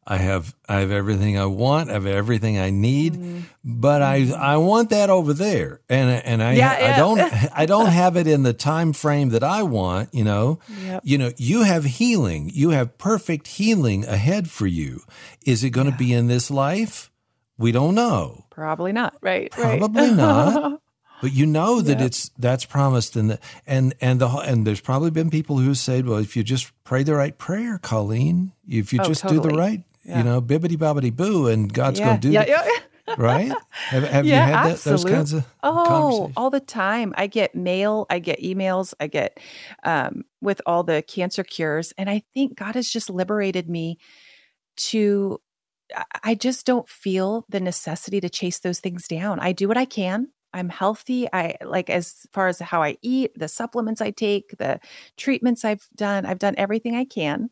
I 0.06 0.18
have 0.18 0.56
I 0.68 0.80
have 0.80 0.92
everything 0.92 1.38
I 1.38 1.46
want. 1.46 1.92
I 1.92 1.94
have 1.94 2.08
everything 2.08 2.58
I 2.58 2.72
need, 2.72 3.14
mm. 3.14 3.44
but 3.64 4.02
I. 4.02 4.32
I 4.32 4.58
want 4.58 4.90
that 4.90 5.12
over 5.12 5.32
there, 5.34 5.82
and 5.90 6.10
and 6.26 6.42
I 6.42 6.54
yeah, 6.54 6.80
yeah. 6.80 6.94
I 6.94 6.98
don't 6.98 7.20
I 7.60 7.66
don't 7.68 7.88
have 7.88 8.18
it 8.18 8.26
in 8.26 8.42
the 8.42 8.54
time 8.54 8.94
frame 8.94 9.30
that 9.30 9.44
I 9.44 9.62
want. 9.62 10.14
You 10.14 10.24
know, 10.24 10.60
yep. 10.84 11.02
you 11.06 11.18
know, 11.20 11.32
you 11.38 11.64
have 11.64 11.84
healing. 11.84 12.50
You 12.52 12.72
have 12.72 12.98
perfect 12.98 13.48
healing 13.48 14.06
ahead 14.06 14.50
for 14.50 14.66
you. 14.66 15.02
Is 15.46 15.64
it 15.64 15.70
going 15.70 15.86
to 15.86 15.92
yeah. 15.92 15.98
be 15.98 16.14
in 16.14 16.28
this 16.28 16.50
life? 16.50 17.12
We 17.60 17.72
don't 17.72 17.94
know. 17.94 18.46
Probably 18.50 18.92
not. 18.92 19.16
Right. 19.22 19.52
Probably 19.52 20.08
right. 20.08 20.16
not. 20.16 20.82
But 21.22 21.34
you 21.34 21.46
know 21.46 21.82
that 21.82 22.00
yep. 22.00 22.08
it's 22.08 22.32
that's 22.40 22.66
promised, 22.66 23.16
and 23.16 23.30
the, 23.30 23.40
and 23.68 23.94
and 24.02 24.20
the 24.20 24.28
and 24.28 24.66
there's 24.66 24.82
probably 24.82 25.12
been 25.12 25.30
people 25.30 25.60
who 25.60 25.76
said, 25.76 26.08
"Well, 26.08 26.18
if 26.18 26.36
you 26.36 26.42
just 26.42 26.72
pray 26.84 27.04
the 27.04 27.14
right 27.14 27.38
prayer, 27.38 27.78
Colleen, 27.78 28.54
if 28.68 28.92
you 28.92 29.00
oh, 29.00 29.04
just 29.04 29.22
totally. 29.22 29.42
do 29.42 29.50
the 29.50 29.56
right 29.56 29.84
yeah. 30.12 30.18
you 30.20 30.24
know, 30.24 30.42
bibbity 30.42 30.78
bobbity 30.78 31.16
boo, 31.16 31.48
and 31.48 31.72
God's 31.72 32.00
yeah. 32.00 32.06
going 32.06 32.20
to 32.20 32.28
do 32.28 32.34
yeah, 32.34 32.46
yeah. 32.48 32.68
right? 33.18 33.52
Have, 33.70 34.04
have 34.04 34.26
yeah, 34.26 34.48
you 34.48 34.54
had 34.54 34.72
that, 34.72 34.80
those 34.80 35.04
kinds 35.04 35.34
of 35.34 35.46
oh, 35.64 36.32
all 36.36 36.50
the 36.50 36.60
time. 36.60 37.14
I 37.18 37.28
get 37.28 37.56
mail, 37.56 38.06
I 38.10 38.20
get 38.20 38.42
emails, 38.42 38.94
I 39.00 39.08
get 39.08 39.40
um, 39.84 40.24
with 40.42 40.62
all 40.66 40.84
the 40.84 41.02
cancer 41.02 41.44
cures, 41.44 41.94
and 41.98 42.10
I 42.10 42.24
think 42.34 42.58
God 42.58 42.76
has 42.76 42.90
just 42.90 43.10
liberated 43.10 43.70
me 43.70 43.98
to. 44.78 45.40
I 46.24 46.36
just 46.36 46.66
don't 46.66 46.88
feel 46.88 47.46
the 47.50 47.60
necessity 47.60 48.22
to 48.22 48.30
chase 48.30 48.60
those 48.60 48.80
things 48.80 49.10
down. 49.10 49.42
I 49.42 49.52
do 49.52 49.68
what 49.68 49.78
I 49.78 49.84
can. 49.84 50.30
I'm 50.54 50.70
healthy. 50.70 51.28
I 51.34 51.56
like 51.64 51.90
as 51.90 52.26
far 52.32 52.48
as 52.48 52.60
how 52.60 52.82
I 52.82 52.98
eat, 53.02 53.32
the 53.38 53.50
supplements 53.50 54.02
I 54.02 54.12
take, 54.12 54.58
the 54.58 54.80
treatments 55.18 55.66
I've 55.66 55.86
done. 55.96 56.26
I've 56.26 56.40
done 56.40 56.56
everything 56.58 56.96
I 56.96 57.04
can. 57.04 57.50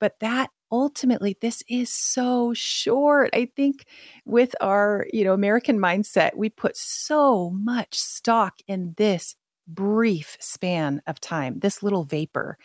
But 0.00 0.20
that 0.20 0.50
ultimately 0.70 1.36
this 1.40 1.62
is 1.68 1.92
so 1.92 2.52
short. 2.54 3.30
I 3.32 3.50
think 3.56 3.86
with 4.24 4.54
our 4.60 5.06
you 5.12 5.24
know 5.24 5.32
american 5.32 5.78
mindset 5.78 6.36
we 6.36 6.48
put 6.48 6.76
so 6.76 7.50
much 7.50 7.94
stock 7.98 8.60
in 8.66 8.94
this 8.96 9.36
brief 9.66 10.36
span 10.40 11.02
of 11.06 11.20
time 11.20 11.58
this 11.58 11.82
little 11.82 12.04
vapor 12.04 12.56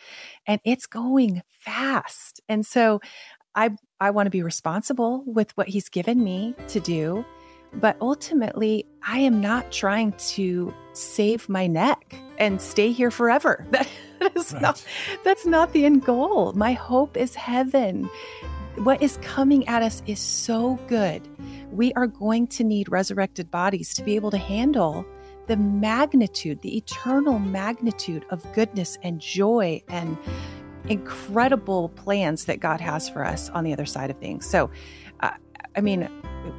and 0.46 0.60
it's 0.64 0.86
going 0.86 1.42
fast. 1.58 2.40
And 2.48 2.64
so 2.66 3.00
i 3.54 3.70
i 4.00 4.10
want 4.10 4.26
to 4.26 4.30
be 4.30 4.42
responsible 4.42 5.22
with 5.26 5.56
what 5.56 5.68
he's 5.68 5.88
given 5.88 6.22
me 6.22 6.54
to 6.68 6.80
do 6.80 7.24
but 7.76 7.96
ultimately 8.00 8.84
i 9.02 9.18
am 9.18 9.40
not 9.40 9.70
trying 9.72 10.12
to 10.12 10.72
save 10.92 11.48
my 11.48 11.66
neck 11.66 12.14
and 12.38 12.60
stay 12.60 12.92
here 12.92 13.10
forever 13.10 13.66
that 14.24 14.36
is 14.36 14.52
right. 14.52 14.62
not 14.62 14.84
that's 15.22 15.46
not 15.46 15.72
the 15.72 15.84
end 15.84 16.04
goal. 16.04 16.52
My 16.54 16.72
hope 16.72 17.16
is 17.16 17.34
heaven. 17.34 18.08
What 18.76 19.02
is 19.02 19.18
coming 19.18 19.66
at 19.68 19.82
us 19.82 20.02
is 20.06 20.18
so 20.18 20.78
good. 20.88 21.22
We 21.70 21.92
are 21.94 22.06
going 22.06 22.48
to 22.48 22.64
need 22.64 22.88
resurrected 22.88 23.50
bodies 23.50 23.94
to 23.94 24.02
be 24.02 24.16
able 24.16 24.30
to 24.32 24.38
handle 24.38 25.06
the 25.46 25.56
magnitude, 25.56 26.62
the 26.62 26.76
eternal 26.76 27.38
magnitude 27.38 28.24
of 28.30 28.50
goodness 28.54 28.98
and 29.02 29.20
joy 29.20 29.82
and 29.88 30.16
incredible 30.88 31.90
plans 31.90 32.46
that 32.46 32.60
God 32.60 32.80
has 32.80 33.08
for 33.08 33.24
us 33.24 33.50
on 33.50 33.64
the 33.64 33.72
other 33.72 33.86
side 33.86 34.10
of 34.10 34.18
things. 34.18 34.46
So, 34.46 34.70
uh, 35.20 35.30
I 35.76 35.80
mean, 35.80 36.08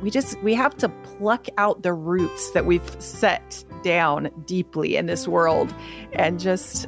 we 0.01 0.09
just 0.09 0.41
we 0.41 0.53
have 0.53 0.75
to 0.77 0.89
pluck 0.89 1.47
out 1.57 1.83
the 1.83 1.93
roots 1.93 2.51
that 2.51 2.65
we've 2.65 3.01
set 3.01 3.63
down 3.83 4.29
deeply 4.45 4.95
in 4.95 5.05
this 5.05 5.27
world 5.27 5.73
and 6.13 6.39
just 6.39 6.87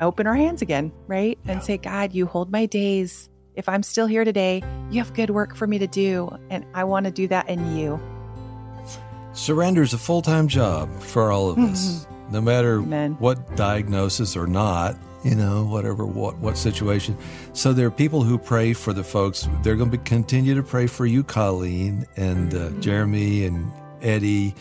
open 0.00 0.26
our 0.26 0.34
hands 0.34 0.62
again, 0.62 0.92
right? 1.06 1.38
Yeah. 1.44 1.52
And 1.52 1.62
say, 1.62 1.78
God, 1.78 2.12
you 2.14 2.26
hold 2.26 2.50
my 2.50 2.66
days. 2.66 3.28
If 3.54 3.68
I'm 3.68 3.82
still 3.82 4.06
here 4.06 4.24
today, 4.24 4.62
you 4.90 5.02
have 5.02 5.14
good 5.14 5.30
work 5.30 5.56
for 5.56 5.66
me 5.66 5.78
to 5.78 5.86
do, 5.86 6.36
and 6.50 6.66
I 6.74 6.84
want 6.84 7.06
to 7.06 7.10
do 7.10 7.26
that 7.28 7.48
in 7.48 7.76
you. 7.76 7.98
Surrender 9.32 9.82
is 9.82 9.94
a 9.94 9.98
full 9.98 10.22
time 10.22 10.48
job 10.48 10.90
for 11.00 11.30
all 11.30 11.50
of 11.50 11.58
us, 11.58 12.06
no 12.30 12.40
matter 12.40 12.78
Amen. 12.78 13.16
what 13.18 13.56
diagnosis 13.56 14.36
or 14.36 14.46
not 14.46 14.96
you 15.26 15.34
know, 15.34 15.64
whatever, 15.64 16.06
what, 16.06 16.38
what 16.38 16.56
situation. 16.56 17.16
So 17.52 17.72
there 17.72 17.88
are 17.88 17.90
people 17.90 18.22
who 18.22 18.38
pray 18.38 18.72
for 18.72 18.92
the 18.92 19.02
folks. 19.02 19.48
They're 19.62 19.74
going 19.74 19.90
to 19.90 19.98
continue 19.98 20.54
to 20.54 20.62
pray 20.62 20.86
for 20.86 21.04
you, 21.04 21.24
Colleen, 21.24 22.06
and 22.16 22.54
uh, 22.54 22.70
Jeremy, 22.78 23.44
and 23.44 23.72
Eddie, 24.02 24.54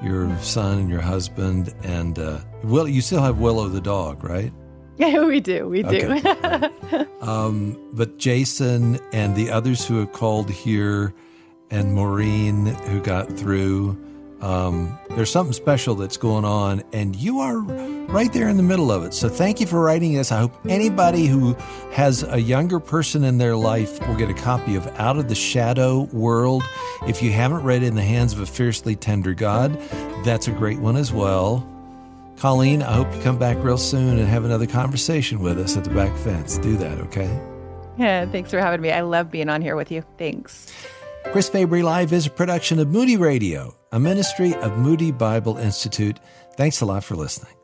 your 0.00 0.36
son 0.38 0.78
and 0.78 0.88
your 0.88 1.00
husband, 1.00 1.74
and 1.82 2.20
uh, 2.20 2.38
Will. 2.62 2.86
You 2.86 3.00
still 3.00 3.20
have 3.20 3.38
Willow 3.38 3.68
the 3.68 3.80
dog, 3.80 4.22
right? 4.24 4.52
Yeah, 4.98 5.24
we 5.24 5.40
do. 5.40 5.68
We 5.68 5.82
do. 5.82 6.12
Okay. 6.12 7.06
um, 7.22 7.80
but 7.94 8.18
Jason 8.18 9.00
and 9.12 9.34
the 9.34 9.50
others 9.50 9.84
who 9.84 9.98
have 9.98 10.12
called 10.12 10.50
here, 10.50 11.14
and 11.70 11.94
Maureen 11.94 12.66
who 12.66 13.00
got 13.00 13.32
through 13.32 13.96
um, 14.42 14.98
there's 15.10 15.30
something 15.30 15.52
special 15.52 15.94
that's 15.94 16.16
going 16.16 16.44
on, 16.44 16.82
and 16.92 17.14
you 17.14 17.40
are 17.40 17.58
right 17.58 18.32
there 18.32 18.48
in 18.48 18.56
the 18.56 18.62
middle 18.62 18.90
of 18.90 19.04
it. 19.04 19.14
So 19.14 19.28
thank 19.28 19.60
you 19.60 19.66
for 19.66 19.80
writing 19.80 20.14
this. 20.14 20.32
I 20.32 20.40
hope 20.40 20.52
anybody 20.68 21.26
who 21.26 21.54
has 21.92 22.24
a 22.24 22.40
younger 22.40 22.80
person 22.80 23.22
in 23.22 23.38
their 23.38 23.56
life 23.56 24.06
will 24.06 24.16
get 24.16 24.28
a 24.28 24.34
copy 24.34 24.74
of 24.74 24.86
Out 24.98 25.16
of 25.16 25.28
the 25.28 25.34
Shadow 25.34 26.08
World. 26.12 26.64
If 27.06 27.22
you 27.22 27.30
haven't 27.30 27.62
read 27.62 27.82
it, 27.82 27.86
In 27.86 27.94
the 27.94 28.02
Hands 28.02 28.32
of 28.32 28.40
a 28.40 28.46
Fiercely 28.46 28.96
Tender 28.96 29.32
God, 29.32 29.78
that's 30.24 30.48
a 30.48 30.52
great 30.52 30.80
one 30.80 30.96
as 30.96 31.12
well. 31.12 31.68
Colleen, 32.36 32.82
I 32.82 32.94
hope 32.94 33.14
you 33.14 33.22
come 33.22 33.38
back 33.38 33.56
real 33.62 33.78
soon 33.78 34.18
and 34.18 34.26
have 34.26 34.44
another 34.44 34.66
conversation 34.66 35.38
with 35.38 35.58
us 35.58 35.76
at 35.76 35.84
the 35.84 35.90
back 35.90 36.16
fence. 36.18 36.58
Do 36.58 36.76
that, 36.78 36.98
okay? 36.98 37.40
Yeah, 37.96 38.26
thanks 38.26 38.50
for 38.50 38.58
having 38.58 38.80
me. 38.80 38.90
I 38.90 39.02
love 39.02 39.30
being 39.30 39.48
on 39.48 39.62
here 39.62 39.76
with 39.76 39.92
you. 39.92 40.02
Thanks. 40.18 40.72
Chris 41.30 41.48
Fabry 41.48 41.82
Live 41.82 42.12
is 42.12 42.26
a 42.26 42.30
production 42.30 42.78
of 42.78 42.88
Moody 42.88 43.16
Radio, 43.16 43.74
a 43.90 43.98
ministry 43.98 44.54
of 44.56 44.76
Moody 44.76 45.12
Bible 45.12 45.56
Institute. 45.56 46.18
Thanks 46.56 46.80
a 46.80 46.86
lot 46.86 47.04
for 47.04 47.14
listening. 47.14 47.54